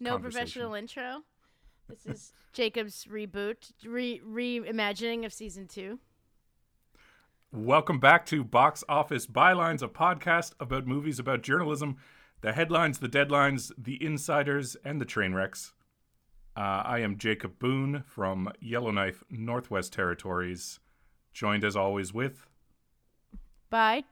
no 0.00 0.18
professional 0.18 0.74
intro. 0.74 1.22
This 1.88 2.06
is 2.06 2.32
Jacob's 2.52 3.06
reboot, 3.10 3.72
re 3.84 4.20
reimagining 4.26 5.24
of 5.24 5.32
season 5.32 5.66
two. 5.66 5.98
Welcome 7.52 7.98
back 7.98 8.24
to 8.26 8.42
Box 8.42 8.82
Office 8.88 9.26
Bylines, 9.26 9.82
a 9.82 9.88
podcast 9.88 10.54
about 10.60 10.86
movies 10.86 11.18
about 11.18 11.42
journalism, 11.42 11.96
the 12.40 12.52
headlines, 12.52 13.00
the 13.00 13.08
deadlines, 13.08 13.72
the 13.76 14.02
insiders, 14.02 14.76
and 14.84 15.00
the 15.00 15.04
train 15.04 15.34
wrecks. 15.34 15.72
Uh, 16.56 16.82
I 16.84 17.00
am 17.00 17.18
Jacob 17.18 17.58
Boone 17.58 18.04
from 18.06 18.50
Yellowknife, 18.60 19.22
Northwest 19.30 19.92
Territories, 19.92 20.78
joined 21.32 21.64
as 21.64 21.76
always 21.76 22.14
with. 22.14 22.46
Bye. 23.68 24.04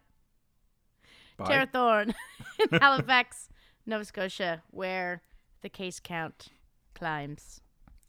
Bye. 1.37 1.47
Tara 1.47 1.67
Thorne 1.67 2.15
in 2.59 2.79
Halifax, 2.81 3.49
Nova 3.87 4.05
Scotia, 4.05 4.63
where 4.71 5.23
the 5.63 5.69
case 5.69 6.01
count 6.01 6.49
climbs. 6.95 7.61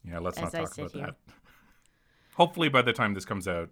Yeah, 0.04 0.18
let's 0.18 0.38
not 0.40 0.52
talk 0.52 0.78
about 0.78 0.92
here. 0.92 1.06
that. 1.06 1.16
Hopefully, 2.34 2.68
by 2.68 2.82
the 2.82 2.92
time 2.92 3.14
this 3.14 3.24
comes 3.24 3.46
out, 3.46 3.70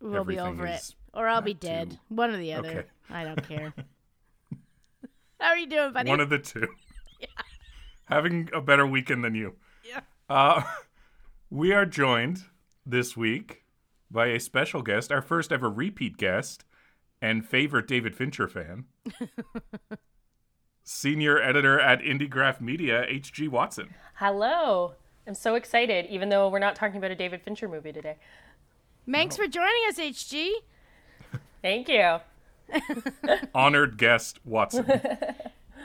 We'll 0.00 0.24
be 0.24 0.38
over 0.38 0.66
it. 0.66 0.94
Or 1.12 1.28
I'll 1.28 1.42
be 1.42 1.54
dead. 1.54 1.98
One 2.08 2.30
or 2.30 2.36
the 2.38 2.54
other. 2.54 2.70
Okay. 2.70 2.88
I 3.10 3.24
don't 3.24 3.46
care. 3.46 3.74
How 5.40 5.48
are 5.48 5.58
you 5.58 5.66
doing, 5.66 5.92
buddy? 5.92 6.08
one 6.08 6.20
of 6.20 6.30
the 6.30 6.38
two. 6.38 6.68
Having 8.06 8.50
a 8.52 8.60
better 8.60 8.86
weekend 8.86 9.24
than 9.24 9.34
you. 9.34 9.56
Yeah. 9.86 10.00
Uh, 10.28 10.62
we 11.50 11.72
are 11.72 11.86
joined 11.86 12.44
this 12.86 13.16
week 13.16 13.64
by 14.10 14.28
a 14.28 14.40
special 14.40 14.82
guest, 14.82 15.12
our 15.12 15.22
first 15.22 15.52
ever 15.52 15.70
repeat 15.70 16.16
guest 16.16 16.64
and 17.22 17.46
favorite 17.46 17.86
David 17.86 18.14
Fincher 18.16 18.48
fan. 18.48 18.86
Senior 20.84 21.40
editor 21.40 21.78
at 21.78 22.00
Indiegraf 22.00 22.60
Media, 22.60 23.04
H.G. 23.06 23.48
Watson. 23.48 23.94
Hello. 24.14 24.94
I'm 25.26 25.34
so 25.34 25.54
excited, 25.54 26.06
even 26.06 26.28
though 26.30 26.48
we're 26.48 26.58
not 26.58 26.74
talking 26.74 26.96
about 26.96 27.10
a 27.10 27.14
David 27.14 27.42
Fincher 27.42 27.68
movie 27.68 27.92
today. 27.92 28.16
Thanks 29.10 29.36
for 29.36 29.46
joining 29.46 29.82
us, 29.88 29.98
HG. 29.98 30.50
Thank 31.62 31.88
you. 31.88 32.18
Honored 33.54 33.98
guest 33.98 34.40
Watson. 34.44 34.86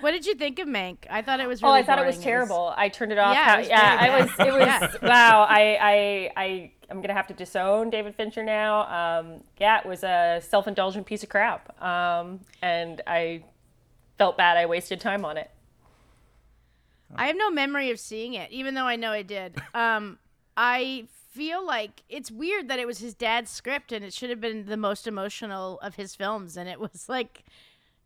What 0.01 0.11
did 0.11 0.25
you 0.25 0.35
think 0.35 0.59
of 0.59 0.67
Mank? 0.67 0.97
I 1.09 1.21
thought 1.21 1.39
it 1.39 1.47
was 1.47 1.63
Oh, 1.63 1.69
I 1.69 1.81
thought 1.81 1.97
it 1.97 2.05
was 2.05 2.17
boring. 2.17 2.25
terrible. 2.27 2.73
I 2.75 2.89
turned 2.89 3.13
it 3.13 3.17
off. 3.17 3.33
Yeah, 3.33 3.43
how- 3.45 3.55
it 3.55 3.59
was 3.59 3.67
yeah, 3.69 3.97
I 3.99 4.19
was. 4.19 4.29
It 4.39 4.53
was. 4.53 4.61
Yeah. 4.67 4.91
Wow. 5.01 5.45
I, 5.49 5.77
I, 5.81 6.31
I, 6.43 6.71
I'm 6.91 7.01
gonna 7.01 7.13
have 7.13 7.27
to 7.27 7.33
disown 7.33 7.89
David 7.91 8.13
Fincher 8.13 8.43
now. 8.43 8.81
Um, 9.21 9.41
yeah, 9.57 9.79
it 9.79 9.85
was 9.85 10.03
a 10.03 10.41
self-indulgent 10.47 11.05
piece 11.07 11.23
of 11.23 11.29
crap. 11.29 11.81
Um, 11.81 12.41
and 12.61 13.01
I 13.07 13.45
felt 14.17 14.37
bad. 14.37 14.57
I 14.57 14.65
wasted 14.65 14.99
time 14.99 15.25
on 15.25 15.37
it. 15.37 15.49
I 17.15 17.27
have 17.27 17.37
no 17.37 17.49
memory 17.51 17.91
of 17.91 17.99
seeing 17.99 18.33
it, 18.33 18.51
even 18.51 18.73
though 18.73 18.85
I 18.85 18.95
know 18.95 19.11
I 19.11 19.21
did. 19.21 19.55
Um, 19.73 20.19
I 20.57 21.07
feel 21.31 21.65
like 21.65 22.03
it's 22.07 22.31
weird 22.31 22.69
that 22.69 22.79
it 22.79 22.87
was 22.87 22.99
his 22.99 23.13
dad's 23.13 23.51
script 23.51 23.91
and 23.91 24.05
it 24.05 24.13
should 24.13 24.29
have 24.29 24.39
been 24.39 24.67
the 24.67 24.77
most 24.77 25.05
emotional 25.05 25.79
of 25.81 25.95
his 25.95 26.15
films, 26.15 26.55
and 26.55 26.69
it 26.69 26.79
was 26.79 27.09
like, 27.09 27.43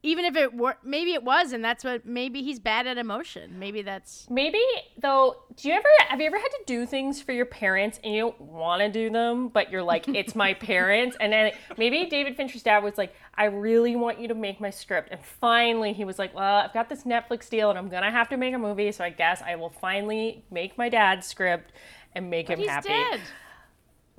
even 0.01 0.23
if 0.23 0.35
it 0.35 0.53
were, 0.53 0.75
maybe 0.83 1.13
it 1.13 1.23
was, 1.23 1.51
and 1.51 1.63
that's 1.63 1.83
what. 1.83 2.05
Maybe 2.05 2.41
he's 2.41 2.59
bad 2.59 2.87
at 2.87 2.97
emotion. 2.97 3.59
Maybe 3.59 3.81
that's. 3.81 4.27
Maybe 4.29 4.61
though, 5.01 5.35
do 5.57 5.67
you 5.67 5.73
ever 5.73 5.87
have 6.07 6.21
you 6.21 6.27
ever 6.27 6.37
had 6.37 6.47
to 6.47 6.63
do 6.65 6.85
things 6.85 7.21
for 7.21 7.33
your 7.33 7.45
parents 7.45 7.99
and 8.03 8.13
you 8.13 8.21
don't 8.21 8.39
want 8.41 8.81
to 8.81 8.89
do 8.89 9.09
them, 9.09 9.49
but 9.49 9.71
you're 9.71 9.83
like, 9.83 10.07
it's 10.15 10.35
my 10.35 10.53
parents, 10.53 11.17
and 11.19 11.33
then 11.33 11.51
maybe 11.77 12.05
David 12.05 12.37
Fincher's 12.37 12.63
dad 12.63 12.83
was 12.83 12.97
like, 12.97 13.13
I 13.35 13.45
really 13.45 13.95
want 13.97 14.19
you 14.19 14.29
to 14.29 14.35
make 14.35 14.61
my 14.61 14.69
script, 14.69 15.09
and 15.11 15.19
finally 15.21 15.91
he 15.91 16.05
was 16.05 16.17
like, 16.17 16.33
well, 16.33 16.61
I've 16.63 16.73
got 16.73 16.87
this 16.87 17.03
Netflix 17.03 17.49
deal 17.49 17.69
and 17.69 17.77
I'm 17.77 17.89
gonna 17.89 18.11
have 18.11 18.29
to 18.29 18.37
make 18.37 18.53
a 18.53 18.59
movie, 18.59 18.91
so 18.93 19.03
I 19.03 19.09
guess 19.09 19.41
I 19.41 19.55
will 19.55 19.69
finally 19.69 20.45
make 20.49 20.77
my 20.77 20.87
dad's 20.87 21.27
script 21.27 21.73
and 22.13 22.29
make 22.29 22.47
him 22.47 22.59
He's 22.59 22.69
happy. 22.69 22.89
dead. 22.89 23.19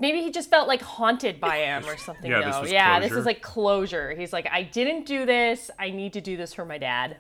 Maybe 0.01 0.23
he 0.23 0.31
just 0.31 0.49
felt 0.49 0.67
like 0.67 0.81
haunted 0.81 1.39
by 1.41 1.59
him 1.59 1.85
or 1.87 1.97
something. 1.99 2.31
Yeah, 2.31 2.41
though. 2.41 2.47
this 2.47 2.61
was 2.63 2.73
yeah, 2.73 2.99
this 3.01 3.13
is 3.13 3.27
like 3.27 3.43
closure. 3.43 4.15
He's 4.17 4.33
like, 4.33 4.49
I 4.51 4.63
didn't 4.63 5.05
do 5.07 5.27
this. 5.27 5.71
I 5.79 5.91
need 5.91 6.15
to 6.15 6.21
do 6.23 6.37
this 6.39 6.55
for 6.55 6.65
my 6.65 6.79
dad. 6.79 7.19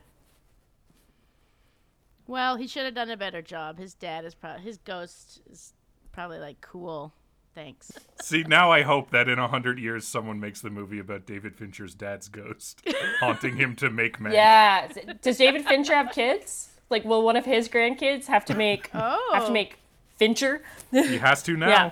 Well, 2.26 2.56
he 2.56 2.66
should 2.66 2.84
have 2.84 2.94
done 2.94 3.10
a 3.10 3.16
better 3.16 3.42
job. 3.42 3.78
His 3.78 3.94
dad 3.94 4.24
is 4.24 4.34
probably 4.34 4.62
his 4.62 4.78
ghost 4.78 5.40
is 5.50 5.74
probably 6.12 6.38
like 6.38 6.60
cool. 6.60 7.12
Thanks. 7.54 7.90
See, 8.22 8.44
now 8.44 8.70
I 8.70 8.82
hope 8.82 9.10
that 9.10 9.28
in 9.28 9.38
a 9.38 9.48
hundred 9.48 9.78
years 9.78 10.06
someone 10.06 10.38
makes 10.38 10.60
the 10.60 10.70
movie 10.70 11.00
about 11.00 11.26
David 11.26 11.56
Fincher's 11.56 11.94
dad's 11.94 12.28
ghost 12.28 12.80
haunting 13.20 13.56
him 13.56 13.74
to 13.76 13.90
make 13.90 14.20
men. 14.20 14.32
Yeah. 14.32 14.88
Does 15.20 15.36
David 15.38 15.66
Fincher 15.66 15.94
have 15.94 16.12
kids? 16.12 16.68
Like, 16.88 17.04
will 17.04 17.22
one 17.22 17.36
of 17.36 17.44
his 17.44 17.68
grandkids 17.68 18.26
have 18.26 18.44
to 18.46 18.54
make 18.54 18.90
oh. 18.94 19.30
have 19.34 19.42
Oh. 19.42 19.46
to 19.48 19.52
make 19.52 19.78
Fincher? 20.16 20.62
He 20.92 21.18
has 21.18 21.42
to 21.42 21.56
now. 21.56 21.68
Yeah. 21.68 21.90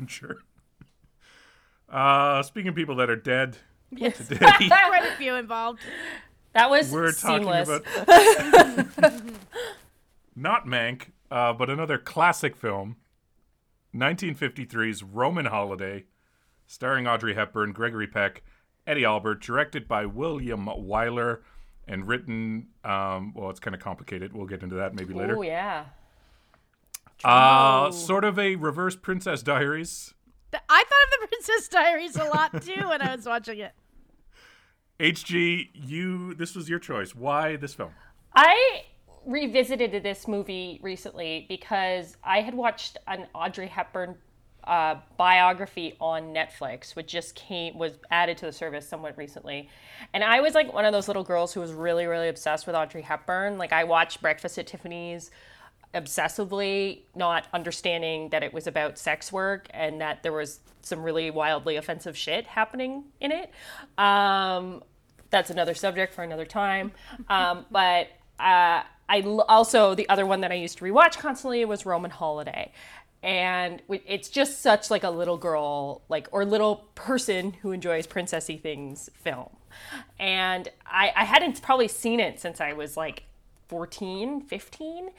Fincher. 0.00 0.38
Uh, 1.88 2.42
speaking 2.42 2.68
of 2.70 2.74
people 2.74 2.96
that 2.96 3.10
are 3.10 3.16
dead, 3.16 3.58
Yes. 3.90 4.16
today 4.28 4.38
Quite 4.68 5.02
a 5.12 5.16
few 5.16 5.34
involved. 5.34 5.80
That 6.54 6.70
was 6.70 6.90
we're 6.90 7.12
seamless. 7.12 7.68
talking 7.68 8.88
about 8.96 9.22
not 10.36 10.64
Mank, 10.66 11.08
uh, 11.30 11.52
but 11.52 11.68
another 11.68 11.98
classic 11.98 12.56
film, 12.56 12.96
1953's 13.94 15.02
Roman 15.02 15.46
Holiday, 15.46 16.04
starring 16.66 17.06
Audrey 17.06 17.34
Hepburn, 17.34 17.72
Gregory 17.72 18.06
Peck, 18.06 18.42
Eddie 18.86 19.04
Albert, 19.04 19.42
directed 19.42 19.86
by 19.86 20.06
William 20.06 20.64
Wyler, 20.66 21.40
and 21.86 22.08
written. 22.08 22.68
Um, 22.84 23.34
well, 23.34 23.50
it's 23.50 23.60
kind 23.60 23.74
of 23.74 23.80
complicated. 23.82 24.32
We'll 24.32 24.46
get 24.46 24.62
into 24.62 24.76
that 24.76 24.94
maybe 24.94 25.12
later. 25.12 25.36
Oh 25.36 25.42
yeah. 25.42 25.84
Uh, 27.24 27.90
sort 27.90 28.24
of 28.24 28.38
a 28.38 28.56
reverse 28.56 28.96
Princess 28.96 29.42
Diaries. 29.42 30.14
I 30.52 30.58
thought 30.58 30.80
of 30.84 31.20
the 31.20 31.26
Princess 31.28 31.68
Diaries 31.68 32.16
a 32.16 32.24
lot 32.24 32.62
too 32.62 32.88
when 32.88 33.02
I 33.02 33.14
was 33.14 33.26
watching 33.26 33.58
it. 33.58 33.72
HG, 34.98 35.70
you. 35.74 36.34
This 36.34 36.54
was 36.54 36.68
your 36.68 36.78
choice. 36.78 37.14
Why 37.14 37.56
this 37.56 37.74
film? 37.74 37.92
I 38.34 38.84
revisited 39.26 40.02
this 40.02 40.28
movie 40.28 40.78
recently 40.82 41.46
because 41.48 42.16
I 42.22 42.40
had 42.40 42.54
watched 42.54 42.96
an 43.06 43.26
Audrey 43.34 43.66
Hepburn 43.66 44.16
uh, 44.64 44.96
biography 45.16 45.96
on 46.00 46.34
Netflix, 46.34 46.94
which 46.94 47.06
just 47.06 47.34
came 47.34 47.78
was 47.78 47.94
added 48.10 48.36
to 48.38 48.46
the 48.46 48.52
service 48.52 48.86
somewhat 48.86 49.16
recently, 49.16 49.68
and 50.12 50.22
I 50.22 50.40
was 50.40 50.54
like 50.54 50.72
one 50.72 50.84
of 50.84 50.92
those 50.92 51.08
little 51.08 51.24
girls 51.24 51.54
who 51.54 51.60
was 51.60 51.72
really 51.72 52.06
really 52.06 52.28
obsessed 52.28 52.66
with 52.66 52.76
Audrey 52.76 53.02
Hepburn. 53.02 53.56
Like 53.56 53.72
I 53.72 53.84
watched 53.84 54.20
Breakfast 54.20 54.58
at 54.58 54.66
Tiffany's 54.66 55.30
obsessively, 55.94 57.00
not 57.14 57.46
understanding 57.52 58.28
that 58.30 58.42
it 58.42 58.52
was 58.52 58.66
about 58.66 58.98
sex 58.98 59.32
work 59.32 59.66
and 59.70 60.00
that 60.00 60.22
there 60.22 60.32
was 60.32 60.60
some 60.82 61.02
really 61.02 61.30
wildly 61.30 61.76
offensive 61.76 62.16
shit 62.16 62.46
happening 62.46 63.04
in 63.20 63.32
it. 63.32 63.50
Um, 63.98 64.82
that's 65.30 65.50
another 65.50 65.74
subject 65.74 66.14
for 66.14 66.22
another 66.22 66.46
time. 66.46 66.92
Um, 67.28 67.66
but 67.70 68.08
uh, 68.38 68.82
I 69.08 69.20
l- 69.24 69.44
also 69.48 69.94
the 69.94 70.08
other 70.08 70.26
one 70.26 70.40
that 70.40 70.50
I 70.50 70.54
used 70.54 70.78
to 70.78 70.84
rewatch 70.84 71.18
constantly 71.18 71.64
was 71.64 71.86
Roman 71.86 72.10
Holiday, 72.10 72.72
and 73.22 73.82
it's 73.88 74.28
just 74.28 74.60
such 74.62 74.90
like 74.90 75.04
a 75.04 75.10
little 75.10 75.36
girl 75.36 76.02
like 76.08 76.28
or 76.32 76.44
little 76.44 76.88
person 76.94 77.52
who 77.62 77.70
enjoys 77.72 78.06
princessy 78.06 78.60
things 78.60 79.10
film, 79.14 79.50
and 80.18 80.68
I, 80.86 81.12
I 81.14 81.24
hadn't 81.24 81.60
probably 81.62 81.88
seen 81.88 82.18
it 82.18 82.40
since 82.40 82.60
I 82.60 82.72
was 82.72 82.96
like 82.96 83.24
14, 83.68 84.40
15. 84.42 85.10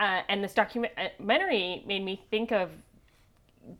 Uh, 0.00 0.22
and 0.28 0.42
this 0.42 0.54
documentary 0.54 1.82
made 1.86 2.04
me 2.04 2.20
think 2.30 2.52
of 2.52 2.70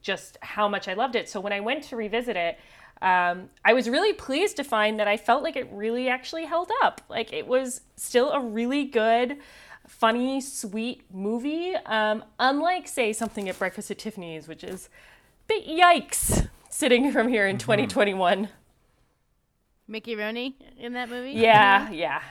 just 0.00 0.38
how 0.40 0.68
much 0.68 0.88
I 0.88 0.94
loved 0.94 1.16
it. 1.16 1.28
So 1.28 1.40
when 1.40 1.52
I 1.52 1.60
went 1.60 1.84
to 1.84 1.96
revisit 1.96 2.36
it, 2.36 2.58
um, 3.02 3.50
I 3.64 3.72
was 3.72 3.88
really 3.88 4.12
pleased 4.12 4.56
to 4.56 4.64
find 4.64 4.98
that 4.98 5.08
I 5.08 5.16
felt 5.16 5.42
like 5.42 5.56
it 5.56 5.68
really 5.72 6.08
actually 6.08 6.44
held 6.46 6.70
up. 6.82 7.00
Like 7.08 7.32
it 7.32 7.46
was 7.46 7.82
still 7.96 8.30
a 8.30 8.40
really 8.40 8.84
good, 8.84 9.38
funny, 9.86 10.40
sweet 10.40 11.02
movie. 11.12 11.74
Um, 11.86 12.24
unlike, 12.38 12.88
say, 12.88 13.12
something 13.12 13.48
at 13.48 13.58
Breakfast 13.58 13.90
at 13.90 13.98
Tiffany's, 13.98 14.48
which 14.48 14.64
is, 14.64 14.88
bit 15.48 15.66
yikes, 15.66 16.48
sitting 16.70 17.12
from 17.12 17.28
here 17.28 17.46
in 17.46 17.58
2021. 17.58 18.48
Mickey 19.86 20.16
Rooney 20.16 20.56
in 20.78 20.94
that 20.94 21.10
movie. 21.10 21.32
Yeah, 21.32 21.90
yeah. 21.90 22.22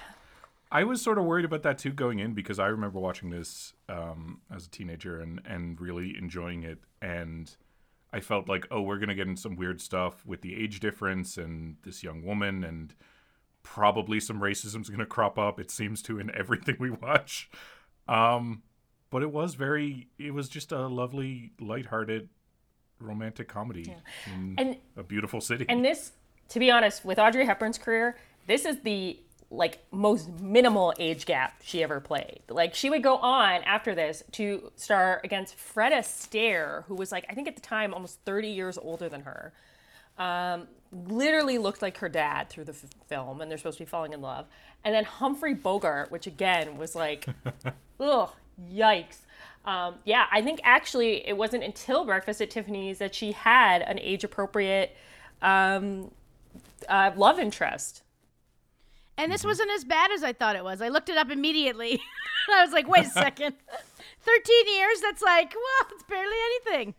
I 0.73 0.83
was 0.85 1.03
sort 1.03 1.19
of 1.19 1.25
worried 1.25 1.45
about 1.45 1.61
that 1.63 1.77
too 1.77 1.91
going 1.91 2.17
in 2.17 2.33
because 2.33 2.57
I 2.57 2.65
remember 2.65 2.99
watching 2.99 3.29
this 3.29 3.73
um, 3.87 4.41
as 4.51 4.65
a 4.65 4.69
teenager 4.71 5.19
and, 5.19 5.39
and 5.45 5.79
really 5.79 6.17
enjoying 6.17 6.63
it. 6.63 6.79
And 6.99 7.55
I 8.11 8.21
felt 8.21 8.49
like, 8.49 8.65
oh, 8.71 8.81
we're 8.81 8.97
going 8.97 9.09
to 9.09 9.15
get 9.15 9.27
in 9.27 9.37
some 9.37 9.55
weird 9.55 9.79
stuff 9.79 10.25
with 10.25 10.41
the 10.41 10.55
age 10.55 10.79
difference 10.79 11.37
and 11.37 11.75
this 11.83 12.01
young 12.01 12.23
woman, 12.23 12.63
and 12.63 12.95
probably 13.61 14.19
some 14.19 14.41
racism's 14.41 14.89
going 14.89 14.99
to 14.99 15.05
crop 15.05 15.37
up. 15.37 15.59
It 15.59 15.69
seems 15.69 16.01
to 16.03 16.19
in 16.19 16.35
everything 16.35 16.77
we 16.79 16.89
watch. 16.89 17.51
Um, 18.07 18.63
but 19.11 19.21
it 19.21 19.31
was 19.31 19.53
very, 19.53 20.07
it 20.17 20.33
was 20.33 20.49
just 20.49 20.71
a 20.71 20.87
lovely, 20.87 21.51
lighthearted, 21.61 22.29
romantic 22.99 23.47
comedy 23.47 23.95
in 24.25 24.55
And 24.57 24.77
a 24.97 25.03
beautiful 25.03 25.39
city. 25.39 25.67
And 25.69 25.85
this, 25.85 26.13
to 26.49 26.57
be 26.57 26.71
honest, 26.71 27.05
with 27.05 27.19
Audrey 27.19 27.45
Hepburn's 27.45 27.77
career, 27.77 28.17
this 28.47 28.65
is 28.65 28.79
the 28.79 29.19
like 29.53 29.79
most 29.91 30.29
minimal 30.39 30.93
age 30.97 31.25
gap 31.25 31.61
she 31.63 31.83
ever 31.83 31.99
played. 31.99 32.41
Like 32.49 32.73
she 32.73 32.89
would 32.89 33.03
go 33.03 33.17
on 33.17 33.61
after 33.63 33.93
this 33.93 34.23
to 34.33 34.71
star 34.75 35.21
against 35.23 35.55
Fred 35.55 35.93
Astaire, 35.93 36.85
who 36.85 36.95
was 36.95 37.11
like 37.11 37.25
I 37.29 37.33
think 37.33 37.47
at 37.47 37.55
the 37.55 37.61
time 37.61 37.93
almost 37.93 38.19
30 38.25 38.49
years 38.49 38.77
older 38.77 39.07
than 39.09 39.21
her. 39.21 39.53
Um, 40.17 40.67
literally 40.91 41.57
looked 41.57 41.81
like 41.81 41.97
her 41.97 42.09
dad 42.09 42.49
through 42.49 42.65
the 42.65 42.73
f- 42.73 42.85
film, 43.07 43.41
and 43.41 43.49
they're 43.49 43.57
supposed 43.57 43.79
to 43.79 43.83
be 43.83 43.89
falling 43.89 44.13
in 44.13 44.21
love. 44.21 44.45
And 44.83 44.93
then 44.93 45.05
Humphrey 45.05 45.55
Bogart, 45.55 46.11
which 46.11 46.27
again 46.27 46.77
was 46.77 46.93
like, 46.93 47.25
ugh, 47.99 48.29
yikes. 48.71 49.17
Um, 49.65 49.95
yeah, 50.03 50.25
I 50.31 50.41
think 50.41 50.59
actually 50.63 51.27
it 51.27 51.35
wasn't 51.35 51.63
until 51.63 52.05
Breakfast 52.05 52.41
at 52.41 52.51
Tiffany's 52.51 52.99
that 52.99 53.15
she 53.15 53.31
had 53.31 53.81
an 53.81 53.97
age 53.99 54.23
appropriate 54.23 54.95
um, 55.41 56.11
uh, 56.87 57.11
love 57.15 57.39
interest. 57.39 58.02
And 59.17 59.31
this 59.31 59.41
mm-hmm. 59.41 59.49
wasn't 59.49 59.71
as 59.71 59.83
bad 59.83 60.11
as 60.11 60.23
I 60.23 60.33
thought 60.33 60.55
it 60.55 60.63
was. 60.63 60.81
I 60.81 60.89
looked 60.89 61.09
it 61.09 61.17
up 61.17 61.29
immediately. 61.29 62.01
I 62.53 62.63
was 62.63 62.73
like, 62.73 62.87
wait 62.87 63.05
a 63.05 63.09
second. 63.09 63.55
13 64.21 64.75
years? 64.75 65.01
That's 65.01 65.21
like, 65.21 65.53
well, 65.53 65.91
it's 65.91 66.03
barely 66.03 66.35
anything. 66.67 66.95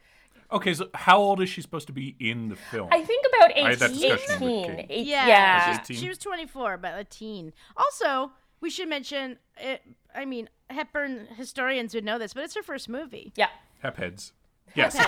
Okay, 0.52 0.74
so 0.74 0.88
how 0.94 1.18
old 1.18 1.40
is 1.40 1.48
she 1.48 1.60
supposed 1.62 1.86
to 1.88 1.92
be 1.92 2.14
in 2.20 2.48
the 2.48 2.56
film? 2.56 2.88
I 2.92 3.02
think 3.02 3.26
about 3.26 3.56
I 3.56 3.70
had 3.70 3.78
that 3.80 3.90
18. 3.90 4.10
discussion 4.10 4.42
18. 4.42 4.64
Kate. 4.76 4.86
Eight- 4.90 5.06
Yeah. 5.06 5.26
yeah. 5.26 5.68
Was 5.70 5.76
She, 5.86 5.94
18? 5.94 6.02
she 6.02 6.08
was 6.08 6.18
24, 6.18 6.76
but 6.78 6.98
a 6.98 7.04
teen. 7.04 7.52
Also, 7.76 8.30
we 8.60 8.70
should 8.70 8.88
mention, 8.88 9.38
it, 9.56 9.82
I 10.14 10.24
mean, 10.24 10.48
Hepburn 10.70 11.26
historians 11.36 11.94
would 11.94 12.04
know 12.04 12.18
this, 12.18 12.34
but 12.34 12.44
it's 12.44 12.54
her 12.54 12.62
first 12.62 12.88
movie. 12.88 13.32
Yeah. 13.36 13.48
Hep 13.80 13.96
heads. 13.96 14.32
Yes. 14.74 14.96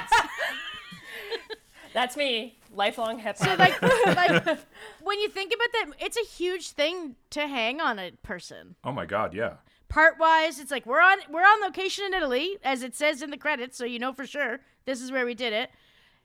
That's 1.96 2.14
me. 2.14 2.58
Lifelong 2.74 3.18
hip 3.18 3.38
hop. 3.38 3.58
like, 3.58 3.80
like 4.06 4.58
when 5.02 5.18
you 5.18 5.30
think 5.30 5.50
about 5.54 5.68
that, 5.72 6.04
it's 6.04 6.18
a 6.18 6.26
huge 6.26 6.72
thing 6.72 7.16
to 7.30 7.46
hang 7.46 7.80
on 7.80 7.98
a 7.98 8.10
person. 8.22 8.74
Oh 8.84 8.92
my 8.92 9.06
God, 9.06 9.32
yeah. 9.32 9.54
Part 9.88 10.18
wise, 10.18 10.60
it's 10.60 10.70
like 10.70 10.84
we're 10.84 11.00
on 11.00 11.16
we're 11.30 11.40
on 11.40 11.62
location 11.62 12.04
in 12.04 12.12
Italy, 12.12 12.58
as 12.62 12.82
it 12.82 12.94
says 12.94 13.22
in 13.22 13.30
the 13.30 13.38
credits, 13.38 13.78
so 13.78 13.86
you 13.86 13.98
know 13.98 14.12
for 14.12 14.26
sure 14.26 14.60
this 14.84 15.00
is 15.00 15.10
where 15.10 15.24
we 15.24 15.32
did 15.32 15.54
it. 15.54 15.70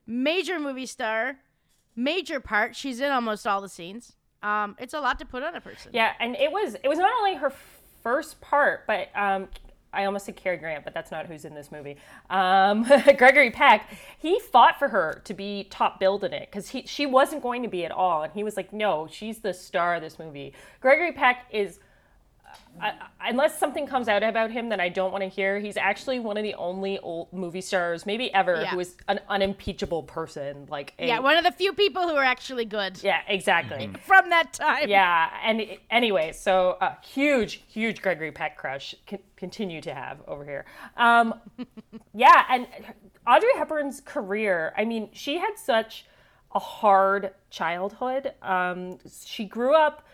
Major 0.05 0.59
movie 0.59 0.85
star, 0.85 1.37
major 1.95 2.41
part. 2.41 2.75
She's 2.75 2.99
in 2.99 3.09
almost 3.09 3.47
all 3.47 3.61
the 3.61 3.69
scenes. 3.69 4.17
Um, 4.43 4.75
it's 4.77 4.93
a 4.93 4.99
lot 4.99 5.19
to 5.19 5.25
put 5.25 5.41
on 5.41 5.55
a 5.55 5.61
person. 5.61 5.91
Yeah, 5.93 6.11
and 6.19 6.35
it 6.35 6.51
was 6.51 6.75
it 6.83 6.89
was 6.89 6.99
not 6.99 7.13
only 7.17 7.35
her 7.35 7.53
first 8.03 8.41
part, 8.41 8.85
but 8.87 9.07
um, 9.15 9.47
I 9.93 10.05
almost 10.05 10.25
said 10.25 10.35
Cary 10.35 10.57
Grant, 10.57 10.83
but 10.83 10.93
that's 10.93 11.11
not 11.11 11.25
who's 11.25 11.45
in 11.45 11.53
this 11.53 11.71
movie. 11.71 11.97
Um, 12.29 12.83
Gregory 13.17 13.51
Peck, 13.51 13.89
he 14.17 14.39
fought 14.39 14.79
for 14.79 14.87
her 14.89 15.21
to 15.25 15.33
be 15.33 15.65
top 15.69 15.99
billed 15.99 16.23
in 16.23 16.33
it 16.33 16.49
because 16.51 16.71
she 16.85 17.05
wasn't 17.05 17.43
going 17.43 17.61
to 17.63 17.67
be 17.67 17.85
at 17.85 17.91
all, 17.91 18.23
and 18.23 18.33
he 18.33 18.43
was 18.43 18.55
like, 18.57 18.71
no, 18.71 19.07
she's 19.11 19.39
the 19.39 19.53
star 19.53 19.95
of 19.95 20.01
this 20.01 20.17
movie. 20.19 20.53
Gregory 20.79 21.11
Peck 21.11 21.45
is. 21.51 21.79
I, 22.79 22.89
I- 23.19 23.29
unless 23.29 23.57
something 23.59 23.85
comes 23.87 24.07
out 24.07 24.23
about 24.23 24.51
him 24.51 24.69
that 24.69 24.79
I 24.79 24.89
don't 24.89 25.11
want 25.11 25.23
to 25.23 25.29
hear, 25.29 25.59
he's 25.59 25.77
actually 25.77 26.19
one 26.19 26.37
of 26.37 26.43
the 26.43 26.53
only 26.55 26.97
old 26.99 27.31
movie 27.33 27.61
stars, 27.61 28.05
maybe 28.05 28.33
ever, 28.33 28.61
Yeah. 28.61 28.71
who 28.71 28.79
is 28.79 28.95
an 29.07 29.19
unimpeachable 29.29 30.03
person. 30.03 30.67
Like, 30.69 30.93
a, 30.99 31.07
Yeah, 31.07 31.19
one 31.19 31.37
of 31.37 31.43
the 31.43 31.51
few 31.51 31.73
people 31.73 32.07
who 32.07 32.15
are 32.15 32.23
actually 32.23 32.65
good 32.65 33.01
yeah, 33.03 33.21
exactly. 33.27 33.89
from 34.05 34.29
that 34.29 34.53
time. 34.53 34.89
Yeah, 34.89 35.29
and 35.43 35.61
anyway, 35.89 36.31
so 36.33 36.77
uh, 36.81 36.95
huge, 37.03 37.63
huge 37.67 38.01
Gregory 38.01 38.31
Peck 38.31 38.57
crush 38.57 38.95
con- 39.07 39.19
continue 39.37 39.81
to 39.81 39.93
have 39.93 40.21
over 40.27 40.43
here. 40.43 40.65
Um, 40.97 41.35
yeah, 42.13 42.45
and 42.49 42.67
Audrey 43.27 43.49
Hepburn's 43.55 44.01
career. 44.01 44.73
I 44.77 44.85
mean, 44.85 45.09
she 45.13 45.37
had 45.37 45.57
such 45.57 46.05
a 46.53 46.59
hard 46.59 47.31
childhood. 47.49 48.33
Um, 48.41 48.97
she 49.23 49.45
grew 49.45 49.75
up. 49.75 50.05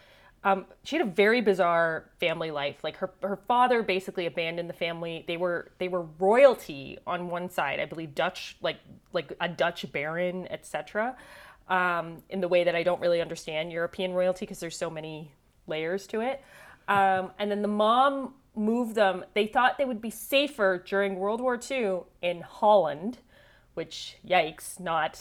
Um, 0.47 0.65
she 0.83 0.95
had 0.95 1.05
a 1.05 1.09
very 1.09 1.41
bizarre 1.41 2.09
family 2.21 2.51
life. 2.51 2.77
Like 2.81 2.95
her, 2.97 3.11
her 3.21 3.35
father 3.35 3.83
basically 3.83 4.27
abandoned 4.27 4.69
the 4.69 4.73
family. 4.73 5.25
They 5.27 5.35
were 5.35 5.71
they 5.77 5.89
were 5.89 6.03
royalty 6.19 6.97
on 7.05 7.27
one 7.27 7.49
side, 7.49 7.81
I 7.81 7.85
believe 7.85 8.15
Dutch, 8.15 8.55
like 8.61 8.77
like 9.11 9.33
a 9.41 9.49
Dutch 9.49 9.91
baron, 9.91 10.47
etc. 10.49 11.17
Um, 11.67 12.23
in 12.29 12.39
the 12.39 12.47
way 12.47 12.63
that 12.63 12.75
I 12.75 12.83
don't 12.83 13.01
really 13.01 13.19
understand 13.19 13.73
European 13.73 14.13
royalty 14.13 14.45
because 14.45 14.61
there's 14.61 14.77
so 14.77 14.89
many 14.89 15.33
layers 15.67 16.07
to 16.07 16.21
it. 16.21 16.41
Um, 16.87 17.31
and 17.39 17.51
then 17.51 17.61
the 17.61 17.67
mom 17.67 18.35
moved 18.55 18.95
them. 18.95 19.25
They 19.33 19.47
thought 19.47 19.77
they 19.77 19.83
would 19.83 20.01
be 20.01 20.09
safer 20.09 20.81
during 20.87 21.15
World 21.15 21.41
War 21.41 21.59
II 21.59 22.03
in 22.21 22.39
Holland, 22.39 23.17
which 23.73 24.15
yikes, 24.25 24.79
not 24.79 25.19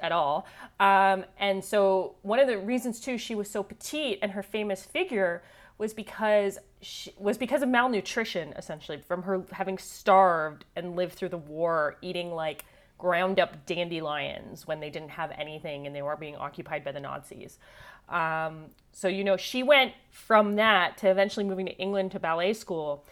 at 0.00 0.12
all. 0.12 0.46
Um, 0.80 1.24
and 1.38 1.64
so 1.64 2.16
one 2.22 2.38
of 2.38 2.46
the 2.46 2.58
reasons 2.58 3.00
too 3.00 3.18
she 3.18 3.34
was 3.34 3.50
so 3.50 3.62
petite 3.62 4.18
and 4.22 4.32
her 4.32 4.42
famous 4.42 4.84
figure 4.84 5.42
was 5.78 5.92
because 5.92 6.58
she, 6.80 7.12
was 7.18 7.36
because 7.36 7.62
of 7.62 7.68
malnutrition 7.68 8.52
essentially 8.56 8.98
from 8.98 9.22
her 9.22 9.42
having 9.52 9.78
starved 9.78 10.64
and 10.76 10.94
lived 10.94 11.14
through 11.14 11.30
the 11.30 11.38
war 11.38 11.96
eating 12.00 12.30
like 12.30 12.64
ground 12.96 13.40
up 13.40 13.66
dandelions 13.66 14.66
when 14.66 14.78
they 14.80 14.88
didn't 14.88 15.10
have 15.10 15.32
anything 15.36 15.86
and 15.86 15.94
they 15.94 16.02
were 16.02 16.16
being 16.16 16.36
occupied 16.36 16.84
by 16.84 16.92
the 16.92 17.00
Nazis. 17.00 17.58
Um, 18.08 18.66
so 18.92 19.08
you 19.08 19.24
know 19.24 19.36
she 19.36 19.62
went 19.62 19.92
from 20.10 20.56
that 20.56 20.98
to 20.98 21.10
eventually 21.10 21.44
moving 21.44 21.66
to 21.66 21.76
England 21.76 22.12
to 22.12 22.20
ballet 22.20 22.52
school 22.52 23.04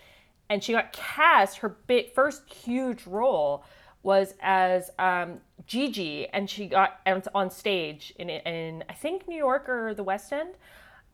and 0.49 0.62
she 0.62 0.73
got 0.73 0.93
cast 0.93 1.58
her 1.58 1.70
big, 1.70 2.12
first 2.12 2.52
huge 2.52 3.06
role 3.06 3.64
was 4.02 4.34
as 4.40 4.90
um, 4.99 5.40
Gigi, 5.67 6.29
and 6.29 6.49
she 6.49 6.67
got 6.67 7.00
on- 7.35 7.50
stage 7.50 8.12
in, 8.19 8.31
in 8.31 8.85
I 8.88 8.94
think 8.94 9.29
New 9.29 9.37
York 9.37 9.69
or 9.69 9.94
the 9.94 10.03
West 10.03 10.32
End. 10.32 10.55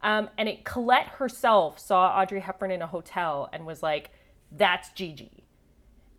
Um, 0.03 0.31
and 0.39 0.49
it 0.49 0.65
Colette 0.65 1.09
herself 1.09 1.79
saw 1.79 2.17
Audrey 2.17 2.41
Hepburn 2.41 2.71
in 2.71 2.83
a 2.83 2.87
hotel 2.87 3.49
and 3.53 3.67
was 3.67 3.83
like, 3.83 4.11
"That's 4.53 4.91
Gigi," 4.91 5.45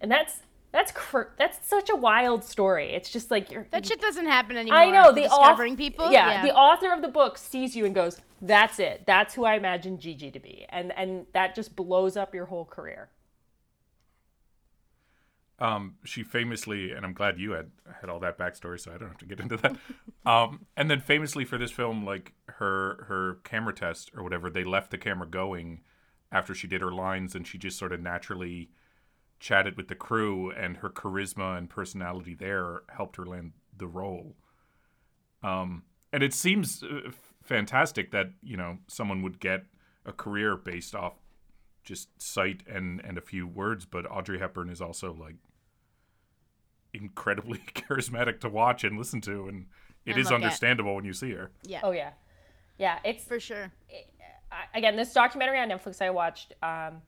and 0.01 0.11
that's 0.11 0.41
that's 0.71 0.91
cr- 0.91 1.31
that's 1.37 1.65
such 1.67 1.89
a 1.89 1.95
wild 1.95 2.43
story. 2.43 2.91
It's 2.91 3.09
just 3.09 3.31
like 3.31 3.51
you're, 3.51 3.65
That 3.71 3.85
shit 3.85 4.01
doesn't 4.01 4.25
happen 4.25 4.57
anymore. 4.57 4.79
I 4.79 4.91
know 4.91 5.11
the 5.11 5.21
discovering 5.21 5.73
author, 5.73 5.77
people. 5.77 6.11
Yeah, 6.11 6.43
the 6.45 6.53
author 6.53 6.91
of 6.93 7.01
the 7.01 7.07
book 7.07 7.37
sees 7.37 7.75
you 7.75 7.85
and 7.85 7.95
goes, 7.95 8.19
"That's 8.41 8.79
it. 8.79 9.03
That's 9.07 9.33
who 9.33 9.45
I 9.45 9.55
imagine 9.55 9.97
Gigi 9.97 10.29
to 10.31 10.39
be," 10.39 10.65
and 10.69 10.91
and 10.97 11.25
that 11.33 11.55
just 11.55 11.75
blows 11.75 12.17
up 12.17 12.35
your 12.35 12.45
whole 12.45 12.65
career. 12.65 13.09
Um, 15.59 15.95
she 16.05 16.23
famously, 16.23 16.91
and 16.91 17.05
I'm 17.05 17.13
glad 17.13 17.37
you 17.37 17.51
had 17.51 17.71
had 17.99 18.09
all 18.09 18.19
that 18.21 18.37
backstory, 18.37 18.79
so 18.79 18.91
I 18.93 18.97
don't 18.97 19.09
have 19.09 19.17
to 19.17 19.25
get 19.25 19.39
into 19.39 19.57
that. 19.57 19.75
um, 20.25 20.65
and 20.77 20.89
then 20.89 21.01
famously 21.01 21.43
for 21.43 21.57
this 21.57 21.71
film, 21.71 22.05
like 22.05 22.33
her 22.47 23.05
her 23.07 23.39
camera 23.43 23.73
test 23.73 24.11
or 24.15 24.23
whatever, 24.23 24.49
they 24.49 24.63
left 24.63 24.91
the 24.91 24.97
camera 24.97 25.27
going 25.27 25.81
after 26.31 26.53
she 26.53 26.67
did 26.67 26.81
her 26.81 26.91
lines, 26.91 27.35
and 27.35 27.45
she 27.45 27.57
just 27.57 27.77
sort 27.77 27.91
of 27.91 27.99
naturally 27.99 28.69
chatted 29.39 29.75
with 29.75 29.89
the 29.89 29.95
crew, 29.95 30.51
and 30.51 30.77
her 30.77 30.89
charisma 30.89 31.57
and 31.57 31.69
personality 31.69 32.33
there 32.33 32.83
helped 32.95 33.17
her 33.17 33.25
land 33.25 33.51
the 33.77 33.87
role. 33.87 34.35
Um, 35.43 35.83
and 36.13 36.23
it 36.23 36.33
seems 36.33 36.83
uh, 36.83 37.11
fantastic 37.43 38.11
that 38.11 38.31
you 38.41 38.55
know 38.55 38.77
someone 38.87 39.21
would 39.23 39.39
get 39.39 39.65
a 40.05 40.13
career 40.13 40.55
based 40.55 40.95
off 40.95 41.13
just 41.83 42.09
sight 42.21 42.63
and 42.67 43.01
and 43.03 43.17
a 43.17 43.21
few 43.21 43.45
words, 43.45 43.85
but 43.85 44.09
Audrey 44.09 44.39
Hepburn 44.39 44.69
is 44.69 44.81
also 44.81 45.13
like 45.13 45.35
incredibly 46.93 47.59
charismatic 47.73 48.39
to 48.41 48.49
watch 48.49 48.83
and 48.83 48.97
listen 48.97 49.21
to, 49.21 49.47
and 49.47 49.65
it 50.05 50.11
And 50.11 50.19
is 50.19 50.25
look 50.27 50.33
at. 50.39 50.43
understandable 50.43 50.95
when 50.95 51.05
you 51.05 51.13
see 51.13 51.31
her. 51.31 51.51
yeah, 51.63 51.81
Oh 51.83 51.91
yeah, 51.91 52.11
yeah. 52.77 52.99
It's 53.03 53.23
for 53.23 53.39
sure. 53.39 53.71
I- 54.51 54.77
again 54.77 54.95
this 54.95 55.13
documentary 55.13 55.59
on 55.59 55.69
Netflix 55.69 56.01
I 56.01 56.09
watched. 56.09 56.53
Um, 56.63 57.01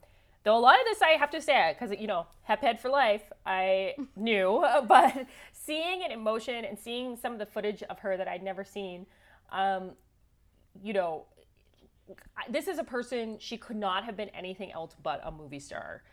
though 0.44 0.56
a 0.58 0.60
lot 0.60 0.76
of 0.80 0.86
this 0.86 1.02
I 1.02 1.10
have 1.12 1.30
to 1.32 1.42
say 1.42 1.76
because 1.78 1.96
you 2.00 2.08
know 2.08 2.28
Hephead 2.48 2.80
for 2.80 2.90
life 2.90 3.24
I 3.46 3.96
knew, 4.16 4.64
but 4.88 5.26
seeing 5.52 6.02
it 6.04 6.12
in 6.12 6.20
motion 6.22 6.66
and 6.66 6.78
seeing 6.78 7.16
some 7.18 7.34
of 7.34 7.40
the 7.40 7.46
footage 7.46 7.82
of 7.84 8.00
her 8.00 8.18
that 8.18 8.28
I'd 8.28 8.44
never 8.44 8.64
seen, 8.64 9.06
um, 9.52 9.92
you 10.84 10.94
know, 10.94 11.26
this 12.50 12.68
is 12.68 12.78
a 12.78 12.84
person 12.84 13.38
she 13.40 13.58
could 13.58 13.76
not 13.78 14.04
have 14.04 14.16
been 14.18 14.30
anything 14.30 14.72
else 14.72 14.96
but 15.02 15.22
a 15.24 15.32
movie 15.32 15.60
star. 15.60 16.04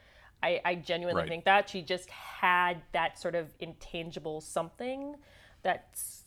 I, 0.43 0.61
I 0.65 0.75
genuinely 0.77 1.23
Right. 1.23 1.29
think 1.29 1.45
that 1.47 1.69
she 1.69 1.83
just 1.83 2.09
had 2.11 2.83
that 2.93 3.19
sort 3.19 3.35
of 3.35 3.53
intangible 3.59 4.41
something 4.41 5.17
that's 5.63 6.23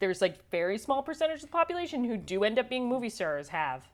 there's 0.00 0.20
like 0.20 0.50
very 0.50 0.76
small 0.76 1.02
percentage 1.02 1.36
of 1.36 1.42
the 1.42 1.46
population 1.48 2.04
who 2.04 2.16
do 2.16 2.42
end 2.44 2.58
up 2.58 2.68
being 2.68 2.88
movie 2.88 3.08
stars 3.08 3.48
have. 3.50 3.84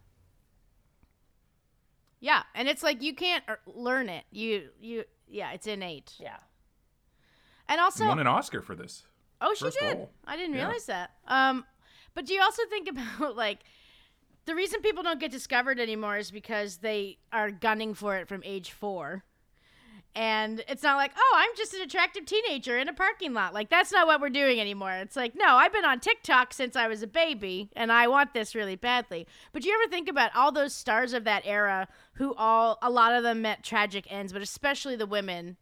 Yeah, 2.21 2.43
and 2.55 2.69
it's 2.69 2.83
like 2.83 3.03
you 3.03 3.15
can't 3.15 3.45
er- 3.49 3.61
learn 3.67 4.09
it. 4.09 4.25
You 4.31 4.69
you 4.81 5.05
yeah, 5.29 5.53
it's 5.53 5.67
innate. 5.67 6.15
Yeah. 6.19 6.37
And 7.69 7.81
also, 7.81 8.07
won 8.07 8.19
an 8.19 8.27
Oscar 8.27 8.63
for 8.63 8.75
this. 8.75 9.05
oh, 9.41 9.55
she 9.55 9.71
did. 9.71 9.97
role. 9.97 10.11
I 10.27 10.37
didn't 10.37 10.55
Yeah. 10.55 10.63
realize 10.65 10.87
that. 10.87 11.11
Um, 11.29 11.65
but 12.15 12.27
do 12.27 12.35
you 12.35 12.43
also 12.43 12.63
think 12.69 12.89
about 12.89 13.37
like 13.37 13.61
the 14.47 14.55
reason 14.55 14.81
people 14.83 15.03
don't 15.03 15.21
get 15.21 15.31
discovered 15.31 15.79
anymore 15.79 16.17
is 16.17 16.31
because 16.31 16.79
they 16.79 17.19
are 17.33 17.51
gunning 17.51 17.95
for 17.95 18.17
it 18.17 18.27
from 18.29 18.43
age 18.45 18.71
four. 18.73 19.23
And 20.15 20.65
it's 20.69 20.83
not 20.83 20.97
like, 20.97 21.13
oh, 21.17 21.35
I'm 21.37 21.51
just 21.57 21.73
an 21.73 21.83
attractive 21.83 22.25
teenager 22.27 22.77
in 22.77 22.89
a 22.89 22.93
parking 22.93 23.33
lot. 23.33 23.55
Like, 23.55 23.71
that's 23.71 23.93
not 23.93 24.09
what 24.09 24.21
we're 24.21 24.29
doing 24.29 24.59
anymore. 24.61 24.91
It's 24.93 25.15
like, 25.15 25.35
no, 25.37 25.55
I've 25.55 25.73
been 25.73 25.85
on 25.85 26.01
TikTok 26.01 26.53
since 26.53 26.75
I 26.75 26.89
was 26.89 27.03
a 27.03 27.07
baby, 27.07 27.71
and 27.77 27.93
I 27.93 28.09
want 28.09 28.35
this 28.35 28.55
really 28.57 28.75
badly. 28.75 29.27
But 29.53 29.63
do 29.63 29.69
you 29.69 29.81
ever 29.81 29.89
think 29.89 30.09
about 30.09 30.35
all 30.35 30.51
those 30.51 30.75
stars 30.75 31.13
of 31.13 31.23
that 31.25 31.43
era 31.47 31.87
who 32.15 32.35
all, 32.35 32.79
a 32.83 32.91
lot 32.91 33.13
of 33.15 33.23
them 33.23 33.43
met 33.43 33.63
tragic 33.63 34.07
ends, 34.11 34.33
but 34.33 34.43
especially 34.43 34.97
the 34.97 35.07
women, 35.07 35.57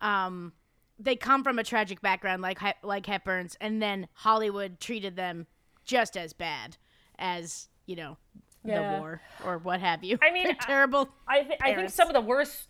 um, 0.00 0.52
they 0.98 1.14
come 1.14 1.44
from 1.44 1.58
a 1.60 1.64
tragic 1.64 2.00
background 2.00 2.42
like 2.42 2.58
like 2.82 3.06
Hepburn's, 3.06 3.56
and 3.60 3.80
then 3.80 4.08
Hollywood 4.14 4.78
treated 4.80 5.16
them 5.16 5.46
just 5.84 6.16
as 6.16 6.32
bad 6.32 6.76
as 7.18 7.68
you 7.86 7.96
know 7.96 8.18
Yeah. 8.64 8.94
the 8.96 9.00
war 9.00 9.22
or 9.44 9.58
what 9.58 9.80
have 9.80 10.04
you. 10.04 10.18
I 10.22 10.32
mean, 10.32 10.44
They're 10.44 10.54
terrible. 10.54 11.08
I, 11.26 11.42
th- 11.42 11.58
I 11.62 11.74
think 11.74 11.90
some 11.90 12.08
of 12.08 12.14
the 12.14 12.20
worst 12.20 12.68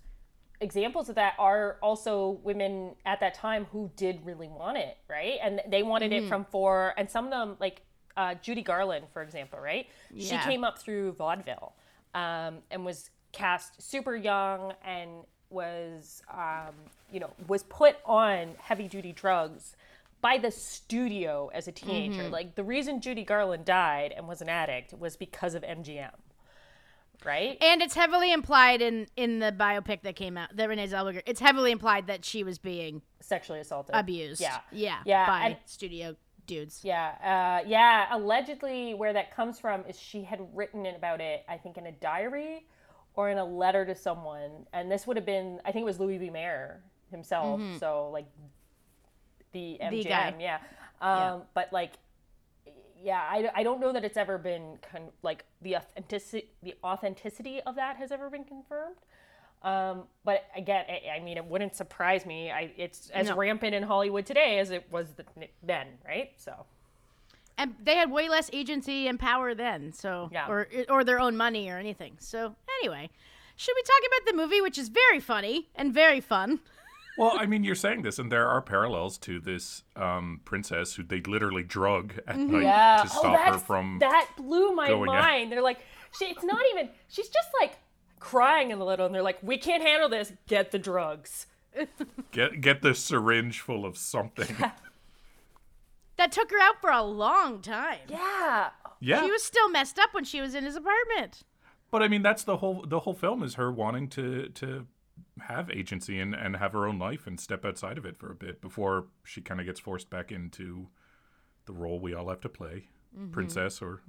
examples 0.63 1.09
of 1.09 1.17
that 1.17 1.35
are 1.39 1.77
also 1.83 2.41
women 2.43 2.95
at 3.05 3.21
that 3.21 3.35
time 3.35 3.67
who 3.73 3.91
did 3.97 4.25
really 4.25 4.49
want 4.49 4.79
it, 4.79 4.97
right? 5.09 5.39
And 5.43 5.61
they 5.69 5.83
wanted 5.83 6.13
Mm-hmm. 6.13 6.27
it 6.27 6.29
from 6.29 6.45
four, 6.47 6.95
and 6.97 7.11
some 7.11 7.25
of 7.27 7.31
them, 7.31 7.57
like 7.61 7.83
uh, 8.17 8.35
Judy 8.43 8.63
Garland, 8.63 9.07
for 9.13 9.23
example, 9.23 9.59
right? 9.59 9.87
She 10.17 10.37
came 10.39 10.65
up 10.65 10.79
through 10.79 11.13
vaudeville 11.13 11.73
um, 12.15 12.59
and 12.71 12.85
was 12.85 13.11
cast 13.33 13.81
super 13.83 14.15
young 14.15 14.75
and 14.85 15.11
was, 15.51 16.23
um, 16.33 16.75
you 17.11 17.21
know, 17.21 17.31
was 17.49 17.63
put 17.65 17.97
on 18.05 18.55
heavy 18.59 18.89
duty 18.89 19.13
drugs 19.13 19.77
by 20.21 20.39
the 20.39 20.51
studio 20.51 21.51
as 21.55 21.67
a 21.69 21.73
teenager. 21.73 22.23
Mm-hmm. 22.23 22.33
Like 22.33 22.55
the 22.55 22.65
reason 22.65 23.01
Judy 23.01 23.25
Garland 23.25 23.65
died 23.65 24.13
and 24.17 24.29
was 24.29 24.41
an 24.43 24.49
addict 24.49 24.93
was 24.99 25.17
because 25.17 25.55
of 25.55 25.63
MGM. 25.63 26.13
Right? 27.25 27.57
And 27.61 27.83
it's 27.83 27.95
heavily 27.95 28.33
implied 28.33 28.83
in 28.83 29.07
in 29.17 29.39
the 29.39 29.53
biopic 29.53 30.03
that 30.03 30.17
came 30.17 30.37
out, 30.37 30.55
the 30.57 30.69
Renee 30.69 30.89
Zellweger. 30.89 31.23
It's 31.27 31.41
heavily 31.41 31.71
implied 31.73 32.07
that 32.09 32.25
she 32.25 32.43
was 32.45 32.59
being 32.59 33.03
sexually 33.21 33.61
assaulted. 33.61 33.95
abused. 33.95 34.41
Yeah. 34.41 34.59
yeah, 34.71 34.99
Yeah, 35.05 35.27
by 35.27 35.41
and- 35.47 35.57
studio 35.65 36.17
dudes. 36.47 36.81
Yeah, 36.83 37.61
uh, 37.63 37.69
yeah. 37.69 38.07
Allegedly, 38.11 38.95
where 38.95 39.13
that 39.13 39.35
comes 39.35 39.61
from 39.61 39.85
is 39.89 39.99
she 39.99 40.25
had 40.25 40.41
written 40.55 40.85
about 40.87 41.21
it, 41.21 41.45
I 41.49 41.57
think, 41.57 41.79
in 41.79 41.87
a 41.87 41.93
diary 41.93 42.67
or 43.15 43.31
in 43.31 43.39
a 43.39 43.45
letter 43.45 43.85
to 43.87 43.95
someone, 43.95 44.67
and 44.73 44.91
this 44.91 45.07
would 45.07 45.17
have 45.17 45.27
been, 45.27 45.61
I 45.65 45.71
think, 45.73 45.83
it 45.83 45.85
was 45.85 46.01
Louis 46.01 46.19
B. 46.19 46.31
Mayer 46.31 46.81
himself. 47.11 47.61
So 47.79 48.09
like 48.11 48.27
the 49.53 49.79
MGM, 49.81 49.91
Mm-hmm. 49.93 50.09
guy. 50.09 50.35
yeah. 50.41 50.59
Yeah. 51.01 51.33
Um, 51.35 51.43
But 51.55 51.73
like, 51.73 51.93
yeah, 53.03 53.21
I, 53.29 53.51
I 53.55 53.63
don't 53.63 53.81
know 53.81 53.93
that 53.93 54.05
it's 54.05 54.17
ever 54.17 54.39
been 54.39 54.79
con- 54.91 55.11
like 55.23 55.45
the 55.63 55.77
authenticity 55.77 56.49
the 56.63 56.75
authenticity 56.85 57.61
of 57.63 57.75
that 57.77 57.97
has 57.97 58.13
ever 58.13 58.31
been 58.31 58.45
confirmed. 58.45 58.97
Um, 59.63 60.05
but 60.25 60.45
again, 60.57 60.85
I, 60.89 61.19
I 61.19 61.21
mean, 61.21 61.37
it 61.37 61.45
wouldn't 61.45 61.77
surprise 61.77 62.27
me. 62.27 62.51
I, 62.51 62.73
it's 62.77 63.11
as 63.11 63.29
No. 63.29 63.37
rampant 63.37 63.75
in 63.75 63.85
Hollywood 63.85 64.27
today 64.27 64.59
as 64.59 64.71
it 64.71 64.91
was 64.91 65.13
the, 65.13 65.25
then, 65.63 65.87
right? 66.05 66.33
So 66.37 66.67
And 67.59 67.75
they 67.83 67.95
had 67.95 68.11
way 68.11 68.29
less 68.29 68.51
agency 68.53 69.07
and 69.07 69.21
power 69.21 69.55
then, 69.55 69.93
so 69.93 70.31
Yeah. 70.33 70.49
or 70.49 70.67
or 70.89 71.05
their 71.05 71.21
own 71.21 71.37
money 71.37 71.69
or 71.71 71.79
anything. 71.79 72.17
So 72.19 72.57
anyway, 72.81 73.11
should 73.57 73.75
we 73.77 73.83
talk 73.83 74.03
about 74.09 74.31
the 74.33 74.37
movie, 74.37 74.61
which 74.61 74.79
is 74.79 74.89
very 74.89 75.21
funny 75.21 75.69
and 75.77 75.93
very 75.95 76.21
fun? 76.21 76.61
Well, 77.19 77.33
I 77.39 77.47
mean, 77.47 77.63
you're 77.63 77.75
saying 77.75 78.03
this, 78.03 78.19
and 78.19 78.33
there 78.33 78.49
are 78.49 78.63
parallels 78.63 79.19
to 79.19 79.39
this 79.39 79.83
um, 79.97 80.41
princess 80.45 80.95
who 80.95 81.03
they 81.03 81.21
literally 81.21 81.63
drug 81.63 82.15
at 82.27 82.37
night 82.39 82.47
Mm-hmm. 82.49 82.63
yeah, 82.63 83.03
to 83.05 83.11
oh, 83.13 83.19
stop 83.19 83.53
her 83.53 83.59
from. 83.59 83.99
that 84.01 84.31
blew 84.37 84.73
my 84.75 84.89
going 84.89 85.11
out. 85.11 85.23
mind. 85.23 85.53
They're 85.53 85.61
like, 85.63 85.81
she, 86.19 86.25
it's 86.27 86.43
not 86.45 86.61
even. 86.73 86.89
She's 87.09 87.29
just 87.29 87.49
like 87.61 87.79
crying 88.19 88.73
a 88.73 88.83
little, 88.85 89.05
and 89.07 89.15
they're 89.15 89.23
like, 89.23 89.39
we 89.43 89.59
can't 89.59 89.83
handle 89.83 90.09
this. 90.09 90.33
Get 90.49 90.71
the 90.71 90.79
drugs. 90.79 91.47
Get 92.33 92.61
get 92.61 92.83
the 92.83 92.95
syringe 92.95 93.61
full 93.61 93.85
of 93.87 93.97
something. 93.97 94.55
That 96.19 96.31
took 96.33 96.51
her 96.51 96.61
out 96.61 96.81
for 96.81 96.91
a 96.91 97.03
long 97.03 97.61
time. 97.63 97.99
Yeah, 98.09 98.69
yeah, 99.01 99.25
She 99.25 99.31
was 99.31 99.43
still 99.43 99.69
messed 99.71 99.99
up 99.99 100.13
when 100.13 100.25
she 100.25 100.41
was 100.41 100.55
in 100.55 100.65
his 100.65 100.77
apartment. 100.77 101.41
but 101.91 102.03
I 102.03 102.09
mean, 102.09 102.23
that's 102.23 102.45
the 102.45 102.59
whole 102.59 102.85
the 102.87 103.01
whole 103.01 103.15
film 103.15 103.43
is 103.43 103.55
her 103.55 103.73
wanting 103.73 104.09
to 104.11 104.49
to 104.51 104.87
have 105.41 105.71
agency 105.71 106.21
and 106.21 106.35
and 106.35 106.57
have 106.57 106.73
her 106.73 106.87
own 106.87 106.99
life 106.99 107.27
and 107.27 107.41
step 107.41 107.65
outside 107.65 107.97
of 107.99 108.05
it 108.05 108.19
for 108.19 108.31
a 108.31 108.35
bit 108.35 108.61
before 108.61 109.07
she 109.25 109.41
kind 109.41 109.61
of 109.61 109.67
gets 109.67 109.81
forced 109.81 110.11
back 110.11 110.31
into 110.31 110.89
the 111.67 111.73
role 111.73 111.99
we 112.01 112.13
all 112.15 112.29
have 112.29 112.41
to 112.41 112.49
play, 112.49 112.89
princess 113.31 113.81
or 113.83 114.03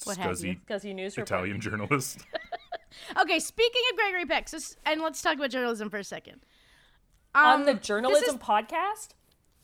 Mm-hmm. 0.00 0.10
What 0.10 0.16
have 0.18 0.26
you. 0.40 0.52
scuzzy 0.54 0.60
because 0.60 0.84
you 0.84 0.94
news 0.94 1.16
report. 1.16 1.28
Italian 1.30 1.60
journalist. 1.60 2.20
Okay, 3.20 3.38
speaking 3.38 3.82
of 3.92 3.96
Gregory 3.98 4.24
Peck, 4.26 4.48
so, 4.48 4.58
and 4.86 5.00
let's 5.02 5.20
talk 5.20 5.34
about 5.36 5.50
journalism 5.50 5.90
for 5.90 5.98
a 5.98 6.04
second. 6.04 6.40
on 7.34 7.60
Um, 7.60 7.66
the 7.66 7.74
journalism 7.74 8.36
is- 8.36 8.40
podcast. 8.40 9.08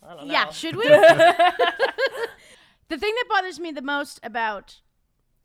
I 0.02 0.14
don't 0.14 0.26
know. 0.26 0.32
Yeah, 0.32 0.50
should 0.50 0.76
we? 0.76 0.84
the 2.88 2.98
thing 2.98 3.14
that 3.14 3.24
bothers 3.28 3.58
me 3.58 3.72
the 3.72 3.82
most 3.82 4.20
about 4.22 4.80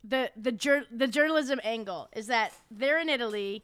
the 0.03 0.31
the 0.35 0.51
jour- 0.51 0.85
the 0.91 1.07
journalism 1.07 1.59
angle 1.63 2.09
is 2.15 2.27
that 2.27 2.51
they're 2.69 2.99
in 2.99 3.09
Italy 3.09 3.63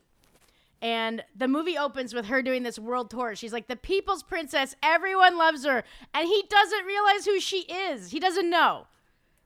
and 0.81 1.23
the 1.35 1.47
movie 1.47 1.77
opens 1.77 2.13
with 2.13 2.25
her 2.25 2.41
doing 2.41 2.63
this 2.63 2.77
world 2.77 3.09
tour. 3.09 3.35
She's 3.35 3.53
like 3.53 3.67
the 3.67 3.75
people's 3.75 4.23
princess, 4.23 4.75
everyone 4.83 5.37
loves 5.37 5.65
her, 5.65 5.83
and 6.13 6.27
he 6.27 6.43
doesn't 6.49 6.85
realize 6.85 7.25
who 7.25 7.39
she 7.39 7.61
is. 7.61 8.11
He 8.11 8.19
doesn't 8.19 8.49
know 8.49 8.87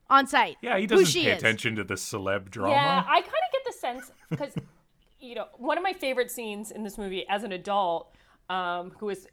on 0.09 0.27
site. 0.27 0.57
Yeah, 0.62 0.77
he 0.77 0.88
doesn't 0.88 1.05
she 1.05 1.24
pay 1.24 1.31
is. 1.31 1.39
attention 1.39 1.75
to 1.75 1.83
the 1.83 1.95
celeb 1.95 2.50
drama. 2.50 2.71
Yeah, 2.71 3.03
I 3.07 3.21
kind 3.21 3.25
of 3.25 3.51
get 3.51 3.62
the 3.65 3.74
sense 3.74 4.12
because 4.29 4.53
you 5.19 5.36
know 5.36 5.45
one 5.57 5.77
of 5.77 5.83
my 5.83 5.93
favorite 5.93 6.31
scenes 6.31 6.71
in 6.71 6.83
this 6.83 6.98
movie 6.98 7.25
as 7.29 7.43
an 7.43 7.51
adult, 7.51 8.13
um, 8.50 8.91
who 9.00 9.09
is 9.09 9.27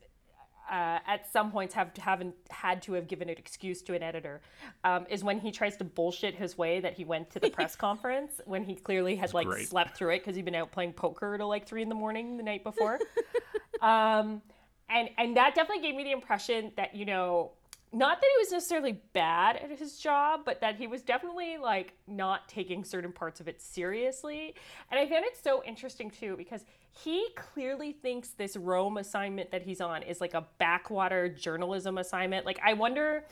uh, 0.71 0.99
at 1.07 1.31
some 1.31 1.51
points 1.51 1.75
have 1.75 1.97
haven't 1.97 2.35
had 2.51 2.83
to 2.83 2.93
have 2.95 3.07
given 3.09 3.29
an 3.29 3.37
excuse 3.39 3.83
to 3.83 3.95
an 3.95 4.03
editor, 4.03 4.41
um, 4.85 5.07
is 5.09 5.23
when 5.23 5.39
he 5.39 5.51
tries 5.51 5.77
to 5.77 5.85
bullshit 5.85 6.35
his 6.35 6.59
way 6.59 6.81
that 6.81 6.95
he 6.95 7.05
went 7.05 7.31
to 7.31 7.41
the 7.41 7.51
press 7.51 7.77
conference 7.87 8.41
when 8.45 8.65
he 8.65 8.75
clearly 8.75 9.17
had 9.17 9.33
like 9.35 9.47
great. 9.47 9.69
slept 9.69 9.97
through 9.97 10.11
it 10.11 10.19
because 10.19 10.37
he'd 10.37 10.45
been 10.45 10.55
out 10.55 10.73
playing 10.73 10.93
poker 10.93 11.37
till 11.39 11.49
like 11.49 11.67
three 11.67 11.83
in 11.83 11.89
the 11.89 11.95
morning 11.95 12.37
the 12.37 12.43
night 12.43 12.65
before. 12.65 12.99
um, 13.81 14.43
and 14.89 15.09
and 15.19 15.37
that 15.37 15.55
definitely 15.55 15.83
gave 15.83 15.95
me 15.95 16.05
the 16.05 16.13
impression 16.13 16.73
that 16.77 16.95
you 16.95 17.05
know 17.05 17.53
not 17.93 18.21
that 18.21 18.27
he 18.35 18.43
was 18.43 18.53
necessarily 18.53 19.01
bad 19.13 19.57
at 19.57 19.71
his 19.79 19.99
job 19.99 20.41
but 20.45 20.61
that 20.61 20.77
he 20.77 20.87
was 20.87 21.03
definitely 21.03 21.57
like 21.57 21.95
not 22.07 22.49
taking 22.49 22.85
certain 22.85 23.13
parts 23.13 23.41
of 23.41 23.49
it 23.49 23.61
seriously 23.61 24.55
and 24.91 24.99
i 24.99 25.07
found 25.07 25.25
it 25.25 25.37
so 25.43 25.63
interesting 25.65 26.11
too 26.11 26.37
because 26.37 26.65
he 26.91 27.29
clearly 27.37 27.93
thinks 27.93 28.31
this 28.31 28.57
rome 28.57 28.97
assignment 28.97 29.51
that 29.51 29.63
he's 29.63 29.81
on 29.81 30.03
is 30.03 30.21
like 30.21 30.35
a 30.35 30.45
backwater 30.59 31.29
journalism 31.29 31.99
assignment 31.99 32.45
like 32.45 32.59
i 32.65 32.73
wonder 32.73 33.25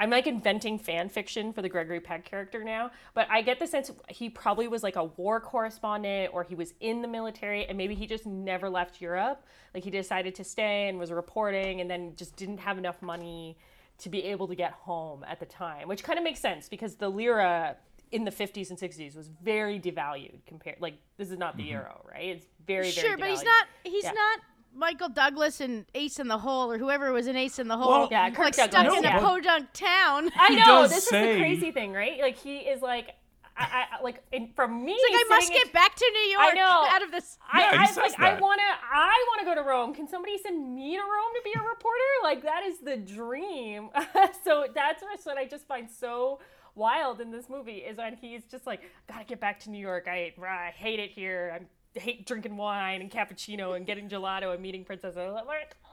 I'm 0.00 0.10
like 0.10 0.26
inventing 0.26 0.78
fan 0.78 1.08
fiction 1.08 1.52
for 1.52 1.62
the 1.62 1.68
Gregory 1.68 2.00
Peck 2.00 2.24
character 2.24 2.64
now, 2.64 2.90
but 3.14 3.28
I 3.30 3.42
get 3.42 3.60
the 3.60 3.66
sense 3.66 3.92
he 4.08 4.28
probably 4.28 4.66
was 4.66 4.82
like 4.82 4.96
a 4.96 5.04
war 5.04 5.40
correspondent 5.40 6.34
or 6.34 6.42
he 6.42 6.56
was 6.56 6.74
in 6.80 7.00
the 7.00 7.06
military 7.06 7.64
and 7.64 7.78
maybe 7.78 7.94
he 7.94 8.06
just 8.06 8.26
never 8.26 8.68
left 8.68 9.00
Europe. 9.00 9.44
Like 9.72 9.84
he 9.84 9.90
decided 9.90 10.34
to 10.34 10.44
stay 10.44 10.88
and 10.88 10.98
was 10.98 11.12
reporting 11.12 11.80
and 11.80 11.88
then 11.88 12.14
just 12.16 12.34
didn't 12.34 12.58
have 12.58 12.76
enough 12.76 13.00
money 13.00 13.56
to 13.98 14.08
be 14.08 14.22
able 14.24 14.46
to 14.48 14.54
get 14.54 14.72
home 14.72 15.24
at 15.28 15.40
the 15.40 15.46
time, 15.46 15.88
which 15.88 16.02
kind 16.04 16.18
of 16.18 16.24
makes 16.24 16.40
sense 16.40 16.68
because 16.68 16.96
the 16.96 17.08
lira 17.08 17.76
in 18.10 18.24
the 18.24 18.30
50s 18.30 18.70
and 18.70 18.78
60s 18.78 19.14
was 19.16 19.28
very 19.42 19.78
devalued 19.78 20.38
compared 20.46 20.80
like 20.80 20.94
this 21.18 21.30
is 21.30 21.38
not 21.38 21.56
the 21.56 21.64
euro, 21.64 22.00
right? 22.10 22.28
It's 22.36 22.46
very 22.66 22.90
very 22.90 22.92
Sure, 22.92 23.16
but 23.18 23.28
he's 23.28 23.42
not. 23.42 23.66
He's 23.84 24.04
Yeah. 24.04 24.12
not 24.12 24.40
Michael 24.74 25.08
Douglas 25.08 25.60
and 25.60 25.84
Ace 25.94 26.18
in 26.18 26.28
the 26.28 26.38
Hole 26.38 26.70
or 26.70 26.78
whoever 26.78 27.12
was 27.12 27.26
in 27.26 27.36
Ace 27.36 27.58
in 27.58 27.68
the 27.68 27.76
Hole. 27.76 27.90
Well- 27.90 28.08
Yeah, 28.10 28.30
Kirk 28.30 28.56
like 28.56 28.70
Douglas, 28.70 28.98
stuck 28.98 29.04
in 29.04 29.04
a 29.04 29.20
podunk 29.20 29.72
town. 29.72 30.30
I 30.36 30.54
know 30.54 30.86
this 30.86 31.08
say- 31.08 31.30
is 31.30 31.36
the 31.36 31.40
crazy 31.40 31.70
thing, 31.72 31.92
right? 31.92 32.20
Like 32.20 32.36
he 32.38 32.58
is 32.58 32.80
like, 32.80 33.14
I, 33.58 33.84
I 33.98 34.02
like 34.02 34.22
in, 34.32 34.50
from 34.54 34.84
me. 34.84 34.92
He's 34.92 35.02
like, 35.02 35.20
I 35.20 35.28
must 35.28 35.46
sitting 35.48 35.60
in- 35.60 35.66
get 35.66 35.72
back 35.72 35.94
to 35.96 36.10
New 36.12 36.30
York 36.30 36.44
I 36.44 36.54
know. 36.54 36.86
out 36.88 37.02
of 37.02 37.10
this. 37.10 37.38
I, 37.52 37.60
Yeah, 37.60 37.72
he 37.72 37.78
I 37.78 37.86
says 37.86 37.96
like 37.96 38.20
I 38.20 38.40
wanna 38.40 38.62
I 38.62 39.24
wanna 39.30 39.44
go 39.44 39.60
to 39.60 39.68
Rome. 39.68 39.94
Can 39.94 40.08
somebody 40.08 40.38
send 40.38 40.74
me 40.74 40.96
to 40.96 41.02
Rome 41.02 41.32
to 41.34 41.42
be 41.44 41.52
a 41.56 41.62
reporter? 41.62 42.10
Like 42.22 42.42
that 42.42 42.62
is 42.64 42.78
the 42.78 42.96
dream. 42.96 43.90
so 44.44 44.66
that's 44.74 45.02
what 45.24 45.36
I 45.36 45.44
just 45.46 45.66
find 45.66 45.90
so 45.90 46.40
wild 46.74 47.20
in 47.20 47.30
this 47.30 47.48
movie 47.48 47.78
is 47.78 47.98
when 47.98 48.16
he's 48.16 48.44
just 48.44 48.66
like, 48.66 48.82
gotta 49.08 49.24
get 49.24 49.40
back 49.40 49.60
to 49.60 49.70
New 49.70 49.80
York. 49.80 50.06
I 50.08 50.32
I 50.40 50.72
hate 50.74 51.00
it 51.00 51.10
here. 51.10 51.58
I 51.60 51.98
hate 51.98 52.26
drinking 52.26 52.56
wine 52.56 53.00
and 53.00 53.10
cappuccino 53.10 53.76
and 53.76 53.84
getting 53.86 54.08
gelato 54.08 54.52
and 54.52 54.62
meeting 54.62 54.84
princesses. 54.84 55.18
I'm 55.18 55.46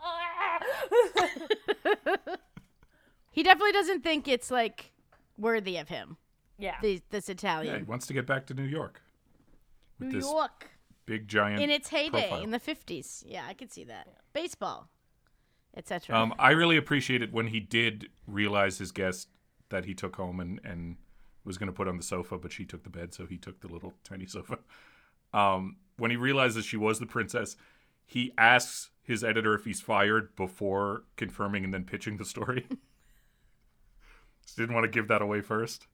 ah. 0.04 0.60
He 3.32 3.44
definitely 3.44 3.74
doesn't 3.74 4.02
think 4.02 4.30
it's 4.30 4.50
like 4.50 4.94
worthy 5.38 5.76
of 5.78 5.90
him. 5.90 6.16
Yeah. 6.58 6.76
The, 6.82 7.02
this 7.10 7.30
Italian. 7.30 7.74
Yeah, 7.74 7.80
he 7.80 7.84
wants 7.84 8.08
to 8.08 8.14
get 8.14 8.26
back 8.26 8.46
to 8.48 8.54
New 8.54 8.64
York 8.64 9.02
with 10.00 10.10
New 10.10 10.16
this 10.16 10.26
York 10.26 10.70
big 11.06 11.28
giant 11.28 11.62
in 11.62 11.70
its 11.70 11.90
heyday 11.90 12.28
profile. 12.28 12.44
in 12.44 12.52
the 12.52 12.60
50s. 12.60 13.24
Yeah, 13.26 13.44
I 13.48 13.54
could 13.54 13.72
see 13.72 13.84
that. 13.86 14.08
Baseball, 14.34 14.90
etc. 15.76 16.18
Um, 16.18 16.34
I 16.40 16.52
really 16.52 16.78
appreciated 16.78 17.32
when 17.32 17.48
he 17.48 17.60
did 17.60 18.10
realize 18.28 18.78
his 18.78 18.92
guest 18.92 19.30
that 19.70 19.86
he 19.86 19.94
took 19.94 20.16
home 20.16 20.40
and, 20.40 20.60
and 20.64 20.98
was 21.44 21.58
going 21.58 21.68
to 21.68 21.74
put 21.74 21.88
on 21.88 21.98
the 21.98 22.04
sofa, 22.04 22.38
but 22.38 22.52
she 22.52 22.66
took 22.66 22.84
the 22.84 22.90
bed, 22.90 23.14
so 23.14 23.26
he 23.26 23.38
took 23.38 23.62
the 23.62 23.68
little 23.68 23.94
tiny 24.04 24.26
sofa. 24.26 24.60
Um, 25.34 25.78
when 25.98 26.12
he 26.12 26.18
realizes 26.18 26.66
she 26.66 26.78
was 26.78 27.00
the 27.00 27.06
princess, 27.06 27.56
he 28.06 28.34
asks 28.38 28.92
his 29.02 29.24
editor 29.24 29.54
if 29.54 29.66
he's 29.66 29.82
fired 29.82 30.36
before 30.36 31.04
confirming 31.16 31.64
and 31.64 31.74
then 31.74 31.84
pitching 31.84 32.18
the 32.18 32.26
story. 32.26 32.66
Just 34.44 34.58
didn't 34.58 34.76
want 34.76 34.86
to 34.86 34.90
give 34.90 35.08
that 35.08 35.22
away 35.22 35.42
first. 35.42 35.88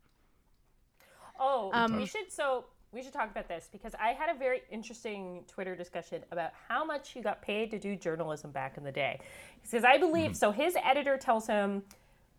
Oh, 1.41 1.71
Um, 1.73 1.97
we 1.97 2.05
should 2.05 2.31
so 2.31 2.65
we 2.93 3.01
should 3.01 3.13
talk 3.13 3.31
about 3.31 3.47
this 3.47 3.67
because 3.71 3.95
I 3.95 4.09
had 4.09 4.29
a 4.33 4.37
very 4.37 4.61
interesting 4.69 5.43
Twitter 5.47 5.75
discussion 5.75 6.23
about 6.31 6.51
how 6.67 6.85
much 6.85 7.11
he 7.11 7.21
got 7.21 7.41
paid 7.41 7.71
to 7.71 7.79
do 7.79 7.95
journalism 7.95 8.51
back 8.51 8.77
in 8.77 8.83
the 8.83 8.91
day. 8.91 9.19
Because 9.63 9.83
I 9.83 9.97
believe 9.97 10.35
so 10.35 10.51
his 10.51 10.75
editor 10.83 11.17
tells 11.17 11.47
him 11.47 11.83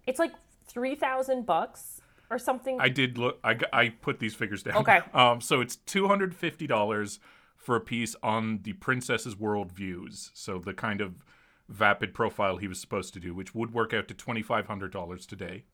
it's 0.07 0.19
like 0.19 0.33
3000 0.69 1.45
bucks 1.45 2.01
or 2.31 2.39
something. 2.39 2.81
I 2.81 2.89
did 2.89 3.19
look. 3.19 3.39
I 3.43 3.59
I 3.73 3.89
put 3.89 4.19
these 4.21 4.35
figures 4.35 4.63
down. 4.63 4.77
Okay. 4.77 5.01
Um. 5.15 5.41
So 5.41 5.61
it's 5.61 5.77
two 5.77 6.07
hundred 6.07 6.35
fifty 6.35 6.67
dollars 6.67 7.19
for 7.57 7.77
a 7.77 7.81
piece 7.81 8.15
on 8.23 8.61
the 8.63 8.73
princess's 8.75 9.37
world 9.39 9.73
views. 9.73 10.31
So 10.35 10.59
the 10.59 10.75
kind 10.75 11.01
of 11.01 11.25
vapid 11.69 12.13
profile 12.13 12.57
he 12.57 12.69
was 12.69 12.81
supposed 12.81 13.15
to 13.15 13.21
do, 13.21 13.35
which 13.35 13.55
would 13.55 13.73
work 13.73 13.93
out 13.95 14.07
to 14.09 14.15
twenty 14.15 14.43
five 14.43 14.67
hundred 14.67 14.93
dollars 14.93 15.27
today. 15.27 15.65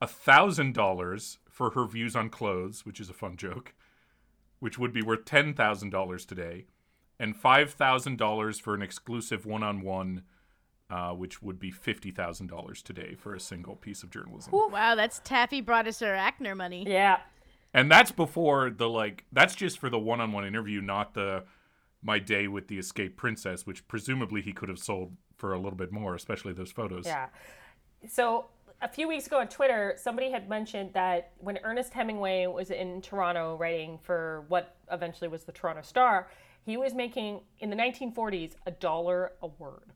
A 0.00 0.06
thousand 0.06 0.72
dollars 0.74 1.38
for 1.60 1.72
her 1.72 1.84
views 1.86 2.16
on 2.16 2.30
clothes, 2.30 2.86
which 2.86 3.00
is 3.00 3.10
a 3.10 3.12
fun 3.12 3.36
joke, 3.36 3.74
which 4.60 4.78
would 4.78 4.94
be 4.94 5.02
worth 5.02 5.26
ten 5.26 5.52
thousand 5.52 5.90
dollars 5.90 6.24
today, 6.24 6.64
and 7.18 7.36
five 7.36 7.74
thousand 7.74 8.16
dollars 8.16 8.58
for 8.58 8.74
an 8.74 8.80
exclusive 8.80 9.44
one 9.44 9.62
on 9.62 9.82
one. 9.82 10.22
Uh, 10.88 11.12
which 11.12 11.40
would 11.40 11.60
be 11.60 11.70
fifty 11.70 12.10
thousand 12.10 12.48
dollars 12.48 12.82
today 12.82 13.14
for 13.14 13.34
a 13.34 13.38
single 13.38 13.76
piece 13.76 14.02
of 14.02 14.10
journalism. 14.10 14.50
Wow, 14.52 14.94
that's 14.94 15.20
Taffy 15.22 15.62
Brodesser 15.62 16.18
Akner 16.18 16.56
money. 16.56 16.84
yeah. 16.88 17.18
And 17.74 17.88
that's 17.88 18.10
before 18.10 18.70
the 18.70 18.88
like 18.88 19.24
that's 19.30 19.54
just 19.54 19.78
for 19.78 19.90
the 19.90 19.98
one-on-one 19.98 20.44
interview, 20.46 20.80
not 20.80 21.14
the 21.14 21.44
my 22.02 22.18
day 22.18 22.48
with 22.48 22.68
the 22.68 22.78
escaped 22.78 23.16
princess, 23.18 23.66
which 23.66 23.86
presumably 23.86 24.40
he 24.40 24.52
could 24.52 24.68
have 24.70 24.78
sold 24.78 25.12
for 25.36 25.52
a 25.52 25.58
little 25.58 25.76
bit 25.76 25.92
more, 25.92 26.14
especially 26.16 26.54
those 26.54 26.72
photos. 26.72 27.06
Yeah. 27.06 27.28
So 28.08 28.46
a 28.82 28.88
few 28.88 29.08
weeks 29.08 29.26
ago 29.26 29.38
on 29.38 29.48
Twitter, 29.48 29.94
somebody 29.96 30.30
had 30.30 30.48
mentioned 30.48 30.92
that 30.94 31.32
when 31.38 31.58
Ernest 31.62 31.92
Hemingway 31.92 32.46
was 32.46 32.70
in 32.70 33.02
Toronto 33.02 33.56
writing 33.56 33.98
for 34.02 34.44
what 34.48 34.76
eventually 34.90 35.28
was 35.28 35.44
the 35.44 35.52
Toronto 35.52 35.82
Star, 35.82 36.28
he 36.64 36.76
was 36.76 36.94
making 36.94 37.40
in 37.58 37.70
the 37.70 37.76
1940s 37.76 38.54
a 38.66 38.70
dollar 38.70 39.32
a 39.42 39.46
word. 39.46 39.92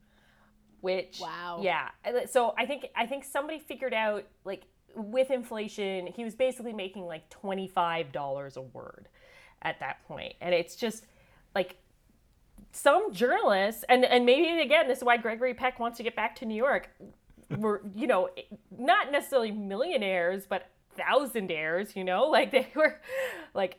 Which 0.80 1.18
Wow. 1.18 1.60
yeah. 1.62 1.88
So 2.30 2.54
I 2.58 2.66
think 2.66 2.88
I 2.94 3.06
think 3.06 3.24
somebody 3.24 3.58
figured 3.58 3.94
out 3.94 4.24
like 4.44 4.66
with 4.94 5.30
inflation, 5.30 6.06
he 6.08 6.24
was 6.24 6.34
basically 6.34 6.74
making 6.74 7.06
like 7.06 7.30
$25 7.30 8.56
a 8.56 8.60
word 8.60 9.08
at 9.62 9.80
that 9.80 10.06
point. 10.06 10.34
And 10.42 10.54
it's 10.54 10.76
just 10.76 11.06
like 11.54 11.76
some 12.72 13.12
journalists 13.12 13.84
and 13.88 14.04
and 14.04 14.26
maybe 14.26 14.60
again 14.60 14.88
this 14.88 14.98
is 14.98 15.04
why 15.04 15.16
Gregory 15.16 15.54
Peck 15.54 15.78
wants 15.78 15.96
to 15.96 16.02
get 16.02 16.16
back 16.16 16.34
to 16.36 16.44
New 16.44 16.56
York 16.56 16.90
were 17.58 17.82
you 17.94 18.06
know 18.06 18.28
not 18.76 19.10
necessarily 19.12 19.50
millionaires 19.52 20.46
but 20.48 20.70
thousandaires 20.98 21.96
you 21.96 22.04
know 22.04 22.24
like 22.30 22.50
they 22.52 22.68
were 22.74 23.00
like 23.54 23.78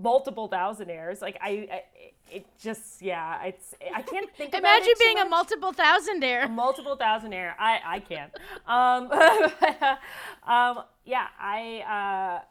multiple 0.00 0.48
thousandaires 0.48 1.20
like 1.22 1.38
I, 1.40 1.68
I 1.70 1.82
it 2.30 2.46
just 2.60 3.02
yeah 3.02 3.42
it's 3.44 3.74
I 3.94 4.02
can't 4.02 4.28
think 4.36 4.52
Imagine 4.54 4.88
it 4.90 4.98
being 4.98 5.18
a 5.18 5.24
multiple 5.24 5.72
thousandaire. 5.72 6.50
multiple 6.50 6.96
thousandaire. 6.96 7.52
I 7.58 7.80
I 7.84 8.00
can't. 8.00 8.32
Um, 8.66 9.12
um, 10.52 10.84
yeah, 11.04 11.28
I, 11.38 11.82
uh, 11.86 12.42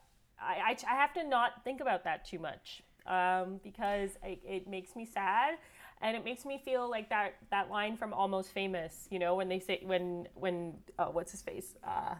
I 0.41 0.53
I 0.71 0.77
I 0.89 0.95
have 0.95 1.13
to 1.15 1.23
not 1.23 1.63
think 1.63 1.81
about 1.81 2.03
that 2.05 2.25
too 2.25 2.39
much 2.39 2.83
um, 3.05 3.59
because 3.63 4.11
it, 4.23 4.39
it 4.45 4.67
makes 4.67 4.95
me 4.95 5.05
sad. 5.05 5.55
And 6.05 6.15
it 6.15 6.23
makes 6.23 6.45
me 6.45 6.61
feel 6.63 6.87
like 6.87 7.09
that, 7.09 7.33
that 7.49 7.71
line 7.71 7.97
from 7.97 8.13
Almost 8.13 8.51
Famous, 8.51 9.07
you 9.09 9.17
know, 9.17 9.33
when 9.33 9.49
they 9.49 9.57
say 9.57 9.81
when 9.83 10.27
when 10.35 10.75
uh, 10.99 11.05
what's 11.05 11.31
his 11.31 11.41
face, 11.41 11.73
uh, 11.83 12.13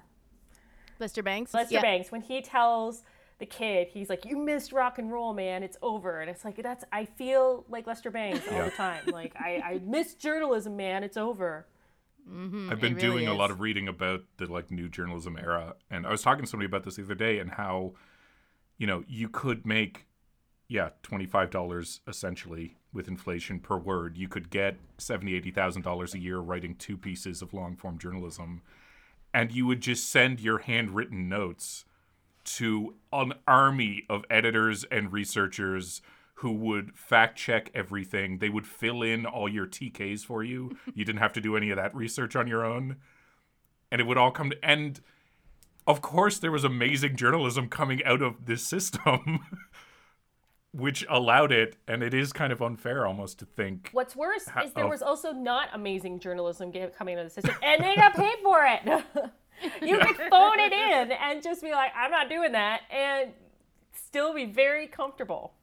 Lester 0.98 1.22
Bangs. 1.22 1.54
Lester 1.54 1.76
Yeah. 1.76 1.82
Bangs, 1.82 2.12
when 2.12 2.22
he 2.22 2.42
tells 2.42 3.04
the 3.38 3.46
kid, 3.46 3.88
he's 3.90 4.10
like, 4.10 4.26
"You 4.26 4.38
missed 4.38 4.72
rock 4.72 4.98
and 4.98 5.12
roll, 5.12 5.36
man. 5.36 5.62
It's 5.62 5.78
over." 5.84 6.22
And 6.22 6.32
it's 6.32 6.44
like 6.44 6.62
that's 6.64 6.84
I 6.92 7.06
feel 7.06 7.64
like 7.70 7.86
Lester 7.86 8.10
Bangs 8.10 8.42
all 8.52 8.64
the 8.64 8.72
time. 8.72 9.04
Like 9.06 9.36
I 9.36 9.62
I 9.64 9.82
miss 9.86 10.16
journalism, 10.16 10.76
man. 10.76 11.04
It's 11.04 11.18
over. 11.18 11.68
I've 12.28 12.82
been 12.82 12.96
really 12.96 12.96
doing 12.96 13.28
a 13.28 13.36
lot 13.36 13.52
of 13.52 13.60
reading 13.60 13.88
about 13.88 14.24
the 14.38 14.52
like 14.52 14.72
new 14.72 14.90
journalism 14.90 15.38
era, 15.38 15.76
and 15.92 16.08
I 16.08 16.10
was 16.10 16.24
talking 16.24 16.44
to 16.44 16.50
somebody 16.50 16.66
about 16.66 16.86
this 16.86 16.96
the 16.96 17.04
other 17.04 17.14
day, 17.14 17.38
and 17.38 17.52
how, 17.52 17.94
you 18.80 18.88
know, 18.88 19.04
you 19.08 19.30
could 19.30 19.64
make, 19.64 20.08
yeah, 20.68 20.90
twenty 21.04 21.28
five 21.28 21.52
dollars 21.52 22.02
essentially 22.08 22.78
with 22.96 23.08
inflation 23.08 23.60
per 23.60 23.78
word. 23.78 24.18
You 24.18 24.28
could 24.28 24.50
get 24.50 24.78
seventy, 24.98 25.36
eighty 25.36 25.52
thousand 25.52 25.84
dollars 25.84 26.14
a 26.14 26.20
year 26.20 26.40
writing 26.40 26.76
two 26.76 26.98
pieces 26.98 27.42
of 27.42 27.54
long 27.54 27.76
form 27.76 28.00
journalism, 28.00 28.62
and 29.34 29.52
you 29.52 29.68
would 29.68 29.82
just 29.82 30.10
send 30.10 30.40
your 30.40 30.60
handwritten 30.60 31.30
notes 31.30 31.86
to 32.46 32.96
an 33.12 33.34
army 33.48 34.04
of 34.10 34.24
editors 34.30 34.86
and 34.86 35.12
researchers 35.12 36.02
who 36.36 36.52
would 36.52 36.98
fact 36.98 37.38
check 37.38 37.70
everything. 37.74 38.40
They 38.40 38.50
would 38.50 38.68
fill 38.68 39.02
in 39.02 39.26
all 39.26 39.48
your 39.48 39.66
TKs 39.66 40.26
for 40.26 40.44
you. 40.44 40.78
You 40.94 41.06
didn't 41.06 41.22
have 41.22 41.34
to 41.34 41.42
do 41.42 41.56
any 41.56 41.70
of 41.70 41.78
that 41.78 41.96
research 41.96 42.36
on 42.36 42.48
your 42.48 42.66
own. 42.66 42.98
And 43.92 44.02
it 44.02 44.04
would 44.06 44.18
all 44.18 44.32
come 44.32 44.50
to 44.50 44.66
and 44.66 45.00
of 45.88 46.02
course 46.02 46.40
there 46.40 46.52
was 46.52 46.64
amazing 46.64 47.16
journalism 47.16 47.70
coming 47.70 48.04
out 48.04 48.22
of 48.22 48.46
this 48.46 48.64
system 48.64 49.40
which 50.76 51.06
allowed 51.10 51.52
it 51.52 51.78
and 51.88 52.04
it 52.04 52.14
is 52.14 52.34
kind 52.34 52.52
of 52.52 52.62
unfair 52.62 53.06
almost 53.08 53.40
to 53.40 53.46
think 53.46 53.90
What's 53.94 54.16
worse 54.16 54.44
is 54.64 54.74
there 54.74 54.86
oh. 54.86 54.90
was 54.90 55.02
also 55.02 55.32
not 55.32 55.70
amazing 55.74 56.20
journalism 56.20 56.72
coming 56.98 57.16
out 57.16 57.26
of 57.26 57.28
the 57.28 57.42
system, 57.42 57.56
and 57.64 57.84
they 57.84 57.96
got 57.96 58.14
paid 58.16 58.38
for 58.44 58.66
it. 58.66 58.82
you 59.82 59.98
could 59.98 60.18
phone 60.30 60.60
it 60.60 60.74
in 60.74 61.12
and 61.12 61.42
just 61.42 61.62
be 61.62 61.72
like, 61.72 61.92
"I'm 61.96 62.12
not 62.12 62.30
doing 62.30 62.52
that," 62.52 62.82
and 62.92 63.32
still 63.94 64.34
be 64.34 64.46
very 64.46 64.88
comfortable. 64.88 65.54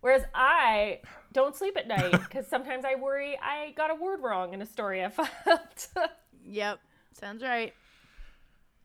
Whereas 0.00 0.24
I 0.34 1.00
don't 1.32 1.56
sleep 1.56 1.76
at 1.76 1.88
night 1.88 2.12
because 2.28 2.46
sometimes 2.46 2.84
I 2.84 2.94
worry 2.94 3.38
I 3.40 3.72
got 3.76 3.90
a 3.90 3.94
word 3.94 4.20
wrong 4.22 4.52
in 4.54 4.62
a 4.62 4.66
story 4.66 5.04
I 5.04 5.08
filed. 5.08 5.28
Yep. 6.46 6.78
Sounds 7.18 7.42
right. 7.42 7.72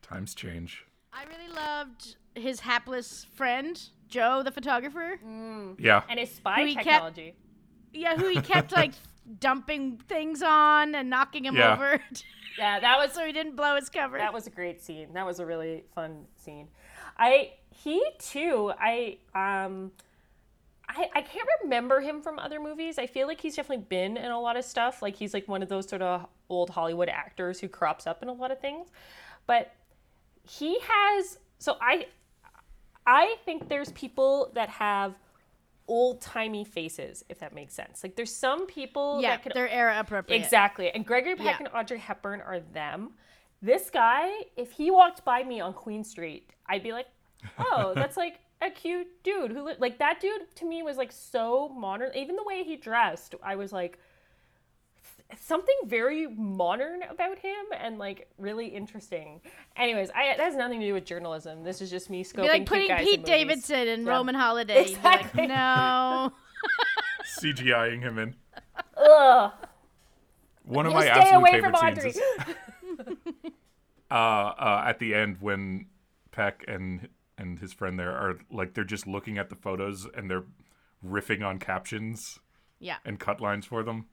times 0.02 0.34
change. 0.34 0.86
I 1.12 1.26
really 1.26 1.54
loved 1.54 2.16
his 2.36 2.62
hapless 2.62 3.26
friend, 3.36 3.78
Joe, 4.10 4.42
the 4.44 4.52
photographer. 4.52 5.20
Yeah. 5.80 6.02
and 6.10 6.20
his 6.20 6.32
spy 6.32 6.62
Who 6.62 6.66
he 6.66 6.74
kept- 6.76 6.86
technology. 6.88 7.36
Yeah, 7.94 8.18
who 8.18 8.28
he 8.28 8.42
kept 8.42 8.72
like 8.72 8.94
dumping 9.40 9.98
things 10.08 10.42
on 10.42 10.96
and 10.96 11.10
knocking 11.10 11.46
him 11.46 11.56
Yeah. 11.56 11.74
over 11.74 12.02
Yeah, 12.58 12.80
that 12.80 12.98
was 13.04 13.14
so 13.14 13.26
he 13.26 13.32
didn't 13.32 13.56
blow 13.56 13.76
his 13.76 13.90
cover. 13.90 14.18
That 14.18 14.34
was 14.34 14.48
a 14.48 14.50
great 14.52 14.82
scene. 14.82 15.14
That 15.14 15.26
was 15.26 15.40
a 15.40 15.46
really 15.46 15.84
fun 15.96 16.26
scene. 16.36 16.68
I 17.18 17.54
he 17.72 18.04
too. 18.20 18.72
I 18.80 19.18
um. 19.36 19.92
I, 20.92 21.08
I 21.14 21.22
can't 21.22 21.48
remember 21.62 22.02
him 22.02 22.20
from 22.20 22.40
other 22.40 22.60
movies. 22.60 22.98
I 22.98 23.06
feel 23.06 23.28
like 23.28 23.40
he's 23.40 23.56
definitely 23.56 23.86
been 23.90 24.18
in 24.18 24.32
a 24.32 24.40
lot 24.42 24.58
of 24.58 24.66
stuff. 24.66 25.04
Like 25.04 25.16
he's 25.16 25.36
like 25.36 25.48
one 25.48 25.62
of 25.62 25.70
those 25.70 25.88
sort 25.88 26.02
of 26.02 26.26
old 26.50 26.72
Hollywood 26.72 27.10
actors 27.10 27.60
who 27.60 27.68
crops 27.68 28.08
up 28.08 28.24
in 28.24 28.28
a 28.28 28.34
lot 28.34 28.50
of 28.50 28.60
things. 28.60 28.88
But 29.46 29.72
he 30.42 30.80
has 30.82 31.38
so 31.60 31.78
I 31.80 32.08
I 33.10 33.36
think 33.44 33.70
there's 33.70 33.92
people 33.94 34.52
that 34.54 34.70
have 34.70 35.16
old 35.88 36.22
timey 36.22 36.64
faces, 36.64 37.26
if 37.28 37.40
that 37.40 37.56
makes 37.56 37.74
sense. 37.74 38.04
Like 38.04 38.16
there's 38.16 38.34
some 38.36 38.68
people 38.68 39.20
yeah, 39.20 39.32
that 39.32 39.42
can 39.44 39.52
they're 39.56 39.68
era 39.68 40.00
appropriate. 40.00 40.40
Exactly. 40.40 40.92
And 40.92 41.04
Gregory 41.04 41.36
Peck 41.36 41.60
Yeah. 41.60 41.66
and 41.66 41.70
Audrey 41.74 41.98
Hepburn 41.98 42.42
are 42.42 42.60
them. 42.60 43.14
This 43.64 43.90
guy, 43.90 44.30
if 44.56 44.72
he 44.72 44.92
walked 44.92 45.26
by 45.26 45.44
me 45.44 45.60
on 45.60 45.74
Queen 45.74 46.04
Street, 46.04 46.52
I'd 46.68 46.84
be 46.84 46.94
like, 46.94 47.08
oh, 47.58 47.94
that's 47.96 48.16
like 48.16 48.40
a 48.62 48.70
cute 48.70 49.08
dude 49.24 49.52
who 49.52 49.64
li-. 49.64 49.74
like 49.80 49.98
that 49.98 50.20
dude 50.20 50.54
to 50.58 50.66
me 50.66 50.84
was 50.84 50.98
like 50.98 51.12
so 51.12 51.70
modern. 51.70 52.12
Even 52.16 52.36
the 52.36 52.44
way 52.44 52.64
he 52.64 52.76
dressed, 52.78 53.34
I 53.42 53.56
was 53.56 53.74
like 53.74 53.98
something 55.40 55.76
very 55.86 56.28
modern 56.28 57.02
about 57.04 57.38
him 57.40 57.66
and 57.80 57.98
like 58.00 58.30
really 58.38 58.68
interesting. 58.68 59.42
Anyways, 59.76 60.10
I 60.12 60.28
that 60.38 60.40
has 60.40 60.56
nothing 60.56 60.80
to 60.80 60.86
do 60.88 60.94
with 60.94 61.06
journalism. 61.06 61.64
This 61.64 61.82
is 61.82 61.90
just 61.90 62.10
me 62.10 62.24
scoping 62.24 62.44
Be 62.44 62.50
like 62.50 62.66
putting 62.66 62.88
guys 62.88 63.02
in 63.02 63.06
Pete 63.06 63.20
movies. 63.22 63.28
Davidson 63.30 63.88
and 63.88 64.06
Yeah. 64.06 64.12
Roman 64.12 64.36
Holiday. 64.36 64.80
You'd 64.80 64.86
be 64.88 64.94
Exactly. 64.96 65.42
Like, 65.48 65.50
no. 65.50 66.34
CGIing 67.40 68.02
him 68.02 68.18
in. 68.18 68.36
Ugh. 68.98 69.52
One 70.64 70.86
of 70.86 70.92
You 70.92 70.96
my 70.98 71.02
stay 71.06 71.12
absolute 71.12 71.38
away 71.38 71.52
favorite 71.52 71.78
from 71.78 71.96
scenes 71.96 71.98
Audrey. 71.98 72.10
is 72.12 73.26
uh, 74.12 74.14
uh, 74.14 74.84
at 74.86 75.00
the 75.00 75.14
end 75.16 75.38
when 75.40 75.88
Peck 76.32 76.64
and 76.68 77.10
and 77.38 77.60
his 77.60 77.72
friend 77.74 77.98
there 77.98 78.12
are 78.12 78.38
like 78.52 78.74
they're 78.74 78.84
just 78.84 79.08
looking 79.08 79.38
at 79.38 79.50
the 79.50 79.56
photos 79.56 80.06
and 80.16 80.30
they're 80.30 80.44
riffing 81.06 81.46
on 81.46 81.58
captions 81.60 82.40
Yeah. 82.80 82.98
and 83.06 83.20
cut 83.20 83.40
lines 83.42 83.66
for 83.66 83.84
them. 83.84 84.08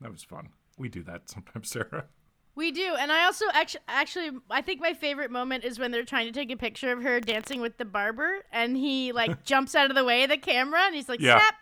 That 0.00 0.10
was 0.10 0.22
fun. 0.22 0.50
We 0.76 0.88
do 0.88 1.02
that 1.04 1.28
sometimes, 1.28 1.68
Sarah. 1.72 2.06
We 2.54 2.72
do, 2.72 2.96
and 2.98 3.12
I 3.12 3.24
also 3.24 3.44
actually, 3.52 3.82
actually, 3.86 4.30
I 4.50 4.62
think 4.62 4.80
my 4.80 4.92
favorite 4.92 5.30
moment 5.30 5.64
is 5.64 5.78
when 5.78 5.92
they're 5.92 6.04
trying 6.04 6.26
to 6.26 6.32
take 6.32 6.50
a 6.50 6.56
picture 6.56 6.90
of 6.90 7.02
her 7.04 7.20
dancing 7.20 7.60
with 7.60 7.76
the 7.78 7.84
barber, 7.84 8.42
and 8.52 8.76
he 8.76 9.12
like 9.12 9.44
jumps 9.44 9.74
out 9.76 9.90
of 9.90 9.96
the 9.96 10.04
way 10.04 10.24
of 10.24 10.30
the 10.30 10.38
camera, 10.38 10.80
and 10.86 10.94
he's 10.94 11.08
like, 11.08 11.20
Yeah. 11.20 11.38
"Snap!" 11.38 11.54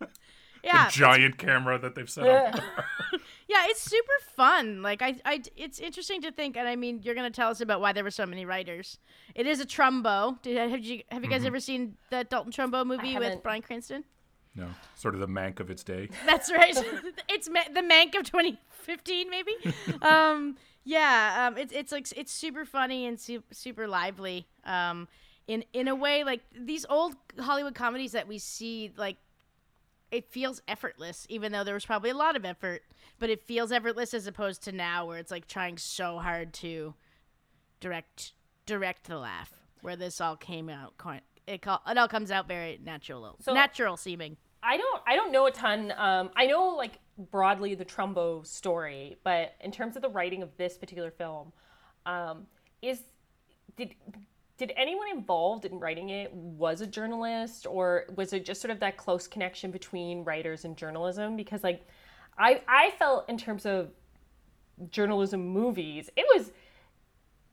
yeah, 0.62 0.84
yeah, 0.84 0.88
giant 0.90 1.36
camera 1.36 1.78
that 1.80 1.94
they've 1.96 2.08
set 2.08 2.26
up. 2.28 2.54
yeah, 3.48 3.64
it's 3.66 3.80
super 3.82 4.12
fun. 4.36 4.82
Like 4.82 5.02
I, 5.02 5.16
I, 5.24 5.42
it's 5.56 5.80
interesting 5.80 6.22
to 6.22 6.30
think, 6.30 6.56
and 6.56 6.68
I 6.68 6.76
mean, 6.76 7.00
you're 7.02 7.14
gonna 7.16 7.30
tell 7.30 7.50
us 7.50 7.60
about 7.60 7.80
why 7.80 7.92
there 7.92 8.04
were 8.04 8.10
so 8.12 8.24
many 8.24 8.44
writers. 8.46 8.98
It 9.34 9.48
is 9.48 9.58
a 9.58 9.66
Trumbo. 9.66 10.40
Did 10.42 10.56
have 10.70 10.78
you 10.80 11.02
have 11.10 11.24
you 11.24 11.28
guys 11.30 11.40
Mm-hmm. 11.40 11.46
ever 11.48 11.60
seen 11.60 11.96
the 12.10 12.22
Dalton 12.24 12.52
Trumbo 12.52 12.86
movie 12.86 13.14
with 13.14 13.22
haven't. 13.24 13.42
Bryan 13.42 13.62
Cranston? 13.62 14.04
No, 14.56 14.68
sort 14.94 15.14
of 15.14 15.20
the 15.20 15.26
mank 15.28 15.58
of 15.60 15.70
its 15.70 15.82
day. 15.82 16.08
That's 16.26 16.50
right. 16.52 16.76
it's 17.28 17.48
Ma- 17.48 17.60
the 17.72 17.80
Mank 17.80 18.14
of 18.16 18.24
2015, 18.24 19.28
maybe. 19.30 19.52
um, 20.02 20.56
yeah, 20.84 21.46
um, 21.48 21.58
it's 21.58 21.72
it's 21.72 21.90
like 21.92 22.06
it's 22.16 22.32
super 22.32 22.64
funny 22.64 23.06
and 23.06 23.18
su- 23.18 23.42
super 23.50 23.88
lively. 23.88 24.46
Um, 24.64 25.08
in 25.48 25.64
in 25.72 25.88
a 25.88 25.94
way, 25.94 26.22
like 26.24 26.42
these 26.56 26.86
old 26.88 27.14
Hollywood 27.38 27.74
comedies 27.74 28.12
that 28.12 28.28
we 28.28 28.38
see, 28.38 28.92
like 28.96 29.16
it 30.10 30.30
feels 30.30 30.62
effortless, 30.68 31.26
even 31.28 31.50
though 31.50 31.64
there 31.64 31.74
was 31.74 31.84
probably 31.86 32.10
a 32.10 32.16
lot 32.16 32.36
of 32.36 32.44
effort. 32.44 32.82
But 33.18 33.30
it 33.30 33.42
feels 33.42 33.72
effortless 33.72 34.12
as 34.14 34.26
opposed 34.26 34.62
to 34.64 34.72
now, 34.72 35.06
where 35.06 35.18
it's 35.18 35.30
like 35.30 35.48
trying 35.48 35.78
so 35.78 36.18
hard 36.18 36.52
to 36.54 36.94
direct 37.80 38.32
direct 38.66 39.04
the 39.08 39.18
laugh. 39.18 39.52
Where 39.82 39.96
this 39.96 40.20
all 40.20 40.36
came 40.36 40.68
out, 40.70 40.96
quite 40.96 41.22
it, 41.46 41.60
call, 41.60 41.82
it 41.86 41.98
all 41.98 42.08
comes 42.08 42.30
out 42.30 42.48
very 42.48 42.78
natural, 42.82 43.36
So- 43.40 43.52
natural 43.52 43.96
seeming. 43.96 44.36
I 44.64 44.76
don't 44.76 45.02
I 45.06 45.14
don't 45.16 45.30
know 45.30 45.46
a 45.46 45.50
ton. 45.50 45.92
Um, 45.96 46.30
I 46.34 46.46
know 46.46 46.74
like 46.76 46.98
broadly 47.30 47.74
the 47.74 47.84
Trumbo 47.84 48.44
story, 48.46 49.16
but 49.22 49.54
in 49.60 49.70
terms 49.70 49.96
of 49.96 50.02
the 50.02 50.08
writing 50.08 50.42
of 50.42 50.56
this 50.56 50.76
particular 50.78 51.10
film, 51.10 51.52
um, 52.06 52.46
is 52.82 53.02
did 53.76 53.94
did 54.56 54.72
anyone 54.76 55.08
involved 55.12 55.64
in 55.64 55.78
writing 55.78 56.10
it 56.10 56.32
was 56.32 56.80
a 56.80 56.86
journalist 56.86 57.66
or 57.68 58.04
was 58.14 58.32
it 58.32 58.44
just 58.44 58.60
sort 58.60 58.70
of 58.70 58.80
that 58.80 58.96
close 58.96 59.26
connection 59.26 59.70
between 59.70 60.24
writers 60.24 60.64
and 60.64 60.76
journalism? 60.76 61.36
Because 61.36 61.62
like 61.62 61.86
I 62.38 62.62
I 62.66 62.92
felt 62.98 63.28
in 63.28 63.36
terms 63.36 63.66
of 63.66 63.90
journalism 64.90 65.46
movies, 65.46 66.08
it 66.16 66.26
was 66.34 66.52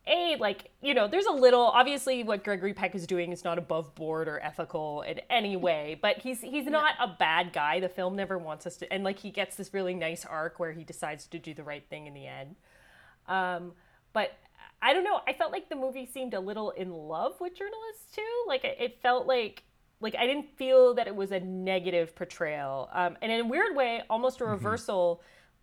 a 0.07 0.35
like 0.39 0.71
you 0.81 0.93
know 0.93 1.07
there's 1.07 1.27
a 1.27 1.31
little 1.31 1.61
obviously 1.61 2.23
what 2.23 2.43
gregory 2.43 2.73
peck 2.73 2.95
is 2.95 3.05
doing 3.05 3.31
is 3.31 3.43
not 3.43 3.59
above 3.59 3.93
board 3.93 4.27
or 4.27 4.39
ethical 4.39 5.03
in 5.03 5.19
any 5.29 5.55
way 5.55 5.97
but 6.01 6.17
he's 6.17 6.41
he's 6.41 6.65
not 6.65 6.95
a 6.99 7.07
bad 7.07 7.53
guy. 7.53 7.79
The 7.79 7.89
film 7.89 8.15
never 8.15 8.37
wants 8.37 8.65
us 8.65 8.77
to 8.77 8.91
and 8.91 9.03
like 9.03 9.19
he 9.19 9.29
gets 9.29 9.55
this 9.55 9.73
really 9.73 9.93
nice 9.93 10.25
arc 10.25 10.59
where 10.59 10.71
he 10.71 10.83
decides 10.83 11.27
to 11.27 11.39
do 11.39 11.53
the 11.53 11.63
right 11.63 11.83
thing 11.87 12.07
in 12.07 12.13
the 12.13 12.25
end. 12.25 12.55
Um 13.27 13.73
but 14.13 14.31
i 14.81 14.93
don't 14.93 15.03
know. 15.03 15.19
I 15.27 15.33
felt 15.33 15.51
like 15.51 15.69
the 15.69 15.75
movie 15.75 16.07
seemed 16.07 16.33
a 16.33 16.39
little 16.39 16.71
in 16.71 16.91
love 16.91 17.39
with 17.39 17.55
journalists 17.55 18.15
too. 18.15 18.43
Like 18.47 18.63
it 18.63 18.77
it 18.79 19.01
felt 19.03 19.27
like 19.27 19.63
like 19.99 20.15
i 20.17 20.25
didn't 20.25 20.57
feel 20.57 20.95
that 20.95 21.05
it 21.05 21.15
was 21.15 21.31
a 21.31 21.39
negative 21.39 22.15
portrayal. 22.15 22.89
Um 22.91 23.17
and 23.21 23.31
in 23.31 23.41
a 23.41 23.47
weird 23.47 23.75
way 23.75 24.01
almost 24.09 24.41
a 24.41 24.45
reversal 24.45 25.21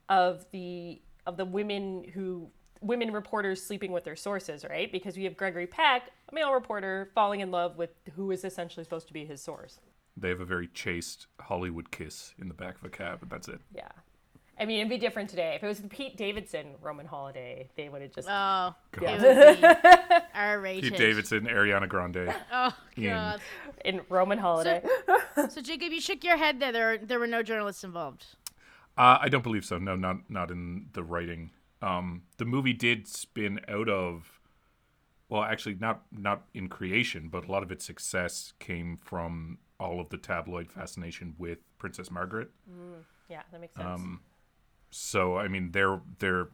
of 0.08 0.46
the 0.52 1.02
of 1.26 1.36
the 1.36 1.44
women 1.44 2.04
who 2.14 2.50
women 2.80 3.12
reporters 3.12 3.62
sleeping 3.62 3.92
with 3.92 4.04
their 4.04 4.16
sources, 4.16 4.64
right? 4.68 4.90
Because 4.90 5.16
we 5.16 5.24
have 5.24 5.36
Gregory 5.36 5.66
Peck, 5.66 6.10
a 6.30 6.34
male 6.34 6.52
reporter, 6.52 7.10
falling 7.14 7.40
in 7.40 7.50
love 7.50 7.76
with 7.76 7.90
who 8.14 8.30
is 8.30 8.44
essentially 8.44 8.84
supposed 8.84 9.06
to 9.08 9.12
be 9.12 9.24
his 9.24 9.40
source. 9.42 9.80
They 10.16 10.28
have 10.30 10.40
a 10.40 10.44
very 10.44 10.66
chaste 10.68 11.26
Hollywood 11.40 11.90
kiss 11.90 12.34
in 12.38 12.48
the 12.48 12.54
back 12.54 12.76
of 12.76 12.84
a 12.84 12.88
cab, 12.88 13.20
and 13.22 13.30
that's 13.30 13.48
it. 13.48 13.60
Yeah. 13.74 13.88
I 14.60 14.64
mean, 14.64 14.78
it'd 14.80 14.90
be 14.90 14.98
different 14.98 15.30
today. 15.30 15.52
If 15.54 15.62
it 15.62 15.68
was 15.68 15.80
the 15.80 15.86
Pete 15.88 16.16
Davidson 16.16 16.74
Roman 16.82 17.06
holiday, 17.06 17.68
they 17.76 17.88
would 17.88 18.02
have 18.02 18.12
just. 18.12 18.26
Oh, 18.28 18.74
God. 18.90 19.22
it 19.22 19.60
would 19.60 19.60
be 19.60 20.16
R-rated. 20.34 20.82
Pete 20.90 20.98
Davidson, 20.98 21.46
Ariana 21.46 21.88
Grande. 21.88 22.34
Oh 22.52 22.74
Ian. 22.96 23.14
God. 23.14 23.40
in 23.84 24.00
Roman 24.08 24.38
holiday. 24.38 24.82
So 25.50 25.60
Jacob, 25.62 25.92
you 25.92 26.00
shook 26.00 26.24
your 26.24 26.36
head 26.36 26.58
there. 26.58 26.72
There, 26.72 26.98
there 26.98 27.18
were 27.20 27.28
no 27.28 27.44
journalists 27.44 27.84
involved. 27.84 28.26
Uh, 28.96 29.18
I 29.20 29.28
don't 29.28 29.44
believe 29.44 29.64
so. 29.64 29.78
No, 29.78 29.94
not 29.94 30.28
not 30.28 30.50
in 30.50 30.86
the 30.92 31.04
writing. 31.04 31.50
Um, 31.80 32.22
the 32.38 32.44
movie 32.44 32.72
did 32.72 33.06
spin 33.06 33.60
out 33.68 33.88
of, 33.88 34.40
well, 35.28 35.42
actually, 35.42 35.76
not 35.76 36.02
not 36.10 36.44
in 36.54 36.68
creation, 36.68 37.28
but 37.28 37.46
a 37.46 37.52
lot 37.52 37.62
of 37.62 37.70
its 37.70 37.84
success 37.84 38.52
came 38.58 38.96
from 38.96 39.58
all 39.78 40.00
of 40.00 40.08
the 40.08 40.16
tabloid 40.16 40.70
fascination 40.72 41.34
with 41.38 41.58
Princess 41.78 42.10
Margaret. 42.10 42.50
yeah, 43.28 43.42
that 43.52 43.60
makes 43.60 43.76
sense. 43.76 43.86
Um, 43.86 44.20
so 44.90 45.36
I 45.36 45.48
mean, 45.48 45.72
there 45.72 46.00
there, 46.18 46.48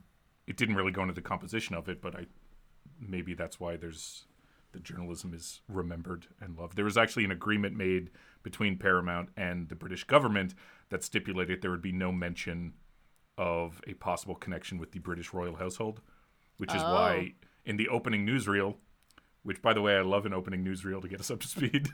it 0.46 0.56
didn't 0.56 0.76
really 0.76 0.92
go 0.92 1.02
into 1.02 1.14
the 1.14 1.22
composition 1.22 1.74
of 1.74 1.88
it, 1.88 2.02
but 2.02 2.14
I 2.14 2.26
maybe 3.00 3.34
that's 3.34 3.58
why 3.58 3.76
there's 3.76 4.24
the 4.72 4.80
journalism 4.80 5.32
is 5.32 5.60
remembered 5.68 6.26
and 6.40 6.58
loved. 6.58 6.76
There 6.76 6.84
was 6.84 6.98
actually 6.98 7.24
an 7.24 7.30
agreement 7.30 7.76
made 7.76 8.10
between 8.42 8.76
Paramount 8.76 9.30
and 9.36 9.68
the 9.68 9.76
British 9.76 10.04
government 10.04 10.54
that 10.90 11.04
stipulated 11.04 11.62
there 11.62 11.70
would 11.70 11.80
be 11.80 11.92
no 11.92 12.10
mention 12.12 12.74
of 13.36 13.80
a 13.86 13.94
possible 13.94 14.34
connection 14.34 14.78
with 14.78 14.92
the 14.92 14.98
British 14.98 15.32
royal 15.32 15.56
household, 15.56 16.00
which 16.58 16.74
is 16.74 16.82
why 16.82 17.34
in 17.64 17.76
the 17.76 17.88
opening 17.88 18.26
newsreel, 18.26 18.76
which 19.42 19.60
by 19.62 19.72
the 19.72 19.82
way 19.82 19.96
I 19.96 20.02
love 20.02 20.26
an 20.26 20.34
opening 20.34 20.64
newsreel 20.64 21.02
to 21.02 21.08
get 21.08 21.20
us 21.20 21.30
up 21.30 21.40
to 21.40 21.48
speed 21.56 21.88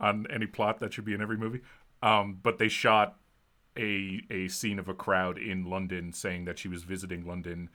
on 0.00 0.26
any 0.30 0.46
plot 0.46 0.80
that 0.80 0.92
should 0.92 1.04
be 1.04 1.14
in 1.14 1.22
every 1.22 1.36
movie. 1.36 1.60
Um, 2.02 2.38
but 2.42 2.58
they 2.58 2.68
shot 2.68 3.18
a 3.76 4.20
a 4.30 4.48
scene 4.48 4.78
of 4.78 4.88
a 4.88 4.94
crowd 4.94 5.38
in 5.38 5.64
London 5.70 6.12
saying 6.12 6.44
that 6.44 6.58
she 6.58 6.68
was 6.68 6.82
visiting 6.82 7.26
London 7.26 7.70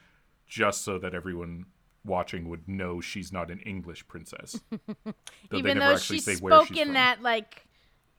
just 0.46 0.84
so 0.84 1.00
that 1.00 1.14
everyone 1.14 1.66
watching 2.06 2.48
would 2.50 2.68
know 2.68 3.02
she's 3.02 3.32
not 3.32 3.52
an 3.52 3.60
English 3.60 4.08
princess. 4.08 4.62
Though 5.50 5.58
Even 5.58 5.80
though 5.80 5.98
she 5.98 6.20
spoke 6.20 6.72
in 6.72 6.88
from. 6.88 6.94
that 6.94 7.22
like, 7.22 7.67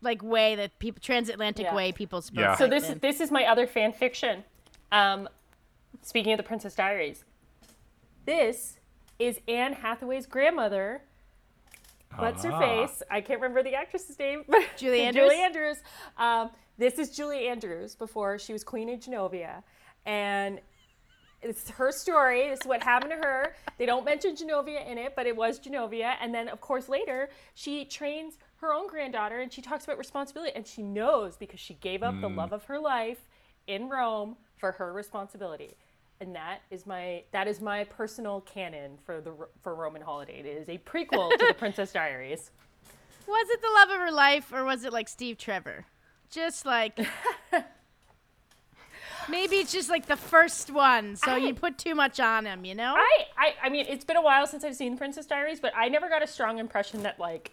like 0.00 0.22
way 0.22 0.54
that 0.56 0.78
people 0.78 1.00
transatlantic 1.02 1.66
Yeah. 1.66 1.74
way 1.74 1.92
people 1.92 2.22
spoke. 2.22 2.38
Yeah. 2.38 2.56
so 2.56 2.66
this 2.68 2.86
then. 2.88 2.98
this 3.00 3.20
is 3.20 3.30
my 3.30 3.44
other 3.44 3.66
fan 3.66 3.92
fiction. 3.92 4.44
Um, 4.92 5.28
speaking 6.02 6.32
of 6.32 6.36
the 6.36 6.42
Princess 6.44 6.74
Diaries, 6.74 7.24
this 8.24 8.78
is 9.18 9.40
Anne 9.48 9.74
Hathaway's 9.74 10.26
grandmother. 10.26 11.02
What's 12.16 12.42
her 12.44 12.52
Ah. 12.52 12.58
face? 12.58 13.02
I 13.10 13.20
can't 13.20 13.40
remember 13.40 13.62
the 13.62 13.74
actress's 13.74 14.18
name. 14.18 14.44
but 14.48 14.62
Julie 14.76 15.02
Andrews? 15.02 15.30
Julie 15.30 15.42
Andrews. 15.42 15.76
Um, 16.16 16.50
this 16.78 16.98
is 16.98 17.10
Julie 17.14 17.48
Andrews 17.48 17.94
before 17.94 18.38
she 18.38 18.52
was 18.52 18.64
Queen 18.64 18.88
of 18.88 19.00
Genovia, 19.00 19.62
and 20.06 20.60
it's 21.42 21.70
her 21.70 21.92
story. 21.92 22.48
This 22.48 22.60
is 22.60 22.66
what 22.66 22.82
happened 22.82 23.10
to 23.12 23.16
her. 23.18 23.54
They 23.78 23.86
don't 23.86 24.04
mention 24.04 24.34
Genovia 24.36 24.86
in 24.88 24.96
it, 24.98 25.14
but 25.14 25.26
it 25.26 25.36
was 25.36 25.60
Genovia. 25.60 26.14
And 26.20 26.34
then, 26.34 26.48
of 26.48 26.60
course, 26.60 26.88
later 26.88 27.28
she 27.54 27.84
trains 27.84 28.38
her 28.60 28.72
own 28.72 28.88
granddaughter, 28.88 29.40
and 29.40 29.52
she 29.52 29.62
talks 29.62 29.84
about 29.84 29.98
responsibility, 29.98 30.52
and 30.54 30.66
she 30.66 30.82
knows 30.82 31.36
because 31.36 31.60
she 31.60 31.74
gave 31.74 32.02
up 32.02 32.20
the 32.20 32.28
mm. 32.28 32.36
love 32.36 32.52
of 32.52 32.64
her 32.64 32.78
life 32.78 33.28
in 33.66 33.88
Rome 33.88 34.36
for 34.56 34.72
her 34.72 34.92
responsibility. 34.92 35.76
And 36.20 36.34
that 36.34 36.62
is 36.70 36.84
my 36.84 37.22
that 37.30 37.46
is 37.46 37.60
my 37.60 37.84
personal 37.84 38.40
canon 38.40 38.98
for 39.06 39.20
the 39.20 39.32
for 39.62 39.76
Roman 39.76 40.02
Holiday. 40.02 40.40
It 40.40 40.46
is 40.46 40.68
a 40.68 40.78
prequel 40.78 41.30
to 41.30 41.46
the 41.46 41.54
Princess 41.58 41.92
Diaries. 41.92 42.50
Was 43.28 43.48
it 43.50 43.62
the 43.62 43.70
love 43.74 43.90
of 43.90 44.00
her 44.00 44.10
life, 44.10 44.52
or 44.52 44.64
was 44.64 44.84
it 44.84 44.92
like 44.92 45.08
Steve 45.08 45.38
Trevor? 45.38 45.86
Just 46.30 46.66
like. 46.66 46.98
Maybe 49.30 49.56
it's 49.56 49.72
just 49.72 49.90
like 49.90 50.06
the 50.06 50.16
first 50.16 50.70
one, 50.70 51.14
so 51.14 51.36
you 51.36 51.52
put 51.52 51.76
too 51.76 51.94
much 51.94 52.18
on 52.18 52.46
him, 52.46 52.64
you 52.64 52.74
know? 52.74 52.94
I, 52.96 53.24
I 53.36 53.54
I 53.64 53.68
mean, 53.68 53.84
it's 53.86 54.04
been 54.04 54.16
a 54.16 54.22
while 54.22 54.46
since 54.46 54.64
I've 54.64 54.74
seen 54.74 54.96
Princess 54.96 55.26
Diaries, 55.26 55.60
but 55.60 55.70
I 55.76 55.88
never 55.88 56.08
got 56.08 56.22
a 56.22 56.26
strong 56.26 56.58
impression 56.58 57.02
that 57.02 57.20
like 57.20 57.52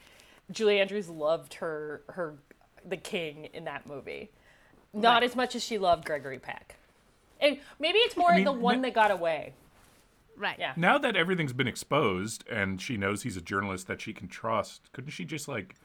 Julie 0.51 0.79
Andrews 0.79 1.09
loved 1.09 1.55
her 1.55 2.03
her 2.09 2.35
the 2.85 2.97
king 2.97 3.45
in 3.53 3.65
that 3.65 3.87
movie. 3.87 4.29
Not 4.93 5.15
Right. 5.15 5.23
as 5.23 5.35
much 5.35 5.55
as 5.55 5.63
she 5.63 5.77
loved 5.77 6.05
Gregory 6.05 6.39
Peck. 6.39 6.75
And 7.41 7.59
maybe 7.79 7.97
it's 7.99 8.15
more 8.15 8.33
mean, 8.33 8.45
the 8.45 8.51
one 8.51 8.75
n- 8.75 8.81
that 8.83 8.93
got 8.93 9.11
away. 9.11 9.53
right. 10.37 10.57
Yeah. 10.59 10.73
Now 10.77 10.97
that 10.99 11.15
everything's 11.15 11.53
been 11.53 11.67
exposed 11.67 12.47
and 12.49 12.81
she 12.81 12.95
knows 12.97 13.23
he's 13.23 13.37
a 13.37 13.41
journalist 13.41 13.87
that 13.87 14.01
she 14.01 14.13
can 14.13 14.27
trust, 14.27 14.91
couldn't 14.93 15.11
she 15.11 15.25
just 15.25 15.47
like 15.47 15.75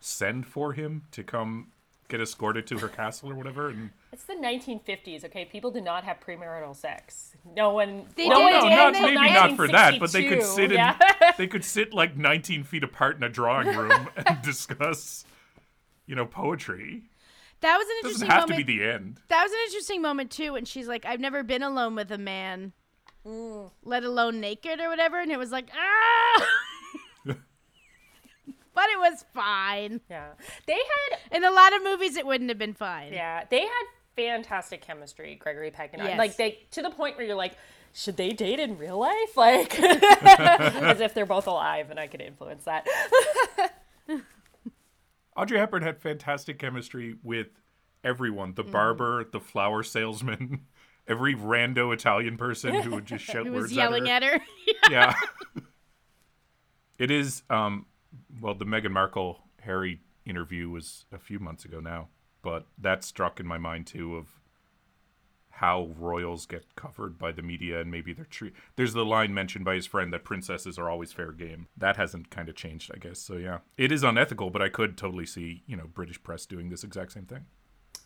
send 0.00 0.46
for 0.46 0.72
him 0.74 1.04
to 1.12 1.22
come 1.24 1.72
get 2.10 2.20
escorted 2.20 2.66
to 2.68 2.78
her 2.78 2.88
castle 2.88 3.30
or 3.30 3.34
whatever? 3.34 3.68
And 3.70 3.90
It's 4.12 4.24
the 4.24 4.34
1950s, 4.34 5.24
okay? 5.24 5.44
People 5.46 5.70
did 5.70 5.84
not 5.84 6.04
have 6.04 6.18
premarital 6.20 6.76
sex. 6.76 7.34
No 7.56 7.70
one. 7.72 8.06
They 8.16 8.28
no 8.28 8.36
did, 8.36 8.42
one 8.42 8.52
no, 8.52 8.66
and 8.66 8.76
not 8.76 8.92
maybe 9.02 9.32
not 9.32 9.56
for 9.56 9.68
that, 9.68 9.98
but 9.98 10.12
they 10.12 10.28
could 10.28 10.42
sit 10.42 10.72
in 10.72 10.78
yeah. 10.78 10.96
they 11.38 11.46
could 11.46 11.64
sit 11.64 11.94
like 11.94 12.16
19 12.16 12.64
feet 12.64 12.84
apart 12.84 13.16
in 13.16 13.22
a 13.22 13.28
drawing 13.28 13.68
room 13.76 14.08
and 14.26 14.42
discuss, 14.42 15.24
you 16.06 16.14
know, 16.14 16.26
poetry. 16.26 17.04
That 17.60 17.76
was 17.76 17.86
an 17.86 17.90
It 17.90 18.02
doesn't 18.12 18.26
interesting 18.26 18.30
have 18.30 18.40
moment. 18.48 18.60
to 18.60 18.64
be 18.66 18.78
the 18.78 18.84
end. 18.90 19.20
that 19.28 19.42
was 19.42 19.52
an 19.52 19.58
interesting 19.66 20.02
moment 20.02 20.30
too, 20.30 20.52
when 20.54 20.64
she's 20.64 20.88
like, 20.88 21.04
"I've 21.04 21.20
never 21.20 21.42
been 21.42 21.62
alone 21.62 21.94
with 21.94 22.10
a 22.10 22.18
man, 22.18 22.72
let 23.24 24.02
alone 24.04 24.40
naked 24.40 24.80
or 24.80 24.88
whatever," 24.88 25.20
and 25.20 25.30
it 25.30 25.38
was 25.38 25.50
like, 25.52 25.68
ah. 25.76 26.46
but 28.80 28.88
it 28.90 28.98
was 28.98 29.24
fine. 29.34 30.00
Yeah. 30.08 30.28
They 30.66 30.72
had 30.72 31.18
In 31.36 31.44
a 31.44 31.50
lot 31.50 31.74
of 31.74 31.82
movies, 31.84 32.16
it 32.16 32.26
wouldn't 32.26 32.48
have 32.48 32.58
been 32.58 32.72
fine. 32.72 33.12
Yeah, 33.12 33.44
they 33.50 33.60
had 33.60 33.84
fantastic 34.16 34.80
chemistry, 34.80 35.34
Gregory 35.34 35.70
Peck 35.70 35.90
and 35.92 36.00
I. 36.02 36.16
Like 36.16 36.36
they 36.36 36.60
to 36.70 36.80
the 36.82 36.88
point 36.90 37.16
where 37.18 37.26
you're 37.26 37.36
like, 37.36 37.56
should 37.92 38.16
they 38.16 38.30
date 38.30 38.58
in 38.58 38.78
real 38.78 38.98
life? 38.98 39.36
Like 39.36 39.78
as 39.80 41.00
if 41.00 41.12
they're 41.12 41.26
both 41.26 41.46
alive 41.46 41.90
and 41.90 42.00
I 42.00 42.06
could 42.06 42.20
influence 42.22 42.64
that. 42.64 42.86
Audrey 45.36 45.58
Hepburn 45.58 45.82
had 45.82 46.00
fantastic 46.00 46.58
chemistry 46.58 47.16
with 47.22 47.48
everyone 48.02 48.52
Mm. 48.52 48.56
the 48.56 48.62
barber, 48.64 49.24
the 49.24 49.40
flower 49.40 49.82
salesman, 49.82 50.66
every 51.08 51.34
rando 51.34 51.92
Italian 51.92 52.36
person 52.36 52.74
who 52.74 52.90
would 52.92 53.06
just 53.06 53.24
shout 53.24 53.46
Who 53.46 53.52
words 53.52 53.64
was 53.64 53.72
yelling 53.72 54.08
at 54.08 54.22
her. 54.22 54.34
at 54.34 54.40
her? 54.40 54.90
yeah. 54.90 55.14
it 56.98 57.10
is 57.10 57.42
um 57.50 57.86
well 58.40 58.54
the 58.54 58.64
Meghan 58.64 58.90
Markle 58.92 59.40
Harry 59.62 60.00
interview 60.26 60.68
was 60.68 61.04
a 61.12 61.18
few 61.18 61.38
months 61.38 61.64
ago 61.64 61.80
now, 61.80 62.08
but 62.42 62.66
that 62.78 63.04
struck 63.04 63.40
in 63.40 63.46
my 63.46 63.58
mind 63.58 63.86
too 63.86 64.16
of 64.16 64.26
how 65.50 65.88
royals 65.98 66.46
get 66.46 66.74
covered 66.74 67.18
by 67.18 67.30
the 67.32 67.42
media 67.42 67.80
and 67.80 67.90
maybe 67.90 68.14
they're 68.14 68.24
treat 68.24 68.54
there's 68.76 68.94
the 68.94 69.04
line 69.04 69.34
mentioned 69.34 69.62
by 69.64 69.74
his 69.74 69.84
friend 69.86 70.10
that 70.12 70.24
princesses 70.24 70.78
are 70.78 70.88
always 70.88 71.12
fair 71.12 71.32
game. 71.32 71.66
That 71.76 71.96
hasn't 71.96 72.30
kind 72.30 72.48
of 72.48 72.54
changed, 72.54 72.90
I 72.94 72.98
guess. 72.98 73.18
So 73.18 73.36
yeah. 73.36 73.58
It 73.76 73.92
is 73.92 74.02
unethical, 74.02 74.48
but 74.50 74.62
I 74.62 74.70
could 74.70 74.96
totally 74.96 75.26
see, 75.26 75.62
you 75.66 75.76
know, 75.76 75.86
British 75.92 76.22
press 76.22 76.46
doing 76.46 76.70
this 76.70 76.82
exact 76.84 77.12
same 77.12 77.26
thing. 77.26 77.44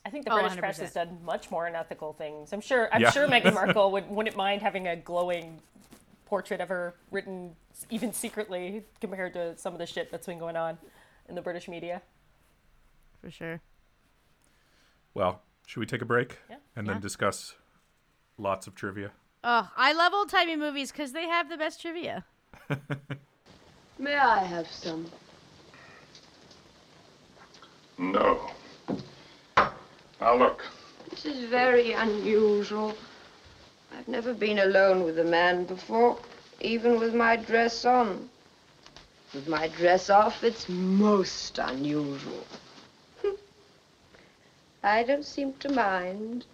I 0.04 0.10
think 0.10 0.24
the 0.24 0.32
Oh, 0.32 0.40
British 0.40 0.58
press 0.58 0.78
100%. 0.78 0.82
has 0.82 0.92
done 0.94 1.18
much 1.24 1.50
more 1.50 1.66
unethical 1.66 2.12
things. 2.14 2.52
I'm 2.52 2.60
sure. 2.60 2.88
I'm 2.92 3.00
Yeah. 3.02 3.10
sure 3.10 3.28
Meghan 3.28 3.54
Markle 3.60 3.92
would 3.92 4.08
wouldn't 4.10 4.36
mind 4.36 4.60
having 4.60 4.88
a 4.88 4.96
glowing 4.96 5.60
portrait 6.26 6.60
of 6.60 6.68
her 6.68 6.94
written 7.10 7.54
even 7.90 8.12
secretly 8.12 8.84
compared 9.00 9.32
to 9.34 9.56
some 9.56 9.72
of 9.72 9.78
the 9.78 9.86
shit 9.86 10.10
that's 10.10 10.26
been 10.26 10.38
going 10.38 10.56
on 10.56 10.78
in 11.28 11.34
the 11.34 11.42
British 11.42 11.68
media. 11.68 12.02
For 13.20 13.30
sure. 13.30 13.60
Well, 15.14 15.42
should 15.66 15.80
we 15.80 15.86
take 15.86 16.02
a 16.02 16.06
break 16.06 16.38
Yeah. 16.50 16.56
and 16.76 16.86
then 16.86 17.00
discuss 17.00 17.54
lots 18.38 18.66
of 18.66 18.74
trivia? 18.74 19.12
Oh, 19.42 19.70
I 19.76 19.92
love 19.92 20.12
old 20.14 20.28
timey 20.30 20.56
movies 20.56 20.90
because 20.90 21.12
they 21.12 21.26
have 21.28 21.48
the 21.48 21.56
best 21.56 21.80
trivia. 21.80 22.24
May 23.98 24.16
I 24.16 24.42
have 24.44 24.66
some? 24.66 25.06
No. 27.98 28.50
Now 30.20 30.36
look, 30.36 30.64
This 31.10 31.26
is 31.26 31.48
very 31.48 31.92
unusual. 31.92 32.94
I've 33.96 34.08
never 34.08 34.34
been 34.34 34.58
alone 34.58 35.04
with 35.04 35.18
a 35.18 35.24
man 35.24 35.64
before, 35.64 36.18
even 36.60 36.98
with 36.98 37.14
my 37.14 37.36
dress 37.36 37.84
on. 37.84 38.28
With 39.32 39.48
my 39.48 39.68
dress 39.68 40.10
off, 40.10 40.42
it's 40.42 40.68
most 40.68 41.58
unusual. 41.58 42.46
I 44.82 45.02
don't 45.02 45.24
seem 45.24 45.52
to 45.54 45.72
mind. 45.72 46.44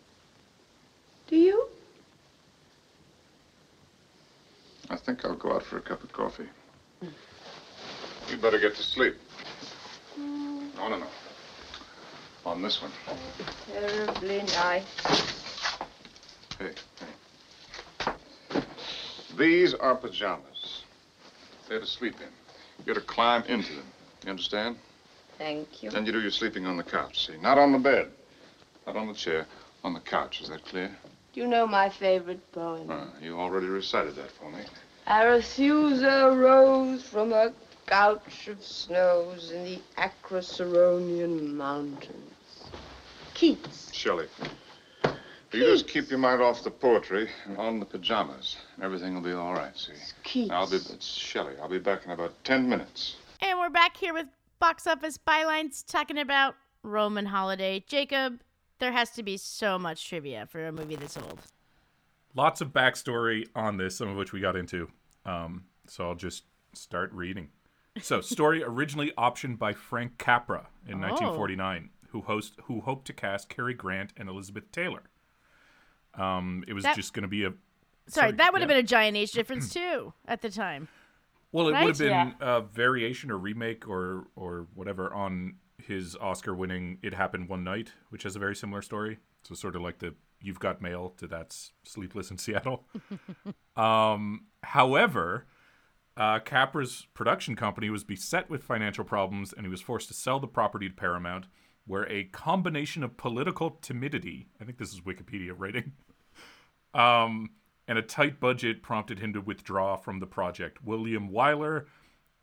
Do 1.27 1.37
you? 1.37 1.69
I 4.91 4.97
think 4.97 5.25
I'll 5.25 5.35
go 5.35 5.53
out 5.53 5.63
for 5.63 5.79
a 5.79 5.81
cup 5.81 6.03
of 6.03 6.13
coffee. 6.13 6.49
You 8.31 8.37
better 8.37 8.59
get 8.59 8.77
to 8.77 8.83
sleep. 8.83 9.17
Hmm. 10.15 10.69
No, 10.77 10.89
no, 10.89 10.99
no. 10.99 11.07
On 12.47 12.63
this 12.63 12.81
one. 12.81 12.91
Terribly 13.73 14.39
nice. 14.39 14.85
Hey, 16.59 16.73
hey. 16.99 17.07
These 19.41 19.73
are 19.73 19.95
pajamas. 19.95 20.85
They're 21.67 21.81
to 21.81 21.87
sleep 21.87 22.17
in. 22.21 22.29
You're 22.85 22.95
to 22.95 23.01
climb 23.01 23.43
into 23.45 23.73
them. 23.73 23.87
You 24.23 24.33
understand? 24.33 24.77
Thank 25.39 25.83
you. 25.83 25.91
Then 25.91 26.05
you 26.05 26.13
do 26.13 26.21
your 26.21 26.31
sleeping 26.31 26.67
on 26.67 26.77
the 26.77 26.83
couch, 26.83 27.27
see? 27.27 27.39
Not 27.39 27.57
on 27.57 27.73
the 27.73 27.79
bed. 27.79 28.11
Not 28.87 28.97
on 28.97 29.09
the 29.09 29.15
chair. 29.15 29.47
On 29.83 29.95
the 29.95 30.01
couch. 30.01 30.43
Is 30.43 30.51
that 30.51 30.63
clear? 30.67 30.95
You 31.33 31.47
know 31.47 31.67
my 31.67 31.89
favorite 31.89 32.53
poem. 32.53 32.91
Uh, 32.91 33.07
you 33.23 33.41
already 33.41 33.69
recited 33.69 34.15
that 34.17 34.31
for 34.31 34.51
me. 34.51 34.61
Arethusa 35.07 36.39
rose 36.39 37.03
from 37.03 37.33
a 37.33 37.51
couch 37.87 38.47
of 38.49 38.63
snows 38.63 39.53
in 39.53 39.65
the 39.65 39.79
Acroceraunian 39.97 41.55
mountains. 41.55 42.69
Keats. 43.33 43.91
Shelley. 43.95 44.27
You 45.53 45.65
just 45.65 45.89
keep 45.89 46.09
your 46.11 46.19
mind 46.21 46.41
off 46.41 46.63
the 46.63 46.71
poetry 46.71 47.29
and 47.47 47.59
on 47.59 47.81
the 47.81 47.87
pajamas. 47.87 48.57
Everything 48.81 49.15
will 49.15 49.21
be 49.23 49.33
all 49.33 49.53
right, 49.53 49.77
see? 49.77 49.93
Keats. 50.23 50.51
I'll 50.53 50.71
be, 50.71 50.77
it's 50.77 51.05
Shelley. 51.07 51.55
I'll 51.61 51.69
be 51.69 51.79
back 51.81 52.05
in 52.05 52.13
about 52.13 52.33
10 52.45 52.69
minutes. 52.69 53.17
And 53.41 53.59
we're 53.59 53.69
back 53.71 53.97
here 53.97 54.15
with 54.15 54.27
box 54.61 54.87
office 54.87 55.19
bylines 55.19 55.85
talking 55.85 56.19
about 56.19 56.55
Roman 56.85 57.27
holiday. 57.27 57.85
Jacob, 57.89 58.41
there 58.79 58.93
has 58.93 59.11
to 59.13 59.25
be 59.25 59.37
so 59.37 59.77
much 59.77 60.09
trivia 60.09 60.47
for 60.47 60.65
a 60.65 60.71
movie 60.73 60.95
this 60.97 61.17
old. 61.17 61.41
Lots 62.37 62.61
of 62.61 62.69
backstory 62.69 63.49
on 63.57 63.77
this, 63.77 63.97
some 63.97 64.09
of 64.09 64.17
which 64.17 64.33
we 64.33 64.39
got 64.41 64.55
into. 64.55 64.89
Um, 65.27 65.65
so 65.89 66.09
I'll 66.09 66.15
just 66.15 66.45
start 66.75 67.13
reading. 67.13 67.49
So, 68.01 68.21
story 68.21 68.63
originally 68.63 69.13
optioned 69.19 69.59
by 69.59 69.73
Frank 69.73 70.17
Capra 70.19 70.69
in 70.87 70.99
Oh. 71.03 71.09
1949, 71.09 71.91
who 72.11 72.21
host 72.23 72.55
who 72.67 72.83
hoped 72.83 73.07
to 73.09 73.13
cast 73.13 73.49
Cary 73.49 73.75
Grant 73.75 74.13
and 74.17 74.29
Elizabeth 74.29 74.71
Taylor. 74.71 75.03
Um, 76.15 76.65
it 76.67 76.73
was 76.73 76.85
That- 76.85 76.97
just 76.97 77.13
going 77.15 77.23
to 77.23 77.29
be 77.29 77.45
a 77.45 77.51
Sorry, 78.07 78.29
Sorry, 78.29 78.33
that 78.39 78.53
would 78.53 78.61
have 78.63 78.69
been 78.69 78.79
a 78.79 78.83
giant 78.83 79.17
age 79.17 79.31
difference 79.33 79.69
too 79.75 80.13
at 80.27 80.43
the 80.43 80.51
time. 80.51 80.89
Well, 81.53 81.69
it 81.69 81.73
Right? 81.73 81.85
would 81.85 81.91
have 81.91 81.99
been 81.99 82.09
Yeah. 82.09 82.33
a 82.41 82.61
variation 82.61 83.31
or 83.31 83.39
remake 83.39 83.89
or 83.89 84.27
or 84.35 84.67
whatever 84.75 85.13
on 85.15 85.57
his 85.79 86.17
Oscar-winning 86.17 86.99
"It 87.03 87.15
Happened 87.15 87.49
One 87.49 87.63
Night," 87.65 87.93
which 88.09 88.25
has 88.25 88.35
a 88.35 88.39
very 88.41 88.57
similar 88.57 88.83
story. 88.83 89.19
So 89.45 89.55
sort 89.55 89.77
of 89.77 89.83
like 89.83 89.99
the 89.99 90.15
"You've 90.41 90.59
Got 90.59 90.83
Mail" 90.83 91.11
to 91.19 91.27
that's 91.29 91.73
"Sleepless 91.85 92.31
in 92.33 92.39
Seattle." 92.39 92.87
um, 93.77 94.47
however, 94.63 95.47
uh, 96.17 96.41
Capra's 96.41 97.07
production 97.15 97.55
company 97.57 97.91
was 97.91 98.03
beset 98.05 98.51
with 98.51 98.65
financial 98.65 99.05
problems, 99.05 99.53
and 99.53 99.65
he 99.65 99.71
was 99.71 99.81
forced 99.81 100.09
to 100.09 100.15
sell 100.15 100.41
the 100.41 100.49
property 100.49 100.89
to 100.89 100.95
Paramount, 100.95 101.47
where 101.91 102.09
a 102.11 102.25
combination 102.25 103.03
of 103.03 103.17
political 103.17 103.79
timidity—I 103.83 104.65
think 104.65 104.79
this 104.79 104.93
is 104.93 105.01
Wikipedia 105.01 105.53
writing. 105.57 105.93
Um, 106.93 107.51
and 107.87 107.99
a 107.99 108.03
tight 108.03 108.41
budget 108.41 108.83
prompted 108.83 109.21
him 109.21 109.33
to 109.35 109.41
withdraw 109.41 109.95
from 109.95 110.19
the 110.19 110.27
project. 110.27 110.85
William 110.85 111.31
Wyler 111.31 111.85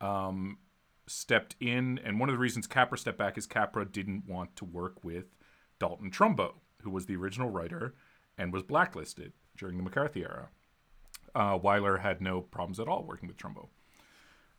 um, 0.00 0.56
stepped 1.06 1.54
in, 1.60 1.98
and 2.04 2.18
one 2.18 2.30
of 2.30 2.34
the 2.34 2.38
reasons 2.38 2.66
Capra 2.66 2.96
stepped 2.96 3.18
back 3.18 3.36
is 3.36 3.46
Capra 3.46 3.84
didn't 3.84 4.26
want 4.26 4.56
to 4.56 4.64
work 4.64 5.04
with 5.04 5.36
Dalton 5.78 6.10
Trumbo, 6.10 6.54
who 6.82 6.90
was 6.90 7.06
the 7.06 7.16
original 7.16 7.50
writer 7.50 7.94
and 8.36 8.52
was 8.52 8.62
blacklisted 8.62 9.32
during 9.56 9.76
the 9.76 9.82
McCarthy 9.82 10.22
era. 10.22 10.48
Uh, 11.34 11.58
Wyler 11.58 12.00
had 12.00 12.20
no 12.20 12.40
problems 12.40 12.80
at 12.80 12.88
all 12.88 13.04
working 13.04 13.28
with 13.28 13.36
Trumbo. 13.36 13.68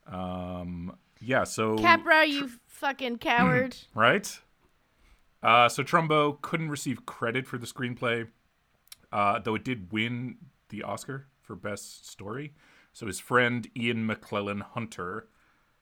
Um, 0.07 0.95
yeah, 1.19 1.43
so 1.43 1.77
Capra, 1.77 2.25
you 2.25 2.49
fucking 2.67 3.17
coward. 3.17 3.75
right? 3.95 4.39
Uh, 5.41 5.69
so 5.69 5.83
Trumbo 5.83 6.41
couldn't 6.41 6.69
receive 6.69 7.05
credit 7.05 7.47
for 7.47 7.57
the 7.57 7.65
screenplay, 7.67 8.27
uh, 9.11 9.39
though 9.39 9.55
it 9.55 9.63
did 9.63 9.91
win 9.91 10.37
the 10.69 10.83
Oscar 10.83 11.27
for 11.41 11.55
Best 11.55 12.09
Story. 12.09 12.53
So 12.91 13.07
his 13.07 13.19
friend 13.19 13.69
Ian 13.77 14.07
McLellan 14.07 14.61
Hunter 14.61 15.27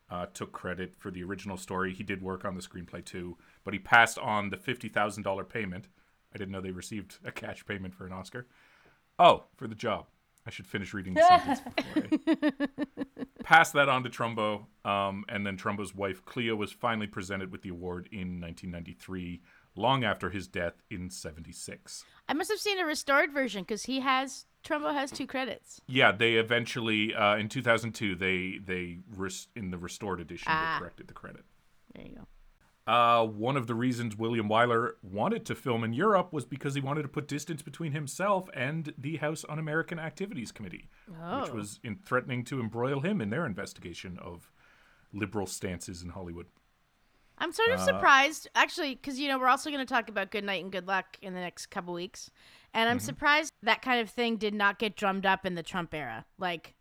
uh, 0.09 0.27
took 0.33 0.51
credit 0.51 0.95
for 0.97 1.11
the 1.11 1.23
original 1.23 1.57
story. 1.57 1.93
He 1.93 2.03
did 2.03 2.21
work 2.21 2.45
on 2.45 2.55
the 2.55 2.61
screenplay 2.61 3.03
too, 3.03 3.37
but 3.63 3.73
he 3.73 3.79
passed 3.79 4.19
on 4.19 4.49
the 4.49 4.57
fifty 4.57 4.89
thousand 4.89 5.23
dollar 5.23 5.43
payment. 5.43 5.87
I 6.33 6.37
didn't 6.37 6.51
know 6.51 6.61
they 6.61 6.71
received 6.71 7.17
a 7.25 7.31
cash 7.31 7.65
payment 7.65 7.95
for 7.95 8.05
an 8.05 8.13
Oscar. 8.13 8.47
Oh, 9.17 9.45
for 9.55 9.67
the 9.67 9.75
job. 9.75 10.05
I 10.47 10.49
should 10.49 10.65
finish 10.65 10.93
reading 10.93 11.13
the 11.13 11.21
sentence 11.27 11.59
before 11.75 12.03
I 12.41 12.67
pass 13.43 13.71
that 13.73 13.89
on 13.89 14.03
to 14.03 14.09
Trumbo. 14.09 14.65
Um, 14.85 15.25
and 15.27 15.45
then 15.45 15.57
Trumbo's 15.57 15.93
wife, 15.93 16.23
Cleo, 16.23 16.55
was 16.55 16.71
finally 16.71 17.05
presented 17.07 17.51
with 17.51 17.63
the 17.63 17.69
award 17.69 18.07
in 18.13 18.39
1993, 18.39 19.41
long 19.75 20.05
after 20.05 20.29
his 20.29 20.47
death 20.47 20.81
in 20.89 21.09
76. 21.09 22.05
I 22.29 22.33
must 22.33 22.49
have 22.49 22.59
seen 22.59 22.79
a 22.79 22.85
restored 22.85 23.33
version 23.33 23.63
because 23.63 23.83
he 23.83 23.99
has 23.99 24.45
Trumbo 24.65 24.93
has 24.93 25.11
two 25.11 25.27
credits. 25.27 25.81
Yeah, 25.87 26.11
they 26.13 26.35
eventually, 26.35 27.13
uh, 27.13 27.35
in 27.35 27.49
2002, 27.49 28.15
they, 28.15 28.59
they 28.65 28.99
res- 29.15 29.47
in 29.55 29.71
the 29.71 29.77
restored 29.77 30.19
edition, 30.21 30.47
Ah. 30.49 30.75
they 30.75 30.79
corrected 30.83 31.07
the 31.07 31.13
credit. 31.13 31.43
There 31.93 32.05
you 32.05 32.15
go. 32.15 32.27
Uh, 32.87 33.25
one 33.25 33.57
of 33.57 33.67
the 33.67 33.75
reasons 33.75 34.15
William 34.15 34.47
Wyler 34.47 34.93
wanted 35.03 35.45
to 35.47 35.55
film 35.55 35.83
in 35.83 35.91
Europe 35.91 36.31
was 36.31 36.45
because 36.45 36.73
he 36.73 36.79
wanted 36.79 37.01
to 37.01 37.09
put 37.09 37.27
distance 37.27 37.61
between 37.61 37.91
himself 37.91 38.49
and 38.53 38.93
the 38.97 39.17
House 39.17 39.43
Un-American 39.49 39.99
Activities 39.99 40.53
Committee, 40.53 40.89
which 41.05 41.49
Oh. 41.49 41.53
was 41.53 41.81
in 41.83 41.97
threatening 41.97 42.45
to 42.45 42.61
embroil 42.61 43.01
him 43.01 43.19
in 43.19 43.29
their 43.29 43.45
investigation 43.45 44.17
of 44.19 44.49
liberal 45.11 45.45
stances 45.47 46.01
in 46.01 46.09
Hollywood. 46.11 46.47
I'm 47.37 47.51
sort 47.51 47.71
Uh, 47.71 47.73
of 47.75 47.81
surprised, 47.81 48.47
actually, 48.55 48.95
because 48.95 49.19
you 49.19 49.27
know 49.27 49.37
we're 49.37 49.47
also 49.49 49.69
going 49.69 49.85
to 49.85 49.93
talk 49.93 50.07
about 50.07 50.31
Good 50.31 50.45
Night 50.45 50.63
and 50.63 50.71
Good 50.71 50.87
Luck 50.87 51.17
in 51.21 51.33
the 51.33 51.39
next 51.41 51.65
couple 51.67 51.93
weeks, 51.93 52.31
and 52.73 52.87
Mm-hmm. 52.87 52.91
I'm 52.93 52.99
surprised 52.99 53.51
that 53.63 53.81
kind 53.81 53.99
of 53.99 54.09
thing 54.09 54.37
did 54.37 54.53
not 54.53 54.79
get 54.79 54.95
drummed 54.95 55.25
up 55.25 55.45
in 55.45 55.55
the 55.55 55.61
Trump 55.63 55.93
era, 55.93 56.25
like 56.37 56.73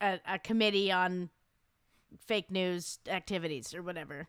a, 0.00 0.20
a 0.26 0.38
committee 0.38 0.90
on 0.90 1.28
fake 2.18 2.50
news 2.50 2.98
activities 3.08 3.74
or 3.74 3.82
whatever. 3.82 4.28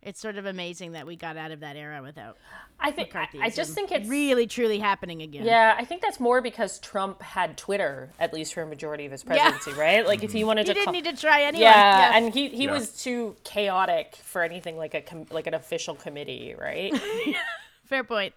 It's 0.00 0.20
sort 0.20 0.38
of 0.38 0.46
amazing 0.46 0.92
that 0.92 1.06
we 1.06 1.16
got 1.16 1.36
out 1.36 1.50
of 1.50 1.60
that 1.60 1.74
era 1.76 2.00
without 2.02 2.36
I 2.78 2.92
think 2.92 3.14
I, 3.16 3.26
McCarthyism 3.26 3.42
I 3.42 3.50
just 3.50 3.72
think 3.74 3.90
it's 3.90 4.08
really 4.08 4.46
truly 4.46 4.78
happening 4.78 5.22
again. 5.22 5.44
Yeah, 5.44 5.74
I 5.76 5.84
think 5.84 6.02
that's 6.02 6.20
more 6.20 6.40
because 6.40 6.78
Trump 6.78 7.20
had 7.20 7.56
Twitter 7.58 8.10
at 8.20 8.32
least 8.32 8.54
for 8.54 8.62
a 8.62 8.66
majority 8.66 9.06
of 9.06 9.12
his 9.12 9.24
presidency, 9.24 9.72
right? 9.72 10.06
Like 10.06 10.22
if 10.22 10.32
he 10.32 10.44
wanted 10.44 10.62
he 10.62 10.66
to, 10.68 10.74
didn't 10.74 10.84
call- 10.86 10.92
need 10.94 11.04
to 11.04 11.16
try 11.16 11.42
anyway. 11.42 11.62
yeah, 11.64 12.16
and 12.16 12.32
he, 12.32 12.48
he 12.48 12.64
Yeah. 12.66 12.72
was 12.72 13.02
too 13.02 13.34
chaotic 13.42 14.14
for 14.22 14.42
anything 14.42 14.76
like 14.76 14.94
a 14.94 15.00
com- 15.00 15.26
like 15.30 15.48
an 15.48 15.54
official 15.54 15.96
committee, 15.96 16.54
right? 16.56 16.94
Fair 17.84 18.04
point. 18.04 18.34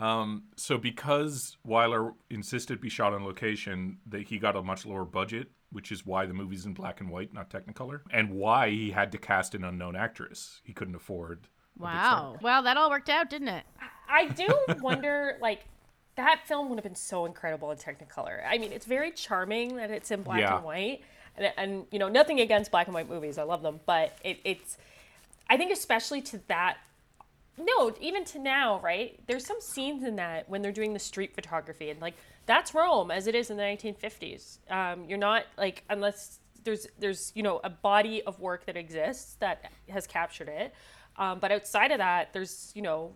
Um, 0.00 0.44
so 0.56 0.78
because 0.78 1.56
Wyler 1.66 2.14
insisted 2.30 2.80
be 2.80 2.88
shot 2.88 3.12
on 3.12 3.24
location, 3.24 3.98
that 4.06 4.22
he 4.28 4.38
got 4.38 4.54
a 4.56 4.62
much 4.62 4.86
lower 4.86 5.04
budget, 5.04 5.48
which 5.72 5.90
is 5.90 6.06
why 6.06 6.24
the 6.26 6.34
movie's 6.34 6.64
in 6.66 6.72
black 6.72 7.00
and 7.00 7.10
white, 7.10 7.34
not 7.34 7.50
Technicolor, 7.50 8.00
and 8.12 8.30
why 8.30 8.70
he 8.70 8.90
had 8.92 9.10
to 9.12 9.18
cast 9.18 9.54
an 9.54 9.64
unknown 9.64 9.96
actress. 9.96 10.60
He 10.64 10.72
couldn't 10.72 10.94
afford. 10.94 11.48
a. 11.78 11.82
Wow. 11.84 12.36
Well, 12.40 12.62
that 12.62 12.76
all 12.76 12.90
worked 12.90 13.08
out, 13.08 13.28
didn't 13.28 13.48
it? 13.48 13.64
I 14.08 14.26
do 14.26 14.48
wonder, 14.80 15.36
like, 15.40 15.64
that 16.16 16.46
film 16.46 16.68
would 16.68 16.76
have 16.78 16.84
been 16.84 16.94
so 16.94 17.26
incredible 17.26 17.70
in 17.70 17.78
Technicolor. 17.78 18.40
I 18.48 18.58
mean, 18.58 18.72
it's 18.72 18.86
very 18.86 19.10
charming 19.12 19.76
that 19.76 19.90
it's 19.90 20.10
in 20.10 20.22
black 20.22 20.40
Yeah. 20.40 20.56
and 20.56 20.64
white, 20.64 21.00
and, 21.36 21.52
and 21.56 21.86
you 21.90 21.98
know, 21.98 22.08
nothing 22.08 22.40
against 22.40 22.70
black 22.70 22.86
and 22.86 22.94
white 22.94 23.08
movies. 23.08 23.36
I 23.38 23.42
love 23.42 23.62
them, 23.62 23.80
but 23.84 24.16
it, 24.24 24.38
it's, 24.44 24.78
I 25.50 25.56
think, 25.56 25.72
especially 25.72 26.22
to 26.22 26.38
that. 26.48 26.78
No, 27.58 27.92
even 28.00 28.24
to 28.26 28.38
now, 28.38 28.80
right? 28.80 29.18
There's 29.26 29.44
some 29.44 29.60
scenes 29.60 30.04
in 30.04 30.16
that 30.16 30.48
when 30.48 30.62
they're 30.62 30.72
doing 30.72 30.92
the 30.92 30.98
street 30.98 31.34
photography, 31.34 31.90
and 31.90 32.00
like 32.00 32.14
that's 32.46 32.74
Rome 32.74 33.10
as 33.10 33.26
it 33.26 33.34
is 33.34 33.50
in 33.50 33.56
the 33.56 33.62
1950s. 33.62 34.58
Um, 34.70 35.04
you're 35.08 35.18
not 35.18 35.44
like 35.56 35.84
unless 35.90 36.38
there's 36.64 36.86
there's 36.98 37.32
you 37.34 37.42
know 37.42 37.60
a 37.64 37.70
body 37.70 38.22
of 38.22 38.38
work 38.40 38.66
that 38.66 38.76
exists 38.76 39.36
that 39.40 39.70
has 39.88 40.06
captured 40.06 40.48
it, 40.48 40.74
um, 41.16 41.38
but 41.40 41.50
outside 41.50 41.90
of 41.90 41.98
that, 41.98 42.32
there's 42.32 42.72
you 42.74 42.82
know 42.82 43.12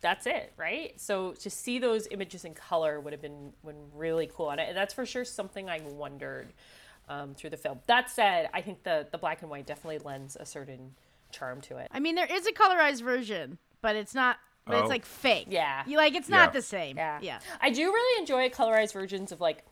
that's 0.00 0.26
it, 0.26 0.52
right? 0.56 0.98
So 1.00 1.32
to 1.32 1.50
see 1.50 1.78
those 1.78 2.06
images 2.10 2.44
in 2.44 2.54
color 2.54 3.00
would 3.00 3.12
have 3.12 3.22
been, 3.22 3.52
really 3.94 4.30
cool, 4.32 4.50
and 4.50 4.76
that's 4.76 4.94
for 4.94 5.04
sure 5.04 5.24
something 5.24 5.68
I 5.68 5.80
wondered 5.80 6.52
um, 7.08 7.34
through 7.34 7.50
the 7.50 7.56
film. 7.56 7.80
That 7.86 8.10
said, 8.10 8.48
I 8.52 8.60
think 8.60 8.82
the 8.82 9.06
the 9.10 9.18
black 9.18 9.42
and 9.42 9.50
white 9.50 9.66
definitely 9.66 9.98
lends 9.98 10.36
a 10.36 10.46
certain 10.46 10.94
charm 11.30 11.60
to 11.62 11.78
it. 11.78 11.88
I 11.90 12.00
mean, 12.00 12.14
there 12.14 12.26
is 12.30 12.46
a 12.46 12.52
colorized 12.52 13.02
version, 13.02 13.58
but 13.82 13.96
it's 13.96 14.14
not. 14.14 14.36
But 14.66 14.76
Oh. 14.76 14.80
it's 14.80 14.88
like 14.90 15.06
fake. 15.06 15.46
Yeah. 15.48 15.82
You 15.86 15.96
like 15.96 16.14
it's 16.14 16.28
Yeah. 16.28 16.36
not 16.36 16.52
the 16.52 16.60
same. 16.62 16.96
Yeah. 16.98 17.18
Yeah. 17.22 17.40
I 17.60 17.70
do 17.70 17.84
really 17.92 18.20
enjoy 18.20 18.48
colorized 18.50 18.92
versions 18.92 19.32
of 19.32 19.40
like 19.40 19.64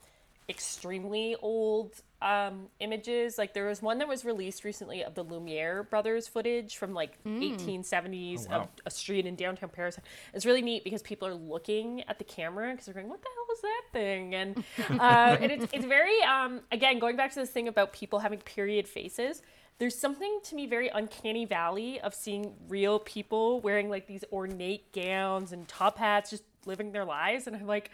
extremely 0.48 1.36
old 1.42 1.92
um, 2.22 2.68
images. 2.80 3.36
Like 3.36 3.52
there 3.52 3.66
was 3.66 3.82
one 3.82 3.98
that 3.98 4.08
was 4.08 4.24
released 4.24 4.64
recently 4.64 5.04
of 5.04 5.14
the 5.14 5.22
Lumiere 5.22 5.82
brothers 5.82 6.26
footage 6.28 6.76
from 6.78 6.94
like 6.94 7.12
1870s 7.26 8.46
Oh, 8.48 8.50
wow. 8.50 8.60
of 8.62 8.68
a 8.86 8.90
street 8.90 9.26
in 9.26 9.34
downtown 9.36 9.68
Paris. 9.68 9.98
It's 10.32 10.46
really 10.46 10.62
neat 10.62 10.82
because 10.84 11.02
people 11.02 11.28
are 11.28 11.34
looking 11.34 12.02
at 12.08 12.18
the 12.18 12.24
camera 12.24 12.70
because 12.70 12.86
they're 12.86 12.94
going, 12.94 13.08
"What 13.08 13.20
the 13.22 13.28
hell 13.34 13.54
is 13.54 13.60
that 13.60 13.82
thing?" 13.92 14.34
And 14.34 14.64
uh, 15.00 15.36
and 15.40 15.52
it's 15.52 15.66
it's 15.74 15.84
very 15.84 16.22
um, 16.22 16.62
again 16.72 16.98
going 16.98 17.16
back 17.16 17.32
to 17.32 17.40
this 17.40 17.50
thing 17.50 17.68
about 17.68 17.92
people 17.92 18.18
having 18.20 18.38
period 18.40 18.88
faces. 18.88 19.42
There's 19.78 19.98
something 19.98 20.40
to 20.44 20.54
me 20.54 20.66
very 20.66 20.88
uncanny 20.88 21.44
valley 21.44 22.00
of 22.00 22.14
seeing 22.14 22.54
real 22.68 22.98
people 22.98 23.60
wearing 23.60 23.90
like 23.90 24.06
these 24.06 24.24
ornate 24.32 24.92
gowns 24.92 25.52
and 25.52 25.68
top 25.68 25.98
hats, 25.98 26.30
just 26.30 26.44
living 26.64 26.92
their 26.92 27.04
lives, 27.04 27.46
and 27.46 27.54
I'm 27.54 27.66
like 27.66 27.90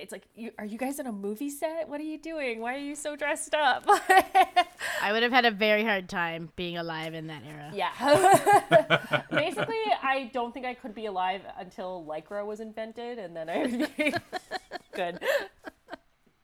it's 0.00 0.12
like, 0.12 0.26
you, 0.34 0.50
are 0.58 0.64
you 0.64 0.78
guys 0.78 0.98
in 0.98 1.06
a 1.06 1.12
movie 1.12 1.50
set? 1.50 1.88
What 1.88 2.00
are 2.00 2.04
you 2.04 2.18
doing? 2.18 2.60
Why 2.60 2.74
are 2.74 2.78
you 2.78 2.94
so 2.94 3.16
dressed 3.16 3.54
up? 3.54 3.84
I 5.02 5.12
would 5.12 5.22
have 5.22 5.32
had 5.32 5.44
a 5.44 5.50
very 5.50 5.84
hard 5.84 6.08
time 6.08 6.50
being 6.56 6.78
alive 6.78 7.14
in 7.14 7.26
that 7.26 7.42
era. 7.46 7.70
yeah. 7.74 9.22
Basically, 9.30 9.76
I 10.02 10.30
don't 10.32 10.52
think 10.54 10.66
I 10.66 10.74
could 10.74 10.94
be 10.94 11.06
alive 11.06 11.42
until 11.58 12.04
Lycra 12.08 12.44
was 12.44 12.60
invented, 12.60 13.18
and 13.18 13.36
then 13.36 13.48
I 13.48 13.58
would 13.58 13.96
be 13.96 14.14
good. 14.94 15.20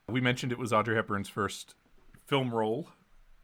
We 0.09 0.21
mentioned 0.21 0.53
it 0.53 0.59
was 0.59 0.73
Audrey 0.73 0.95
Hepburn's 0.95 1.29
first 1.29 1.75
film 2.27 2.55
role, 2.55 2.89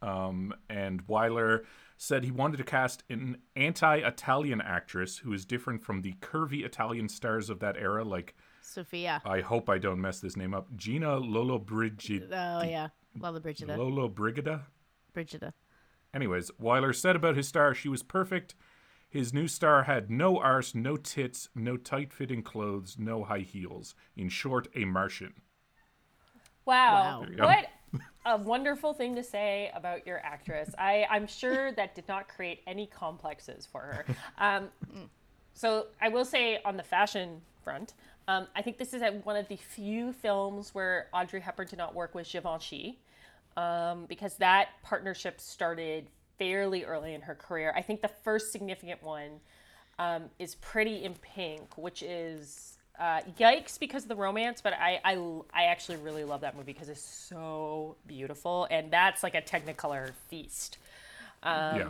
um, 0.03 0.53
and 0.69 1.05
Wyler 1.07 1.63
said 1.97 2.23
he 2.23 2.31
wanted 2.31 2.57
to 2.57 2.63
cast 2.63 3.03
an 3.09 3.37
anti-Italian 3.55 4.61
actress 4.61 5.19
who 5.19 5.31
is 5.33 5.45
different 5.45 5.83
from 5.83 6.01
the 6.01 6.13
curvy 6.21 6.65
Italian 6.65 7.07
stars 7.07 7.49
of 7.49 7.59
that 7.59 7.77
era, 7.77 8.03
like 8.03 8.35
Sophia. 8.61 9.21
I 9.25 9.41
hope 9.41 9.69
I 9.69 9.77
don't 9.77 10.01
mess 10.01 10.19
this 10.19 10.35
name 10.35 10.53
up, 10.53 10.67
Gina 10.75 11.19
Lollobrigida. 11.19 12.27
Oh 12.31 12.63
yeah. 12.63 12.89
Love 13.19 13.35
the 13.35 13.39
Brigida. 13.39 13.77
Lolo 13.77 14.07
Brigida. 14.07 14.63
Brigida. 15.13 15.53
Anyways, 16.13 16.51
Wyler 16.61 16.95
said 16.95 17.15
about 17.15 17.35
his 17.35 17.47
star, 17.47 17.73
she 17.73 17.89
was 17.89 18.03
perfect. 18.03 18.55
His 19.09 19.33
new 19.33 19.47
star 19.47 19.83
had 19.83 20.09
no 20.09 20.39
arse, 20.39 20.73
no 20.73 20.97
tits, 20.97 21.49
no 21.53 21.77
tight 21.77 22.11
fitting 22.11 22.41
clothes, 22.41 22.95
no 22.97 23.23
high 23.23 23.39
heels. 23.39 23.93
In 24.15 24.29
short, 24.29 24.67
a 24.75 24.85
Martian. 24.85 25.33
Wow. 26.65 26.93
Wow. 26.93 27.25
There 27.27 27.35
go. 27.35 27.43
What 27.45 27.65
a 28.25 28.37
wonderful 28.37 28.93
thing 28.93 29.15
to 29.15 29.23
say 29.23 29.71
about 29.73 30.07
your 30.07 30.19
actress. 30.19 30.73
I, 30.77 31.05
I'm 31.09 31.27
sure 31.27 31.71
that 31.73 31.95
did 31.95 32.07
not 32.07 32.27
create 32.27 32.61
any 32.67 32.87
complexes 32.87 33.67
for 33.69 33.81
her. 33.81 34.05
Um, 34.37 34.69
so 35.53 35.87
I 36.01 36.09
will 36.09 36.25
say 36.25 36.59
on 36.65 36.77
the 36.77 36.83
fashion 36.83 37.41
front, 37.63 37.93
um, 38.27 38.47
I 38.55 38.61
think 38.61 38.77
this 38.77 38.93
is 38.93 39.01
one 39.23 39.35
of 39.35 39.47
the 39.47 39.57
few 39.57 40.13
films 40.13 40.73
where 40.73 41.07
Audrey 41.13 41.41
Hepburn 41.41 41.67
did 41.67 41.77
not 41.77 41.93
work 41.93 42.15
with 42.15 42.29
Givenchy 42.29 42.99
um, 43.57 44.05
because 44.05 44.35
that 44.35 44.69
partnership 44.83 45.41
started 45.41 46.07
fairly 46.39 46.83
early 46.85 47.13
in 47.13 47.21
her 47.21 47.35
career. 47.35 47.73
I 47.75 47.81
think 47.81 48.01
the 48.01 48.11
first 48.23 48.51
significant 48.51 49.03
one 49.03 49.39
um, 49.99 50.23
is 50.39 50.55
Pretty 50.55 51.03
in 51.03 51.15
Pink, 51.15 51.77
which 51.77 52.01
is 52.01 52.77
uh, 52.99 53.21
yikes 53.39 53.79
because 53.79 54.03
of 54.03 54.09
the 54.09 54.15
romance, 54.15 54.61
but 54.61 54.73
I, 54.73 54.99
I, 55.03 55.15
I 55.53 55.63
actually 55.65 55.97
really 55.97 56.23
love 56.23 56.41
that 56.41 56.55
movie 56.55 56.73
because 56.73 56.89
it's 56.89 57.01
so 57.01 57.95
beautiful 58.07 58.67
and 58.69 58.91
that's 58.91 59.23
like 59.23 59.35
a 59.35 59.41
Technicolor 59.41 60.11
feast. 60.29 60.77
Um, 61.41 61.75
yeah. 61.75 61.87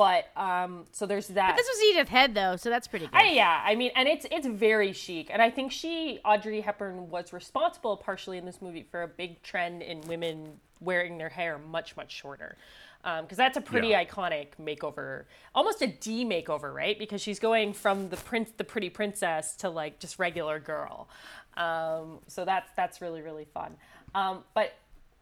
But 0.00 0.30
um, 0.34 0.86
so 0.92 1.04
there's 1.04 1.28
that. 1.28 1.56
This 1.58 1.66
was 1.68 1.82
Edith 1.90 2.08
Head 2.08 2.34
though, 2.34 2.56
so 2.56 2.70
that's 2.70 2.88
pretty 2.88 3.06
good. 3.06 3.14
I, 3.14 3.32
yeah, 3.32 3.62
I 3.62 3.74
mean, 3.74 3.90
and 3.94 4.08
it's 4.08 4.24
it's 4.30 4.46
very 4.46 4.94
chic, 4.94 5.28
and 5.30 5.42
I 5.42 5.50
think 5.50 5.72
she, 5.72 6.20
Audrey 6.24 6.62
Hepburn, 6.62 7.10
was 7.10 7.34
responsible 7.34 7.98
partially 7.98 8.38
in 8.38 8.46
this 8.46 8.62
movie 8.62 8.82
for 8.90 9.02
a 9.02 9.08
big 9.08 9.42
trend 9.42 9.82
in 9.82 10.00
women 10.02 10.58
wearing 10.80 11.18
their 11.18 11.28
hair 11.28 11.58
much 11.58 11.98
much 11.98 12.12
shorter, 12.12 12.56
because 13.02 13.36
that's 13.36 13.58
a 13.58 13.60
pretty 13.60 13.88
Yeah. 13.88 14.02
iconic 14.02 14.52
makeover, 14.58 15.24
almost 15.54 15.82
a 15.82 15.86
D 15.86 16.24
makeover, 16.24 16.72
right? 16.72 16.98
Because 16.98 17.20
she's 17.20 17.38
going 17.38 17.74
from 17.74 18.08
the 18.08 18.16
prince, 18.16 18.50
the 18.56 18.64
pretty 18.64 18.88
princess, 18.88 19.54
to 19.56 19.68
like 19.68 19.98
just 19.98 20.18
regular 20.18 20.58
girl. 20.60 21.10
Um, 21.58 22.20
so 22.26 22.46
that's 22.46 22.70
that's 22.74 23.02
really 23.02 23.20
really 23.20 23.44
fun. 23.52 23.76
Um, 24.14 24.44
but 24.54 24.72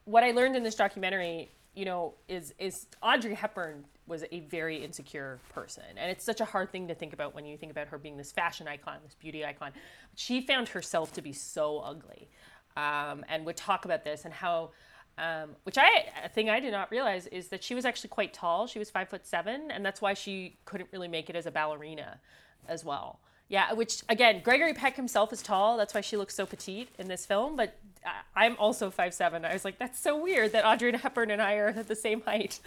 what 0.05 0.23
I 0.23 0.31
learned 0.31 0.55
in 0.55 0.63
this 0.63 0.75
documentary, 0.75 1.49
you 1.75 1.83
know, 1.83 2.13
is 2.29 2.53
is 2.57 2.87
Audrey 3.03 3.33
Hepburn 3.33 3.83
was 4.09 4.25
a 4.31 4.41
very 4.41 4.83
insecure 4.83 5.39
person, 5.53 5.83
and 5.95 6.11
it's 6.11 6.25
such 6.25 6.41
a 6.41 6.45
hard 6.45 6.71
thing 6.71 6.87
to 6.89 6.95
think 6.95 7.13
about 7.13 7.33
when 7.33 7.45
you 7.45 7.55
think 7.57 7.71
about 7.71 7.87
her 7.87 7.97
being 7.97 8.17
this 8.17 8.31
fashion 8.31 8.67
icon, 8.67 8.97
this 9.05 9.13
beauty 9.15 9.45
icon. 9.45 9.71
She 10.15 10.41
found 10.41 10.67
herself 10.69 11.13
to 11.13 11.21
be 11.21 11.31
so 11.31 11.79
ugly, 11.79 12.27
um, 12.75 13.23
and 13.29 13.45
would 13.45 13.55
talk 13.57 13.85
about 13.85 14.03
this 14.03 14.25
and 14.25 14.33
how. 14.33 14.71
Um, 15.17 15.57
which 15.63 15.77
I 15.77 15.89
a 16.23 16.29
thing 16.29 16.49
I 16.49 16.61
did 16.61 16.71
not 16.71 16.89
realize 16.91 17.27
is 17.27 17.49
that 17.49 17.61
she 17.61 17.75
was 17.75 17.83
actually 17.83 18.07
quite 18.07 18.33
tall. 18.33 18.67
She 18.67 18.79
was 18.79 18.89
five 18.89 19.09
foot 19.09 19.27
seven, 19.27 19.69
and 19.69 19.85
that's 19.85 20.01
why 20.01 20.13
she 20.13 20.55
couldn't 20.63 20.89
really 20.93 21.09
make 21.09 21.29
it 21.29 21.35
as 21.35 21.45
a 21.45 21.51
ballerina, 21.51 22.21
as 22.69 22.85
well. 22.85 23.19
Yeah, 23.49 23.73
which 23.73 24.01
again, 24.07 24.41
Gregory 24.43 24.73
Peck 24.73 24.95
himself 24.95 25.33
is 25.33 25.41
tall. 25.41 25.75
That's 25.75 25.93
why 25.93 25.99
she 25.99 26.15
looks 26.15 26.35
so 26.35 26.45
petite 26.45 26.87
in 26.97 27.09
this 27.09 27.25
film. 27.25 27.57
But 27.57 27.75
I- 28.05 28.45
I'm 28.45 28.55
also 28.57 28.89
five 28.89 29.13
seven. 29.13 29.43
I 29.43 29.51
was 29.51 29.65
like, 29.65 29.77
that's 29.77 29.99
so 29.99 30.15
weird 30.21 30.53
that 30.53 30.65
Audrey 30.65 30.95
Hepburn 30.95 31.31
and 31.31 31.41
I 31.41 31.55
are 31.55 31.67
at 31.69 31.89
the 31.89 31.97
same 31.97 32.21
height. 32.21 32.61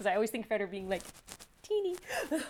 Because 0.00 0.10
I 0.12 0.14
always 0.14 0.30
think 0.30 0.46
about 0.46 0.60
her 0.60 0.66
being 0.66 0.88
like 0.88 1.02
teeny. 1.62 1.94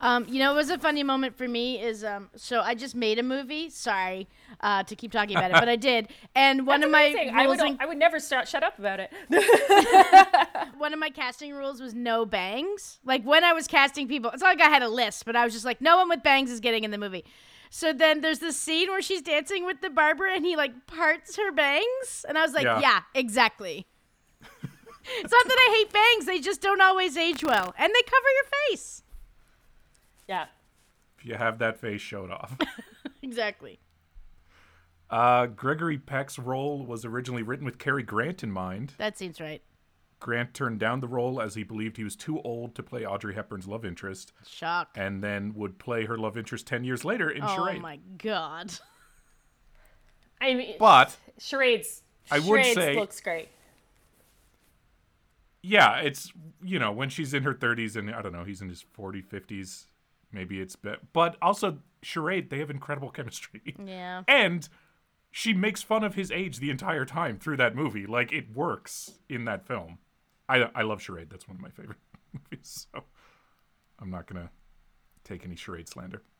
Um, 0.00 0.26
you 0.28 0.38
know, 0.38 0.52
it 0.52 0.56
was 0.56 0.70
a 0.70 0.76
funny 0.76 1.02
moment 1.02 1.38
for 1.38 1.48
me 1.48 1.80
is 1.80 2.04
um, 2.04 2.28
so 2.36 2.60
I 2.60 2.74
just 2.74 2.94
made 2.94 3.18
a 3.18 3.22
movie. 3.22 3.70
Sorry 3.70 4.28
uh, 4.60 4.82
to 4.82 4.94
keep 4.96 5.12
talking 5.12 5.34
about 5.36 5.52
it, 5.52 5.54
but 5.54 5.68
I 5.68 5.76
did. 5.92 6.08
And 6.34 6.66
one 6.66 6.80
That's 6.80 6.88
of 6.88 6.92
my 6.92 7.04
amazing. 7.04 7.30
I 7.34 7.44
rules 7.44 7.58
would 7.58 7.66
in- 7.68 7.76
I 7.80 7.86
would 7.86 7.96
never 7.96 8.18
start, 8.20 8.46
shut 8.48 8.62
up 8.62 8.78
about 8.78 9.00
it. 9.00 9.10
one 10.78 10.92
of 10.92 10.98
my 10.98 11.08
casting 11.08 11.54
rules 11.54 11.80
was 11.80 11.94
no 11.94 12.26
bangs. 12.26 12.98
Like 13.04 13.22
when 13.22 13.44
I 13.44 13.54
was 13.54 13.66
casting 13.66 14.06
people, 14.06 14.30
it's 14.32 14.42
not 14.42 14.58
like 14.58 14.60
I 14.60 14.68
had 14.70 14.82
a 14.82 14.88
list, 14.90 15.24
but 15.24 15.36
I 15.36 15.44
was 15.44 15.54
just 15.54 15.64
like, 15.64 15.80
no 15.80 15.96
one 15.96 16.08
with 16.10 16.22
bangs 16.22 16.50
is 16.50 16.60
getting 16.60 16.84
in 16.84 16.90
the 16.90 16.98
movie. 16.98 17.24
So 17.70 17.92
then 17.94 18.20
there's 18.20 18.40
this 18.40 18.58
scene 18.58 18.88
where 18.88 19.00
she's 19.00 19.22
dancing 19.22 19.64
with 19.64 19.80
the 19.80 19.90
barber 19.90 20.26
and 20.26 20.44
he 20.44 20.54
like 20.54 20.86
parts 20.86 21.36
her 21.36 21.50
bangs, 21.50 22.26
and 22.28 22.36
I 22.36 22.42
was 22.42 22.52
like, 22.52 22.64
Yeah. 22.64 22.80
yeah, 22.80 23.00
exactly. 23.14 23.86
It's 25.18 25.32
not 25.32 25.44
that 25.46 25.58
I 25.58 25.74
hate 25.76 25.92
bangs; 25.92 26.26
they 26.26 26.40
just 26.40 26.60
don't 26.62 26.80
always 26.80 27.16
age 27.16 27.42
well, 27.44 27.74
and 27.78 27.92
they 27.94 28.02
cover 28.02 28.26
your 28.36 28.68
face. 28.70 29.02
yeah. 30.28 30.46
If 31.18 31.24
you 31.26 31.34
have 31.34 31.58
that 31.58 31.78
face, 31.80 32.00
show 32.00 32.24
it 32.24 32.30
off. 32.30 32.56
Exactly. 33.22 33.80
Uh, 35.08 35.46
Gregory 35.46 35.96
Peck's 35.96 36.38
role 36.38 36.84
was 36.84 37.06
originally 37.06 37.42
written 37.42 37.64
with 37.64 37.78
Cary 37.78 38.02
Grant 38.02 38.42
in 38.42 38.50
mind. 38.50 38.92
That 38.98 39.16
seems 39.16 39.40
right. 39.40 39.62
Grant 40.20 40.52
turned 40.52 40.78
down 40.78 41.00
the 41.00 41.08
role 41.08 41.40
as 41.40 41.54
he 41.54 41.62
believed 41.62 41.96
he 41.96 42.04
was 42.04 42.16
too 42.16 42.40
old 42.42 42.74
to 42.74 42.82
play 42.82 43.06
Audrey 43.06 43.34
Hepburn's 43.34 43.66
love 43.66 43.84
interest, 43.86 44.32
Shock. 44.46 44.90
and 44.96 45.22
then 45.24 45.54
would 45.54 45.78
play 45.78 46.04
her 46.04 46.18
love 46.18 46.36
interest 46.36 46.66
10 46.66 46.84
years 46.84 47.02
later 47.02 47.30
in 47.30 47.42
Oh 47.42 47.54
Charade. 47.54 47.78
Oh 47.78 47.80
my 47.80 47.98
god. 48.18 48.72
I 50.40 50.52
mean, 50.54 50.74
But, 50.78 51.16
charades. 51.38 52.02
I 52.30 52.38
would 52.40 52.46
charades 52.62 52.74
say- 52.74 52.94
looks 52.96 53.20
great. 53.22 53.48
Yeah, 55.64 55.96
it's, 55.96 56.30
you 56.62 56.78
know, 56.78 56.92
when 56.92 57.08
she's 57.08 57.32
in 57.32 57.42
her 57.42 57.54
30s 57.54 57.96
and, 57.96 58.14
I 58.14 58.20
don't 58.20 58.32
know, 58.32 58.44
he's 58.44 58.60
in 58.60 58.68
his 58.68 58.84
40s, 58.96 59.26
50s, 59.26 59.86
maybe 60.30 60.60
it's 60.60 60.76
be- 60.76 60.94
but 61.12 61.36
also 61.40 61.78
charade 62.02 62.50
they 62.50 62.58
have 62.58 62.70
incredible 62.70 63.10
chemistry. 63.10 63.74
Yeah. 63.82 64.22
and 64.28 64.68
she 65.30 65.54
makes 65.54 65.82
fun 65.82 66.04
of 66.04 66.14
his 66.14 66.30
age 66.30 66.58
the 66.58 66.70
entire 66.70 67.04
time 67.06 67.38
through 67.38 67.56
that 67.56 67.74
movie. 67.74 68.06
Like 68.06 68.30
it 68.32 68.54
works 68.54 69.12
in 69.28 69.46
that 69.46 69.66
film. 69.66 69.98
I 70.48 70.68
i 70.74 70.82
love 70.82 71.00
charade. 71.00 71.30
That's 71.30 71.48
one 71.48 71.56
of 71.56 71.62
my 71.62 71.70
favorite 71.70 71.98
movies 72.32 72.86
so 72.92 73.04
i'm 74.00 74.10
not 74.10 74.26
gonna 74.26 74.50
take 75.24 75.44
any 75.44 75.56
charade 75.56 75.88
slander. 75.88 76.22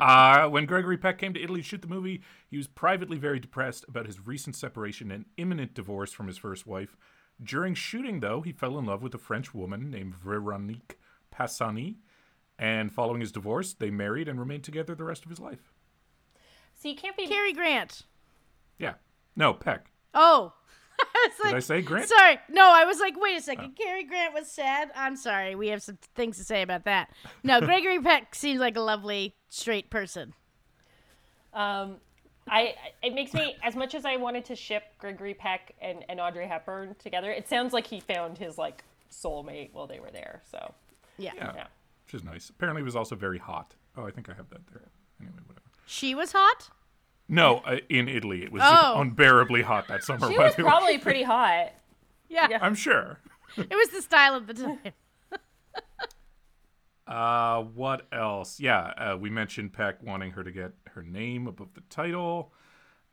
Uh, 0.00 0.48
when 0.48 0.64
Gregory 0.64 0.96
Peck 0.96 1.18
came 1.18 1.34
to 1.34 1.42
Italy 1.42 1.60
to 1.60 1.66
shoot 1.66 1.82
the 1.82 1.88
movie, 1.88 2.22
he 2.48 2.56
was 2.56 2.68
privately 2.68 3.18
very 3.18 3.40
depressed 3.40 3.84
about 3.88 4.06
his 4.06 4.24
recent 4.24 4.54
separation 4.54 5.10
and 5.10 5.24
imminent 5.36 5.74
divorce 5.74 6.12
from 6.12 6.28
his 6.28 6.38
first 6.38 6.68
wife. 6.68 6.96
During 7.42 7.74
shooting, 7.74 8.20
though, 8.20 8.40
he 8.40 8.52
fell 8.52 8.78
in 8.78 8.86
love 8.86 9.02
with 9.02 9.14
a 9.14 9.18
French 9.18 9.54
woman 9.54 9.90
named 9.90 10.14
Veronique 10.14 10.98
Passani, 11.32 11.96
and 12.58 12.92
following 12.92 13.20
his 13.20 13.30
divorce, 13.30 13.72
they 13.72 13.90
married 13.90 14.28
and 14.28 14.40
remained 14.40 14.64
together 14.64 14.94
the 14.94 15.04
rest 15.04 15.24
of 15.24 15.30
his 15.30 15.38
life. 15.38 15.72
So 16.74 16.88
you 16.88 16.96
can't 16.96 17.16
be. 17.16 17.26
Cary 17.26 17.52
Grant. 17.52 18.02
Yeah. 18.78 18.94
No, 19.36 19.54
Peck. 19.54 19.90
Oh. 20.14 20.52
I 21.00 21.28
was 21.28 21.50
Did 21.50 21.56
I 21.56 21.60
say 21.60 21.82
Grant? 21.82 22.08
Sorry. 22.08 22.38
No, 22.48 22.72
I 22.72 22.84
was 22.84 22.98
like, 22.98 23.18
wait 23.20 23.38
a 23.38 23.40
second. 23.40 23.76
Cary 23.76 24.02
Grant 24.02 24.34
was 24.34 24.48
sad. 24.48 24.90
I'm 24.96 25.14
sorry. 25.14 25.54
We 25.54 25.68
have 25.68 25.82
some 25.82 25.98
things 26.16 26.38
to 26.38 26.44
say 26.44 26.62
about 26.62 26.84
that. 26.84 27.10
No, 27.44 27.60
Gregory 27.64 28.00
Peck 28.00 28.34
seems 28.34 28.58
like 28.58 28.76
a 28.76 28.80
lovely, 28.80 29.36
straight 29.48 29.90
person. 29.90 30.34
Um, 31.52 31.96
I 32.50 32.74
it 33.02 33.14
makes 33.14 33.32
me 33.34 33.56
as 33.62 33.76
much 33.76 33.94
as 33.94 34.04
I 34.04 34.16
wanted 34.16 34.44
to 34.46 34.56
ship 34.56 34.82
Gregory 34.98 35.34
Peck 35.34 35.74
and, 35.80 36.04
and 36.08 36.20
Audrey 36.20 36.46
Hepburn 36.46 36.96
together. 36.98 37.30
It 37.30 37.48
sounds 37.48 37.72
like 37.72 37.86
he 37.86 38.00
found 38.00 38.38
his 38.38 38.58
like 38.58 38.84
soulmate 39.10 39.72
while 39.72 39.86
they 39.86 40.00
were 40.00 40.10
there. 40.10 40.42
So 40.50 40.74
Yeah. 41.16 41.32
Yeah. 41.36 41.52
yeah. 41.54 41.66
Which 42.06 42.14
is 42.14 42.24
nice. 42.24 42.48
Apparently, 42.48 42.80
he 42.80 42.84
was 42.84 42.96
also 42.96 43.14
very 43.16 43.38
hot. 43.38 43.74
Oh, 43.96 44.06
I 44.06 44.10
think 44.10 44.28
I 44.28 44.34
have 44.34 44.48
that 44.50 44.66
there. 44.72 44.88
Anyway, 45.20 45.36
whatever. 45.46 45.64
She 45.86 46.14
was 46.14 46.32
hot? 46.32 46.70
No, 47.28 47.56
uh, 47.66 47.78
in 47.90 48.08
Italy, 48.08 48.42
it 48.42 48.50
was 48.52 48.62
Oh. 48.64 49.00
unbearably 49.00 49.60
hot 49.62 49.88
that 49.88 50.02
summer. 50.04 50.30
She 50.30 50.38
was 50.38 50.54
probably 50.54 50.96
pretty 50.98 51.22
hot. 51.22 51.72
Yeah. 52.28 52.46
Yeah. 52.50 52.58
I'm 52.62 52.74
sure. 52.74 53.18
It 53.56 53.70
was 53.70 53.88
the 53.90 54.00
style 54.02 54.34
of 54.34 54.46
the 54.46 54.54
time. 54.54 54.78
Uh, 57.08 57.62
what 57.62 58.06
else? 58.12 58.60
Yeah, 58.60 58.92
uh, 58.98 59.16
we 59.18 59.30
mentioned 59.30 59.72
Peck 59.72 60.02
wanting 60.02 60.32
her 60.32 60.44
to 60.44 60.52
get 60.52 60.72
her 60.92 61.02
name 61.02 61.46
above 61.46 61.72
the 61.72 61.80
title. 61.88 62.52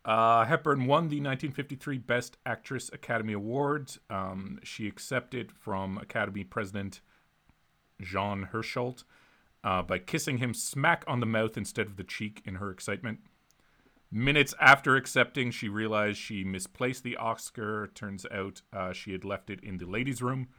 Uh, 0.04 0.44
Hepburn 0.44 0.86
won 0.86 1.04
the 1.04 1.22
1953 1.22 1.98
Best 2.00 2.38
Actress 2.46 2.92
Academy 2.92 3.34
Award. 3.34 3.94
Um, 4.10 4.60
she 4.64 4.88
accepted 4.88 5.52
from 5.52 5.98
Academy 5.98 6.44
President 6.44 7.00
Jean 8.02 8.50
Hersholt 8.52 9.06
uh, 9.64 9.82
by 9.82 9.98
kissing 9.98 10.38
him 10.40 10.54
smack 10.54 11.06
on 11.08 11.22
the 11.22 11.26
mouth 11.26 11.58
instead 11.58 11.88
of 11.88 11.96
the 11.96 12.04
cheek 12.04 12.42
in 12.46 12.56
her 12.56 12.70
excitement. 12.70 13.20
Minutes 14.12 14.54
after 14.60 14.96
accepting, 14.98 15.52
she 15.52 15.70
realized 15.70 16.18
she 16.18 16.44
misplaced 16.44 17.04
the 17.04 17.16
Oscar. 17.16 17.88
Turns 17.96 18.26
out 18.30 18.62
uh, 18.74 18.92
she 18.92 19.14
had 19.14 19.26
left 19.26 19.50
it 19.50 19.64
in 19.64 19.78
the 19.78 19.88
ladies' 19.88 20.22
room 20.22 20.50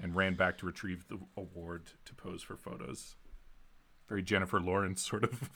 and 0.00 0.14
ran 0.14 0.34
back 0.34 0.58
to 0.58 0.66
retrieve 0.66 1.06
the 1.08 1.18
award 1.36 1.90
to 2.04 2.14
pose 2.14 2.42
for 2.42 2.56
photos. 2.56 3.16
Very 4.08 4.22
Jennifer 4.22 4.60
Lawrence 4.60 5.02
sort 5.02 5.24
of 5.24 5.50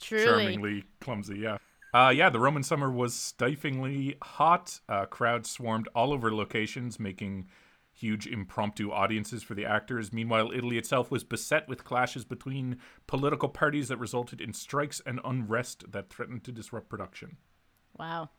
Truly. 0.00 0.24
charmingly 0.24 0.84
clumsy, 1.00 1.38
yeah. 1.40 1.58
Uh, 1.94 2.12
yeah, 2.14 2.30
the 2.30 2.40
Roman 2.40 2.62
summer 2.62 2.90
was 2.90 3.14
stiflingly 3.14 4.16
hot. 4.22 4.80
Uh, 4.88 5.04
crowds 5.04 5.50
swarmed 5.50 5.88
all 5.94 6.12
over 6.12 6.34
locations, 6.34 6.98
making 6.98 7.46
huge 7.92 8.26
impromptu 8.26 8.90
audiences 8.90 9.42
for 9.42 9.54
the 9.54 9.66
actors. 9.66 10.12
Meanwhile, 10.12 10.52
Italy 10.54 10.78
itself 10.78 11.10
was 11.10 11.22
beset 11.22 11.68
with 11.68 11.84
clashes 11.84 12.24
between 12.24 12.78
political 13.06 13.50
parties 13.50 13.88
that 13.88 13.98
resulted 13.98 14.40
in 14.40 14.54
strikes 14.54 15.02
and 15.04 15.20
unrest 15.24 15.92
that 15.92 16.08
threatened 16.08 16.44
to 16.44 16.52
disrupt 16.52 16.88
production. 16.88 17.36
Wow. 17.98 18.30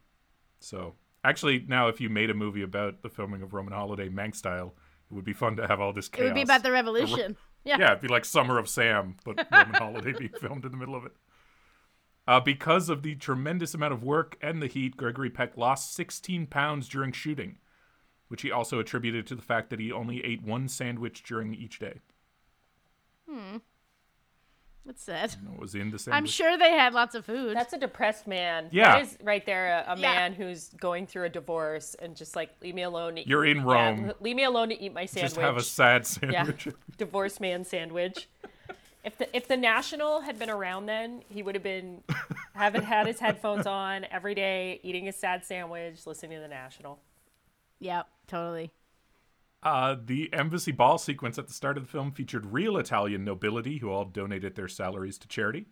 So, 0.59 0.95
actually, 1.23 1.63
now 1.67 1.87
if 1.87 2.01
you 2.01 2.09
made 2.09 2.31
a 2.31 2.33
movie 2.33 2.63
about 2.63 3.03
the 3.03 3.09
filming 3.09 3.43
of 3.43 3.53
Roman 3.53 3.73
Holiday 3.73 4.09
Manx 4.09 4.39
style, 4.39 4.73
it 5.13 5.15
would 5.15 5.25
be 5.25 5.33
fun 5.33 5.55
to 5.57 5.67
have 5.67 5.79
all 5.79 5.93
this 5.93 6.09
chaos. 6.09 6.23
It 6.23 6.25
would 6.29 6.35
be 6.35 6.41
about 6.41 6.63
the 6.63 6.71
revolution. 6.79 7.37
Yeah. 7.63 7.77
Yeah, 7.79 7.91
it'd 7.91 8.01
be 8.01 8.07
like 8.07 8.25
Summer 8.25 8.57
of 8.57 8.67
Sam, 8.67 9.15
but 9.23 9.47
Roman 9.51 9.75
Holiday 9.75 10.13
being 10.13 10.33
filmed 10.33 10.65
in 10.65 10.71
the 10.71 10.77
middle 10.77 10.95
of 10.95 11.05
it. 11.05 11.11
Uh, 12.27 12.39
because 12.39 12.89
of 12.89 13.03
the 13.03 13.15
tremendous 13.15 13.75
amount 13.75 13.93
of 13.93 14.01
work 14.01 14.37
and 14.41 14.61
the 14.61 14.67
heat, 14.67 14.97
Gregory 14.97 15.29
Peck 15.29 15.55
lost 15.55 15.93
16 15.93 16.47
pounds 16.47 16.87
during 16.89 17.11
shooting, 17.11 17.57
which 18.27 18.41
he 18.41 18.51
also 18.51 18.79
attributed 18.79 19.27
to 19.27 19.35
the 19.35 19.41
fact 19.41 19.69
that 19.69 19.79
he 19.79 19.91
only 19.91 20.23
ate 20.25 20.41
one 20.41 20.67
sandwich 20.67 21.21
during 21.23 21.53
each 21.53 21.77
day. 21.79 21.99
That's 24.85 25.01
sad. 25.01 25.33
What 25.47 25.59
was 25.59 25.75
in 25.75 25.91
the 25.91 25.99
sandwich? 25.99 26.17
I'm 26.17 26.25
sure 26.25 26.57
they 26.57 26.71
had 26.71 26.93
lots 26.93 27.15
of 27.15 27.25
food. 27.25 27.55
That's 27.55 27.71
a 27.73 27.77
depressed 27.77 28.27
man. 28.27 28.67
Yeah. 28.71 28.95
That 28.95 29.01
is 29.03 29.17
right 29.23 29.45
there 29.45 29.83
a, 29.87 29.93
a 29.93 29.97
Yeah. 29.97 30.01
man 30.13 30.33
who's 30.33 30.69
going 30.79 31.07
through 31.07 31.23
a 31.25 31.29
divorce 31.29 31.95
and 31.95 32.15
just 32.17 32.35
like 32.35 32.49
leave 32.61 32.75
me 32.75 32.81
alone. 32.83 33.15
To 33.15 33.27
You're 33.27 33.45
in 33.45 33.57
yeah, 33.57 33.63
Rome. 33.63 34.13
leave 34.19 34.35
me 34.35 34.43
alone 34.43 34.69
to 34.69 34.81
eat 34.81 34.93
my 34.93 35.05
sandwich. 35.05 35.31
Just 35.31 35.41
have 35.41 35.55
a 35.57 35.63
sad 35.63 36.05
yeah, 36.21 36.43
sandwich. 36.43 36.67
divorced 36.97 37.39
man 37.39 37.63
sandwich. 37.63 38.27
If 39.05 39.17
the 39.17 39.35
if 39.35 39.47
the 39.47 39.57
National 39.57 40.21
had 40.21 40.37
been 40.37 40.49
around 40.49 40.85
then, 40.87 41.23
he 41.29 41.43
would 41.43 41.55
have 41.55 41.63
been 41.63 42.03
haven't 42.53 42.83
had 42.83 43.07
his 43.07 43.19
headphones 43.19 43.65
on 43.65 44.05
every 44.11 44.35
day, 44.35 44.79
eating 44.83 45.07
a 45.07 45.11
sad 45.13 45.45
sandwich, 45.45 46.05
listening 46.05 46.37
to 46.37 46.41
the 46.41 46.47
National. 46.47 46.99
Yep, 47.79 48.07
totally. 48.27 48.71
Uh, 49.63 49.95
the 50.05 50.31
embassy 50.33 50.73
ball 50.73 50.97
sequence 50.97 51.39
at 51.39 51.47
the 51.47 51.53
start 51.53 51.77
of 51.77 51.83
the 51.83 51.89
film 51.89 52.11
featured 52.11 52.45
real 52.47 52.75
Italian 52.77 53.23
nobility 53.23 53.77
who 53.77 53.89
all 53.89 54.03
donated 54.03 54.55
their 54.55 54.67
salaries 54.67 55.17
to 55.17 55.27
charity. 55.27 55.67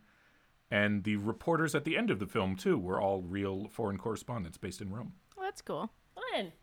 And 0.72 1.04
the 1.04 1.18
reporters 1.18 1.76
at 1.76 1.84
the 1.84 1.98
end 1.98 2.10
of 2.10 2.20
the 2.20 2.26
film, 2.26 2.56
too, 2.56 2.78
were 2.78 3.02
all 3.02 3.22
real 3.22 3.68
foreign 3.68 3.98
correspondents 3.98 4.58
based 4.58 4.80
in 4.80 4.90
Rome. 4.90 5.14
Well, 5.36 5.46
that's 5.46 5.62
cool. 5.62 5.92
Fun. 6.16 6.54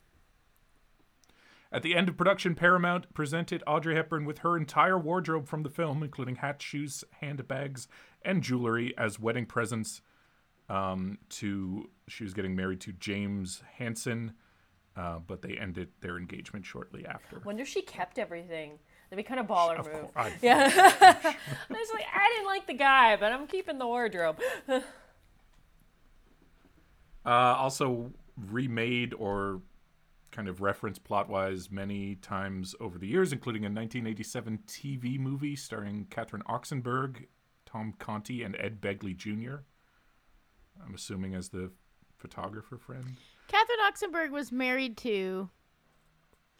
At 1.70 1.82
the 1.82 1.94
end 1.94 2.08
of 2.08 2.16
production, 2.16 2.54
Paramount 2.54 3.12
presented 3.12 3.62
Audrey 3.66 3.94
Hepburn 3.94 4.24
with 4.24 4.38
her 4.38 4.56
entire 4.56 4.98
wardrobe 4.98 5.46
from 5.46 5.62
the 5.62 5.68
film, 5.68 6.02
including 6.02 6.36
hats, 6.36 6.64
shoes, 6.64 7.04
handbags, 7.20 7.88
and 8.22 8.42
jewelry, 8.42 8.96
as 8.96 9.20
wedding 9.20 9.44
presents. 9.44 10.00
Um, 10.70 11.18
to 11.30 11.88
she 12.08 12.24
was 12.24 12.34
getting 12.34 12.54
married 12.54 12.80
to 12.82 12.92
James 12.92 13.62
Hanson, 13.76 14.32
uh, 14.98 15.18
but 15.26 15.40
they 15.42 15.56
ended 15.56 15.88
their 16.00 16.18
engagement 16.18 16.66
shortly 16.66 17.06
after. 17.06 17.40
Wonder 17.44 17.62
if 17.62 17.68
she 17.68 17.82
kept 17.82 18.18
everything. 18.18 18.78
That'd 19.10 19.24
be 19.24 19.26
kind 19.28 19.40
of 19.40 19.46
baller 19.46 19.78
Of 19.78 19.86
move. 19.86 20.12
course, 20.14 20.16
I- 20.16 20.32
Yeah. 20.42 20.64
I 20.74 21.36
was 21.70 21.88
like, 21.94 22.04
I 22.14 22.28
didn't 22.34 22.46
like 22.46 22.66
the 22.66 22.74
guy, 22.74 23.16
but 23.16 23.32
I'm 23.32 23.46
keeping 23.46 23.78
the 23.78 23.86
wardrobe. 23.86 24.38
Uh, 27.26 27.54
also 27.58 28.10
remade 28.50 29.12
or 29.12 29.60
kind 30.30 30.48
of 30.48 30.60
referenced 30.62 31.04
plot-wise 31.04 31.70
many 31.70 32.14
times 32.16 32.74
over 32.80 32.98
the 32.98 33.06
years, 33.06 33.32
including 33.32 33.64
a 33.64 33.68
1987 33.68 34.60
TV 34.66 35.18
movie 35.18 35.56
starring 35.56 36.06
Catherine 36.10 36.42
Oxenberg, 36.48 37.26
Tom 37.66 37.92
Conti, 37.98 38.42
and 38.42 38.56
Ed 38.58 38.80
Begley 38.80 39.14
Jr. 39.14 39.56
I'm 40.82 40.94
assuming 40.94 41.34
as 41.34 41.50
the 41.50 41.70
photographer 42.18 42.76
friend. 42.76 43.16
Catherine 43.46 43.78
Oxenberg 43.86 44.30
was 44.30 44.52
married 44.52 44.96
to 44.98 45.48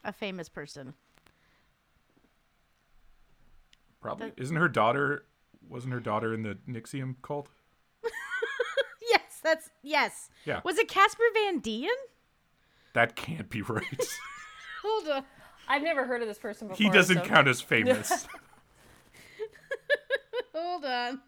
a 0.05 0.13
famous 0.13 0.49
person. 0.49 0.95
Probably 4.01 4.33
isn't 4.37 4.57
her 4.57 4.69
daughter? 4.69 5.25
Wasn't 5.69 5.93
her 5.93 6.01
daughter 6.01 6.33
in 6.33 6.43
the 6.43 6.57
NXIVM 6.69 7.17
cult? 7.23 7.49
Yes, 9.11 9.41
that's 9.43 9.71
yes. 9.83 10.29
Yeah. 10.45 10.61
Was 10.65 10.77
it 10.79 10.87
Casper 10.89 11.23
Van 11.33 11.61
Dien? 11.61 11.89
That 12.93 13.17
can't 13.17 13.49
be 13.49 13.63
right. 13.63 13.83
Hold 14.83 15.09
on. 15.09 15.25
I've 15.67 15.83
never 15.83 16.05
heard 16.05 16.21
of 16.21 16.29
this 16.29 16.39
person 16.39 16.69
before. 16.69 16.85
he 16.85 16.91
doesn't 16.91 17.17
so- 17.19 17.25
count 17.25 17.49
as 17.49 17.61
famous. 17.63 18.27
Hold 20.55 20.85
on. 20.85 21.21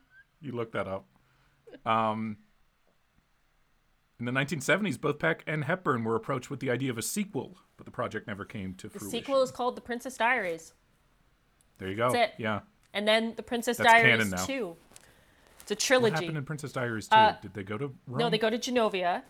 You 0.43 0.53
look 0.53 0.72
that 0.72 0.89
up. 0.89 1.07
Um, 1.87 2.37
in 4.20 4.26
the 4.26 4.32
1970s, 4.32 5.00
both 5.00 5.18
Peck 5.18 5.42
and 5.46 5.64
Hepburn 5.64 6.04
were 6.04 6.14
approached 6.16 6.50
with 6.50 6.60
the 6.60 6.70
idea 6.70 6.90
of 6.90 6.98
a 6.98 7.02
sequel, 7.02 7.56
but 7.76 7.86
the 7.86 7.90
project 7.90 8.26
never 8.26 8.44
came 8.44 8.74
to 8.74 8.88
The 8.88 8.98
fruition. 8.98 9.06
The 9.06 9.10
sequel 9.10 9.42
is 9.42 9.50
called 9.50 9.76
The 9.76 9.80
Princess 9.80 10.16
Diaries. 10.16 10.74
There 11.78 11.88
you 11.88 11.96
go. 11.96 12.12
That's 12.12 12.32
it. 12.32 12.42
Yeah. 12.42 12.60
And 12.92 13.08
then 13.08 13.34
The 13.36 13.42
Princess 13.42 13.78
That's 13.78 13.90
Diaries 13.90 14.16
canon 14.18 14.30
now. 14.30 14.44
2. 14.44 14.76
It's 15.62 15.70
a 15.70 15.74
trilogy. 15.74 16.12
What 16.12 16.20
happened 16.22 16.38
in 16.38 16.44
Princess 16.44 16.72
Diaries 16.72 17.08
2? 17.08 17.16
Uh, 17.16 17.34
Did 17.40 17.54
they 17.54 17.62
go 17.62 17.78
to 17.78 17.86
Rome? 18.06 18.18
No, 18.18 18.30
they 18.30 18.38
go 18.38 18.50
to 18.50 18.58
Genovia. 18.58 19.22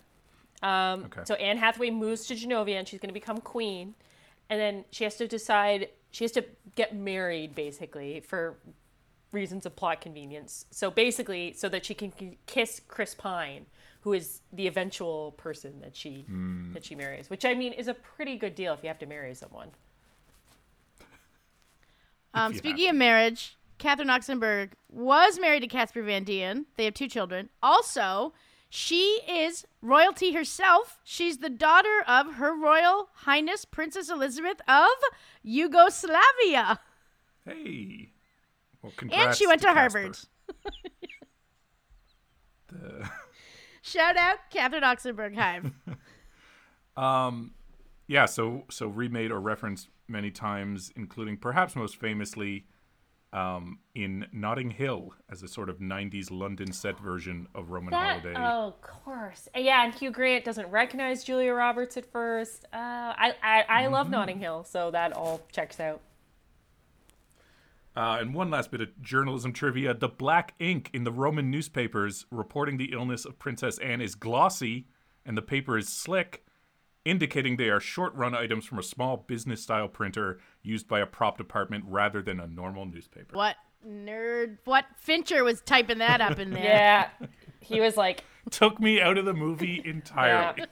Um, 0.63 1.05
Okay. 1.05 1.23
So 1.25 1.35
Anne 1.35 1.59
Hathaway 1.59 1.91
moves 1.91 2.27
to 2.27 2.35
Genovia 2.35 2.75
and 2.79 2.89
she's 2.89 3.01
going 3.01 3.09
to 3.11 3.15
become 3.15 3.39
queen. 3.39 3.95
And 4.49 4.61
then 4.61 4.85
she 4.91 5.05
has 5.05 5.17
to 5.17 5.29
decide, 5.29 5.89
she 6.11 6.25
has 6.25 6.33
to 6.33 6.45
get 6.75 6.95
married 6.95 7.55
basically 7.55 8.21
for 8.21 8.59
reasons 9.33 9.65
of 9.65 9.77
plot 9.77 10.01
convenience. 10.01 10.67
So 10.73 10.91
basically, 10.91 11.53
so 11.53 11.69
that 11.69 11.87
she 11.87 11.95
can 11.95 12.11
k- 12.11 12.39
kiss 12.47 12.81
Chris 12.89 13.15
Pine, 13.15 13.67
who 14.03 14.13
is 14.15 14.41
the 14.53 14.67
eventual 14.67 15.33
person 15.33 15.81
that 15.81 15.95
she 15.95 16.23
Hmm. 16.27 16.73
that 16.73 16.85
she 16.85 16.95
marries. 16.95 17.29
Which 17.31 17.45
I 17.45 17.55
mean 17.55 17.73
is 17.73 17.89
a 17.89 17.95
pretty 17.95 18.37
good 18.37 18.55
deal 18.55 18.73
if 18.75 18.83
you 18.83 18.89
have 18.89 18.99
to 19.01 19.07
marry 19.07 19.35
someone. 19.35 19.71
Um, 22.33 22.55
speaking 22.55 22.89
of 22.89 22.95
marriage, 22.97 23.57
Catherine 23.79 24.09
Oxenberg 24.09 24.71
was 24.89 25.39
married 25.41 25.61
to 25.61 25.67
Casper 25.67 26.03
Van 26.03 26.23
Dien. 26.25 26.67
They 26.77 26.85
have 26.85 26.95
two 26.95 27.09
children. 27.09 27.49
Also, 27.63 28.33
she 28.69 29.21
is 29.29 29.67
royalty 29.83 30.33
herself. 30.33 31.01
She's 31.03 31.39
the 31.39 31.51
daughter 31.51 32.05
of 32.07 32.35
Her 32.35 32.55
Royal 32.55 33.09
Highness 33.15 33.65
Princess 33.65 34.09
Elizabeth 34.09 34.61
of 34.69 34.89
Yugoslavia. 35.43 36.79
Hey. 37.45 38.11
Well, 38.81 38.93
And 39.11 39.35
she 39.35 39.47
went 39.47 39.61
to, 39.63 39.67
Casper. 39.69 40.01
Harvard. 40.01 40.19
Shout 43.83 44.17
out 44.17 44.39
Catherine 44.51 44.83
Oxenberg 44.83 45.35
Hive. 45.37 45.73
Yeah, 48.07 48.27
so 48.27 48.65
so 48.71 48.89
remade 48.89 49.31
or 49.31 49.41
referenced 49.41 49.89
many 50.09 50.31
times, 50.31 50.93
including 50.97 51.37
perhaps 51.37 51.77
most 51.77 51.97
famously 51.97 52.65
um, 53.33 53.79
in 53.95 54.27
Notting 54.33 54.71
Hill 54.73 55.15
as 55.31 55.45
a 55.45 55.49
sort 55.49 55.69
of 55.71 55.79
'90s 55.79 56.29
London 56.33 56.73
set 56.73 56.99
version 56.99 57.47
of 57.55 57.71
Roman 57.71 57.93
That, 57.93 58.21
Holiday. 58.23 58.35
oh, 58.37 58.67
of 58.67 58.81
course. 58.83 59.49
Yeah, 59.57 59.85
and 59.85 59.95
Hugh 59.95 60.11
Grant 60.11 60.45
doesn't 60.45 60.69
recognize 60.71 61.23
Julia 61.23 61.53
Roberts 61.55 61.97
at 61.97 62.11
first. 62.11 62.65
Uh, 62.73 62.77
I 62.79 63.35
I, 63.43 63.65
I 63.69 63.87
love 63.87 64.07
Mm-hmm. 64.07 64.13
Notting 64.13 64.39
Hill, 64.41 64.65
so 64.65 64.91
that 64.91 65.13
all 65.13 65.41
checks 65.53 65.79
out. 65.79 66.01
Uh, 67.97 68.19
and 68.21 68.35
one 68.35 68.51
last 68.51 68.71
bit 68.71 68.81
of 68.81 68.89
journalism 69.03 69.53
trivia: 69.53 69.93
the 69.95 70.09
black 70.09 70.55
ink 70.61 70.91
in 70.93 71.05
the 71.05 71.13
Roman 71.13 71.51
newspapers 71.51 72.27
reporting 72.31 72.77
the 72.77 72.93
illness 72.93 73.25
of 73.25 73.39
Princess 73.39 73.79
Anne 73.79 74.01
is 74.01 74.15
glossy, 74.15 74.87
and 75.27 75.37
the 75.37 75.43
paper 75.43 75.77
is 75.77 75.89
slick, 75.89 76.45
indicating 77.05 77.57
they 77.57 77.69
are 77.69 77.81
short-run 77.81 78.35
items 78.35 78.65
from 78.65 78.79
a 78.79 78.83
small 78.83 79.17
business-style 79.17 79.89
printer 79.89 80.39
used 80.63 80.87
by 80.87 81.01
a 81.01 81.07
prop 81.07 81.37
department 81.37 81.85
rather 81.89 82.23
than 82.23 82.39
a 82.39 82.47
normal 82.47 82.87
newspaper. 82.87 83.35
what 83.37 83.57
nerd? 83.87 84.59
What 84.65 84.85
Fincher 84.97 85.43
was 85.43 85.61
typing 85.63 85.99
that 85.99 86.21
up 86.21 86.39
in 86.39 86.51
there? 86.55 86.63
Yeah, 86.65 87.09
he 87.61 87.81
was 87.81 87.97
like, 87.97 88.25
Took 88.51 88.79
me 88.81 89.01
out 89.01 89.19
of 89.19 89.25
the 89.25 89.35
movie 89.35 89.83
entirely. 89.85 90.65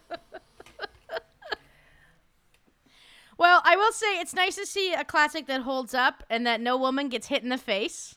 Well, 3.38 3.62
I 3.64 3.76
will 3.76 3.92
say 3.92 4.18
it's 4.20 4.34
nice 4.34 4.56
to 4.56 4.66
see 4.66 4.92
a 4.92 5.04
classic 5.04 5.46
that 5.46 5.62
holds 5.62 5.94
up 5.94 6.24
and 6.28 6.44
that 6.46 6.60
no 6.60 6.76
woman 6.76 7.08
gets 7.08 7.28
hit 7.28 7.42
in 7.44 7.48
the 7.50 7.56
face, 7.58 8.16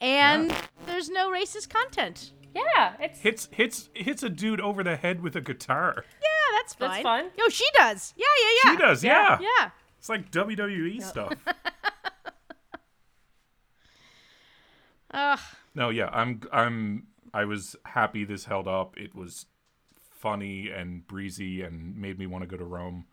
and 0.00 0.54
there's 0.86 1.10
no 1.10 1.30
racist 1.30 1.68
content. 1.68 2.32
yeah, 2.54 2.94
it's 2.98 3.20
hits 3.20 3.48
hits 3.52 3.90
hits 3.94 4.22
a 4.22 4.30
dude 4.30 4.60
over 4.60 4.82
the 4.82 4.96
head 4.96 5.20
with 5.22 5.36
a 5.36 5.40
guitar. 5.42 5.94
Yeah, 6.22 6.58
that's 6.58 6.74
fine. 6.74 6.90
That's 6.90 7.02
fun. 7.02 7.30
Yo, 7.36 7.48
she 7.50 7.66
does. 7.74 8.14
Yeah, 8.16 8.24
yeah, 8.40 8.48
yeah. 8.64 8.70
She 8.70 8.76
does, 8.78 9.04
yeah. 9.04 9.38
Yeah. 9.40 9.70
It's 9.98 10.08
like 10.08 10.30
WWE 10.30 11.02
stuff. 11.02 11.34
Ugh. 15.12 15.38
no, 15.74 15.90
yeah, 15.90 16.08
I'm 16.12 16.40
I'm 16.52 17.06
I 17.32 17.44
was 17.44 17.76
happy 17.84 18.24
this 18.24 18.46
held 18.46 18.66
up. 18.66 18.96
It 18.98 19.14
was 19.14 19.46
funny 20.10 20.70
and 20.70 21.06
breezy 21.06 21.62
and 21.62 21.96
made 21.96 22.18
me 22.18 22.26
want 22.26 22.42
to 22.42 22.46
go 22.48 22.56
to 22.56 22.64
Rome. 22.64 23.06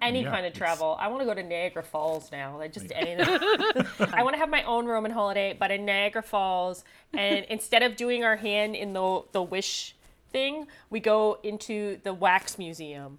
Any 0.00 0.22
Yeah, 0.22 0.30
kind 0.30 0.46
of 0.46 0.50
it's- 0.50 0.58
travel. 0.58 0.96
I 1.00 1.08
want 1.08 1.20
to 1.20 1.24
go 1.26 1.34
to 1.34 1.42
Niagara 1.42 1.82
Falls 1.82 2.30
now. 2.32 2.56
Like 2.58 2.72
just 2.72 2.90
anything. 2.94 3.26
I 4.12 4.22
want 4.22 4.34
to 4.34 4.38
have 4.38 4.48
my 4.50 4.62
own 4.64 4.86
Roman 4.86 5.10
holiday, 5.10 5.56
but 5.58 5.70
in 5.70 5.84
Niagara 5.84 6.22
Falls. 6.22 6.84
And 7.12 7.44
instead 7.48 7.82
of 7.82 7.96
doing 7.96 8.24
our 8.24 8.36
hand 8.36 8.76
in 8.76 8.92
the 8.92 9.22
the 9.32 9.42
wish 9.42 9.94
thing, 10.30 10.66
we 10.90 11.00
go 11.00 11.38
into 11.42 11.98
the 12.02 12.12
wax 12.14 12.58
museum. 12.58 13.18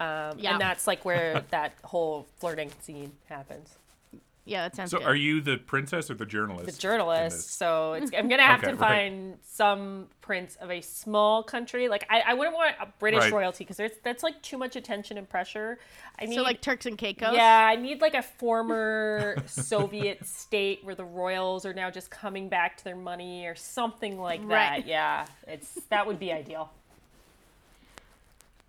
Um, 0.00 0.38
Yeah. 0.38 0.52
And 0.52 0.60
that's 0.60 0.86
like 0.86 1.04
where 1.04 1.44
that 1.50 1.72
whole 1.84 2.26
flirting 2.38 2.70
scene 2.80 3.12
happens. 3.28 3.76
Yeah, 4.46 4.62
that 4.62 4.76
sounds 4.76 4.90
good. 4.92 4.98
So 4.98 5.04
good. 5.04 5.10
are 5.10 5.16
you 5.16 5.40
the 5.40 5.56
princess 5.56 6.10
or 6.10 6.14
the 6.14 6.26
journalist? 6.26 6.66
The 6.66 6.72
journalist. 6.80 7.56
So 7.56 7.94
it's, 7.94 8.10
I'm 8.16 8.28
gonna 8.28 8.42
have 8.42 8.62
Okay, 8.62 8.72
to 8.72 8.76
right. 8.76 9.10
find 9.10 9.38
some 9.42 10.08
prince 10.20 10.56
of 10.60 10.70
a 10.70 10.82
small 10.82 11.42
country. 11.42 11.88
Like 11.88 12.06
I, 12.10 12.20
I 12.26 12.34
wouldn't 12.34 12.54
want 12.54 12.74
a 12.80 12.86
British 12.98 13.20
Right. 13.20 13.32
royalty 13.32 13.64
because 13.64 13.80
that's 14.02 14.22
like 14.22 14.40
too 14.42 14.58
much 14.58 14.76
attention 14.76 15.16
and 15.16 15.28
pressure. 15.28 15.78
I 16.18 16.26
need 16.26 16.34
so 16.34 16.42
like 16.42 16.60
Turks 16.60 16.84
and 16.84 16.98
Caicos. 16.98 17.34
Yeah, 17.34 17.66
I 17.70 17.76
need 17.76 18.02
like 18.02 18.14
a 18.14 18.22
former 18.22 19.36
Soviet 19.46 20.26
state 20.26 20.84
where 20.84 20.94
the 20.94 21.04
royals 21.04 21.64
are 21.64 21.74
now 21.74 21.90
just 21.90 22.10
coming 22.10 22.48
back 22.50 22.76
to 22.78 22.84
their 22.84 22.96
money 22.96 23.46
or 23.46 23.54
something 23.54 24.18
like 24.20 24.46
that. 24.48 24.70
Right. 24.72 24.86
Yeah, 24.86 25.26
it's 25.46 25.74
that 25.88 26.06
would 26.06 26.18
be 26.18 26.32
ideal. 26.32 26.70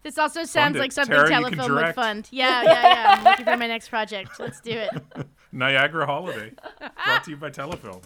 This 0.06 0.20
also 0.20 0.44
sounds 0.44 0.78
like 0.78 0.92
something 0.92 1.16
Tara, 1.16 1.28
you 1.28 1.36
Telefilm 1.48 1.84
would 1.84 1.96
fund. 1.96 2.28
Yeah, 2.30 2.62
yeah, 2.62 2.82
yeah. 2.84 3.16
I'm 3.18 3.24
looking 3.24 3.46
for 3.46 3.58
my 3.58 3.66
next 3.66 3.90
project. 3.90 4.40
Let's 4.40 4.62
do 4.62 4.70
it. 4.70 4.92
Niagara 5.52 6.06
Holiday, 6.06 6.52
brought 6.80 7.24
to 7.24 7.32
you 7.32 7.38
by 7.38 7.50
Telefilm. 7.50 8.04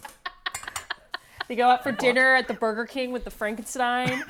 They 1.49 1.57
go 1.57 1.67
out 1.67 1.83
for 1.83 1.91
dinner 1.91 2.35
at 2.35 2.47
the 2.47 2.53
Burger 2.53 2.85
King 2.85 3.11
with 3.11 3.25
the 3.25 3.31
Frankenstein. 3.31 4.23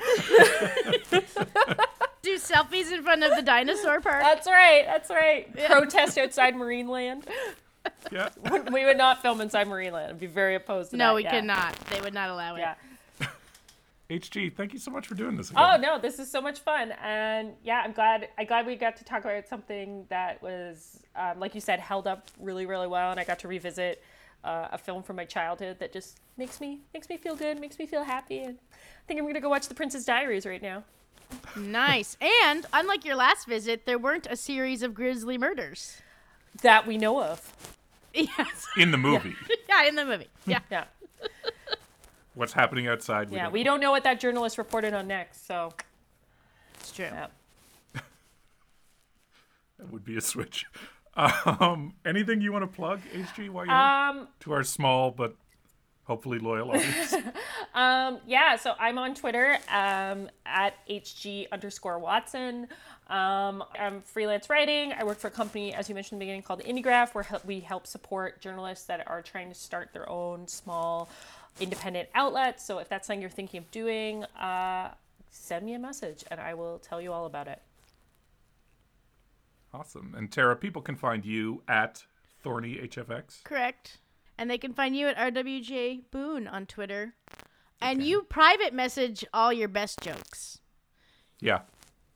Do 2.22 2.36
selfies 2.38 2.90
in 2.90 3.04
front 3.04 3.22
of 3.22 3.36
the 3.36 3.42
dinosaur 3.42 4.00
park. 4.00 4.20
That's 4.20 4.48
right. 4.48 4.82
That's 4.84 5.08
right. 5.08 5.54
Protest 5.66 6.18
outside 6.18 6.54
Marineland. 6.56 7.22
Yeah, 8.10 8.30
We 8.72 8.84
would 8.84 8.98
not 8.98 9.22
film 9.22 9.40
inside 9.40 9.68
Marineland. 9.68 10.08
I'd 10.08 10.18
be 10.18 10.26
very 10.26 10.56
opposed 10.56 10.90
to 10.90 10.96
that. 10.96 11.04
no, 11.04 11.14
we 11.14 11.22
yeah. 11.22 11.30
cannot. 11.30 11.76
They 11.90 12.00
would 12.00 12.14
not 12.14 12.30
allow 12.30 12.56
it. 12.56 12.60
Yeah. 12.60 12.74
HG, 14.10 14.54
thank 14.56 14.72
you 14.72 14.78
so 14.80 14.90
much 14.90 15.06
for 15.06 15.14
doing 15.14 15.36
this. 15.36 15.50
Again. 15.50 15.62
Oh 15.64 15.76
no, 15.80 15.98
this 15.98 16.18
is 16.18 16.30
so 16.30 16.40
much 16.40 16.58
fun, 16.58 16.92
and 17.02 17.52
yeah, 17.62 17.82
I'm 17.84 17.92
glad. 17.92 18.28
I'm 18.36 18.46
glad 18.46 18.66
we 18.66 18.74
got 18.74 18.96
to 18.96 19.04
talk 19.04 19.24
about 19.24 19.46
something 19.46 20.04
that 20.08 20.42
was, 20.42 21.00
um, 21.14 21.38
like 21.38 21.54
you 21.54 21.60
said, 21.60 21.78
held 21.78 22.06
up 22.08 22.28
really, 22.40 22.66
really 22.66 22.88
well, 22.88 23.12
and 23.12 23.20
I 23.20 23.24
got 23.24 23.38
to 23.40 23.48
revisit 23.48 24.02
uh, 24.42 24.68
a 24.72 24.78
film 24.78 25.04
from 25.04 25.14
my 25.16 25.24
childhood 25.24 25.78
that 25.78 25.92
just 25.92 26.18
makes 26.36 26.60
me 26.60 26.80
makes 26.92 27.08
me 27.08 27.16
feel 27.18 27.36
good, 27.36 27.60
makes 27.60 27.78
me 27.78 27.86
feel 27.86 28.02
happy, 28.02 28.40
and 28.40 28.58
I 28.72 29.06
think 29.06 29.20
I'm 29.20 29.26
gonna 29.26 29.40
go 29.40 29.48
watch 29.48 29.68
The 29.68 29.74
Princess 29.74 30.04
Diaries 30.04 30.44
right 30.44 30.62
now. 30.62 30.82
Nice. 31.56 32.16
And 32.44 32.66
unlike 32.72 33.04
your 33.04 33.14
last 33.14 33.46
visit, 33.46 33.86
there 33.86 33.98
weren't 33.98 34.26
a 34.28 34.34
series 34.36 34.82
of 34.82 34.92
grisly 34.94 35.38
murders. 35.38 36.02
That 36.62 36.86
we 36.86 36.98
know 36.98 37.22
of. 37.22 37.56
Yes. 38.12 38.66
In 38.76 38.90
the 38.90 38.98
movie, 38.98 39.36
yeah, 39.68 39.84
in 39.84 39.94
the 39.94 40.04
movie. 40.04 40.26
Yeah. 40.44 40.58
Yeah, 40.68 40.86
what's 42.40 42.52
happening 42.54 42.88
outside? 42.88 43.30
yeah. 43.30 43.44
don't 43.44 43.52
We 43.52 43.60
know. 43.60 43.70
don't 43.72 43.80
know 43.80 43.90
what 43.92 44.02
that 44.04 44.18
journalist 44.18 44.58
reported 44.58 44.92
on 44.94 45.06
next, 45.06 45.46
so 45.46 45.72
It's 46.80 46.90
true. 46.90 47.04
yeah. 47.04 47.26
That 49.78 49.92
would 49.92 50.04
be 50.04 50.16
a 50.16 50.20
switch. 50.20 50.66
Um, 51.16 51.94
anything 52.04 52.40
you 52.40 52.52
want 52.52 52.62
to 52.62 52.66
plug, 52.76 53.00
HG, 53.14 53.50
while 53.50 53.66
you're? 53.66 53.74
Um, 53.74 54.28
to 54.40 54.52
our 54.52 54.62
small 54.62 55.10
but 55.10 55.36
hopefully 56.04 56.38
loyal 56.38 56.70
audience? 56.70 57.14
Um, 57.72 58.18
yeah, 58.26 58.56
so 58.56 58.72
I'm 58.80 58.98
on 58.98 59.14
Twitter 59.14 59.56
um, 59.72 60.28
at 60.44 60.74
HG 60.88 61.46
underscore 61.52 62.00
Watson. 62.00 62.66
Um, 63.08 63.62
I'm 63.78 64.02
freelance 64.02 64.50
writing. 64.50 64.92
I 64.92 65.04
work 65.04 65.18
for 65.18 65.28
a 65.28 65.30
company, 65.30 65.72
as 65.72 65.88
you 65.88 65.94
mentioned 65.94 66.14
in 66.14 66.18
the 66.18 66.24
beginning, 66.24 66.42
called 66.42 66.62
Indiegraf, 66.64 67.14
where 67.14 67.26
we 67.46 67.60
help 67.60 67.86
support 67.86 68.40
journalists 68.40 68.86
that 68.86 69.06
are 69.08 69.22
trying 69.22 69.50
to 69.50 69.54
start 69.54 69.90
their 69.92 70.08
own 70.08 70.48
small 70.48 71.08
independent 71.58 72.08
outlet. 72.14 72.60
So 72.60 72.78
if 72.78 72.88
that's 72.88 73.06
something 73.06 73.20
you're 73.20 73.30
thinking 73.30 73.58
of 73.58 73.70
doing, 73.70 74.24
uh, 74.38 74.92
send 75.30 75.64
me 75.66 75.74
a 75.74 75.78
message 75.78 76.24
and 76.30 76.40
I 76.40 76.54
will 76.54 76.78
tell 76.78 77.00
you 77.00 77.12
all 77.12 77.26
about 77.26 77.48
it. 77.48 77.60
awesome. 79.72 80.14
And 80.16 80.30
Tara, 80.30 80.56
people 80.56 80.82
can 80.82 80.96
find 80.96 81.24
you 81.24 81.62
at 81.68 82.04
Thorny 82.42 82.74
HFX. 82.76 83.42
Correct. 83.44 83.98
And 84.38 84.50
they 84.50 84.58
can 84.58 84.72
find 84.72 84.96
you 84.96 85.06
at 85.08 85.16
RWJ 85.34 86.02
Boone 86.10 86.46
on 86.48 86.66
Twitter. 86.66 87.14
And 87.80 88.02
you 88.02 88.22
private 88.22 88.74
message 88.74 89.24
all 89.32 89.52
your 89.52 89.68
best 89.68 90.00
jokes. 90.00 90.58
Yeah, 91.40 91.60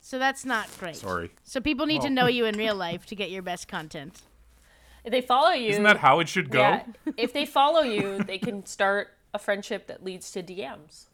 So 0.01 0.19
that's 0.19 0.45
not 0.45 0.67
great. 0.79 0.95
sorry. 0.97 1.31
So 1.43 1.59
people 1.59 1.87
need 1.87 2.01
to 2.01 2.09
know 2.11 2.27
you 2.27 2.45
in 2.51 2.55
real 2.57 2.75
life 2.75 3.05
to 3.07 3.15
get 3.15 3.31
your 3.31 3.41
best 3.41 3.67
content. 3.67 4.21
If 5.03 5.11
they 5.11 5.21
follow 5.21 5.51
you, 5.51 5.69
Isn't 5.69 5.83
that 5.83 5.97
how 5.97 6.19
it 6.19 6.27
should 6.29 6.49
go? 6.51 6.59
yeah, 6.59 6.83
if 7.17 7.33
they 7.33 7.45
follow 7.45 7.81
you, 7.81 8.19
they 8.23 8.37
can 8.37 8.65
start 8.65 9.09
a 9.35 9.39
friendship 9.39 9.87
that 9.87 10.03
leads 10.03 10.31
to 10.31 10.41
DMs. 10.41 11.05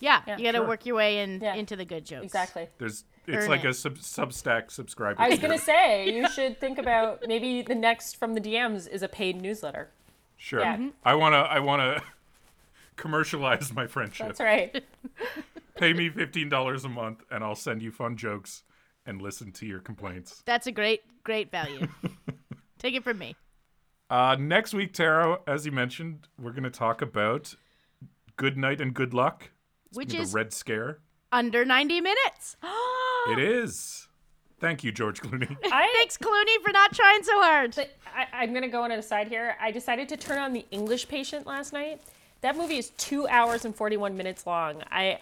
Yeah, 0.00 0.22
Yeah, 0.26 0.36
you 0.36 0.44
got 0.44 0.52
to 0.52 0.58
sure. 0.58 0.66
work 0.66 0.86
your 0.86 0.96
way 0.96 1.18
in 1.20 1.40
Yeah. 1.40 1.54
into 1.54 1.76
the 1.76 1.84
good 1.84 2.04
jokes. 2.04 2.24
Exactly. 2.24 2.68
There's 2.78 3.04
it's 3.26 3.44
Earn 3.44 3.48
like 3.48 3.64
it. 3.64 3.68
a 3.70 3.74
sub- 3.74 3.96
Substack 3.98 4.70
subscriber. 4.70 5.20
I 5.20 5.30
was 5.30 5.38
gonna 5.38 5.56
say 5.72 6.10
you 6.12 6.28
should 6.28 6.60
think 6.60 6.76
about 6.78 7.22
maybe 7.26 7.62
the 7.62 7.74
next 7.74 8.16
from 8.16 8.34
the 8.34 8.40
DMs 8.40 8.86
is 8.86 9.02
a 9.02 9.08
paid 9.08 9.40
newsletter. 9.40 9.88
Sure. 10.36 10.60
Yeah. 10.60 10.76
Mhm. 10.76 10.92
I 11.04 11.14
wanna 11.14 11.38
I 11.38 11.60
wanna 11.60 12.02
commercialize 12.96 13.72
my 13.72 13.86
friendship. 13.86 14.26
That's 14.26 14.40
right. 14.40 14.84
Pay 15.76 15.92
me 15.94 16.10
fifteen 16.10 16.48
dollars 16.48 16.84
a 16.84 16.88
month, 16.88 17.22
and 17.30 17.42
I'll 17.42 17.54
send 17.56 17.82
you 17.82 17.90
fun 17.90 18.16
jokes 18.16 18.62
and 19.06 19.20
listen 19.22 19.52
to 19.52 19.66
your 19.66 19.80
complaints. 19.80 20.42
That's 20.44 20.66
a 20.66 20.72
great, 20.72 21.00
great 21.24 21.50
value. 21.50 21.86
Take 22.78 22.94
it 22.94 23.04
from 23.04 23.18
me. 23.18 23.36
Uh, 24.10 24.36
next 24.38 24.74
week, 24.74 24.92
Tara, 24.92 25.38
as 25.46 25.64
you 25.66 25.72
mentioned, 25.72 26.28
we're 26.38 26.52
gonna 26.52 26.70
talk 26.70 27.02
about 27.02 27.54
good 28.36 28.56
night 28.56 28.80
and 28.80 28.94
good 28.94 29.14
luck. 29.14 29.50
It's 29.88 29.96
Which 29.96 30.14
is 30.14 30.32
the 30.32 30.36
Red 30.36 30.52
Scare. 30.52 30.98
under 31.32 31.64
90 31.64 32.00
minutes. 32.00 32.56
It 33.26 33.38
is. 33.38 34.06
Thank 34.60 34.84
you, 34.84 34.92
George 34.92 35.22
Clooney. 35.22 35.56
I, 35.64 35.90
Thanks, 35.96 36.18
Clooney, 36.18 36.62
for 36.62 36.72
not 36.72 36.92
trying 36.92 37.22
so 37.22 37.40
hard. 37.40 37.74
I, 38.14 38.26
I'm 38.34 38.50
going 38.50 38.60
to 38.62 38.68
go 38.68 38.82
on 38.82 38.90
an 38.92 38.98
aside 38.98 39.28
here. 39.28 39.56
I 39.58 39.70
decided 39.70 40.10
to 40.10 40.18
turn 40.18 40.36
on 40.36 40.52
The 40.52 40.66
English 40.70 41.08
Patient 41.08 41.46
last 41.46 41.72
night. 41.72 42.02
That 42.42 42.54
movie 42.54 42.76
is 42.76 42.90
two 42.98 43.26
hours 43.28 43.64
and 43.64 43.74
41 43.74 44.14
minutes 44.14 44.46
long. 44.46 44.82
I. 44.90 45.20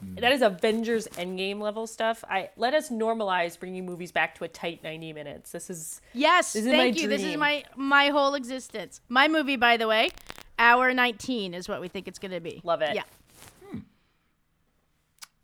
That 0.00 0.32
is 0.32 0.42
Avengers 0.42 1.08
Endgame 1.14 1.60
level 1.60 1.86
stuff. 1.88 2.22
I 2.28 2.50
let 2.56 2.72
us 2.72 2.88
normalize 2.88 3.58
bringing 3.58 3.84
movies 3.84 4.12
back 4.12 4.36
to 4.36 4.44
a 4.44 4.48
tight 4.48 4.82
90 4.84 5.12
minutes. 5.12 5.50
This 5.50 5.68
is 5.70 6.00
Yes, 6.14 6.52
This 6.52 6.62
is 6.66 6.68
my 6.70 6.76
thank 6.76 7.00
you. 7.00 7.08
This 7.08 7.22
is 7.24 7.36
my 7.36 7.64
my 7.74 8.08
whole 8.10 8.34
existence. 8.34 9.00
My 9.08 9.26
movie, 9.26 9.56
by 9.56 9.76
the 9.76 9.88
way, 9.88 10.10
hour 10.58 10.94
19 10.94 11.52
is 11.52 11.68
what 11.68 11.80
we 11.80 11.88
think 11.88 12.06
it's 12.06 12.20
going 12.20 12.30
to 12.30 12.40
be. 12.40 12.60
Love 12.64 12.80
it. 12.82 12.94
Yeah. 12.94 13.02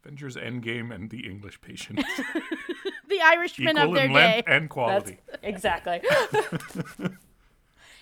Avengers 0.04 0.36
Endgame 0.36 0.94
and 0.94 1.08
The 1.10 1.26
English 1.28 1.60
Patient. 1.60 2.04
The 3.06 3.20
Irishman 3.20 3.76
Equal 3.76 3.88
of 3.90 3.94
their 3.94 4.04
in 4.06 4.12
day. 4.12 4.14
length 4.14 4.48
and 4.48 4.62
that's 4.64 4.72
quality. 4.72 5.18
exactly. 5.42 6.00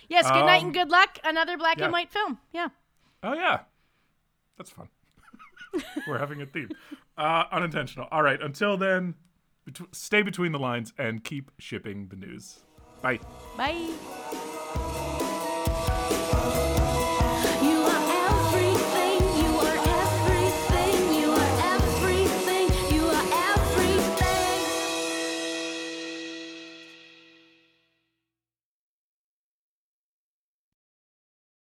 Yes, 0.09 0.29
good 0.29 0.45
night 0.45 0.57
and 0.63 0.67
Um, 0.67 0.71
good 0.73 0.89
luck. 0.89 1.17
Another 1.23 1.57
black 1.57 1.77
yeah. 1.77 1.85
and 1.85 1.93
white 1.93 2.11
film. 2.11 2.37
Yeah. 2.51 2.67
Oh 3.23 3.33
yeah, 3.33 3.61
that's 4.57 4.69
fun. 4.69 4.89
We're 6.07 6.19
having 6.19 6.41
a 6.41 6.45
theme. 6.45 6.69
Uh, 7.17 7.45
unintentional. 7.51 8.07
All 8.11 8.23
right. 8.23 8.41
Until 8.41 8.77
then, 8.77 9.15
bet- 9.65 9.87
stay 9.91 10.21
between 10.21 10.51
the 10.51 10.59
lines 10.59 10.93
and 10.97 11.23
keep 11.23 11.51
shipping 11.59 12.07
the 12.09 12.15
news. 12.15 12.59
Bye. 13.01 13.19
Bye. 13.57 13.89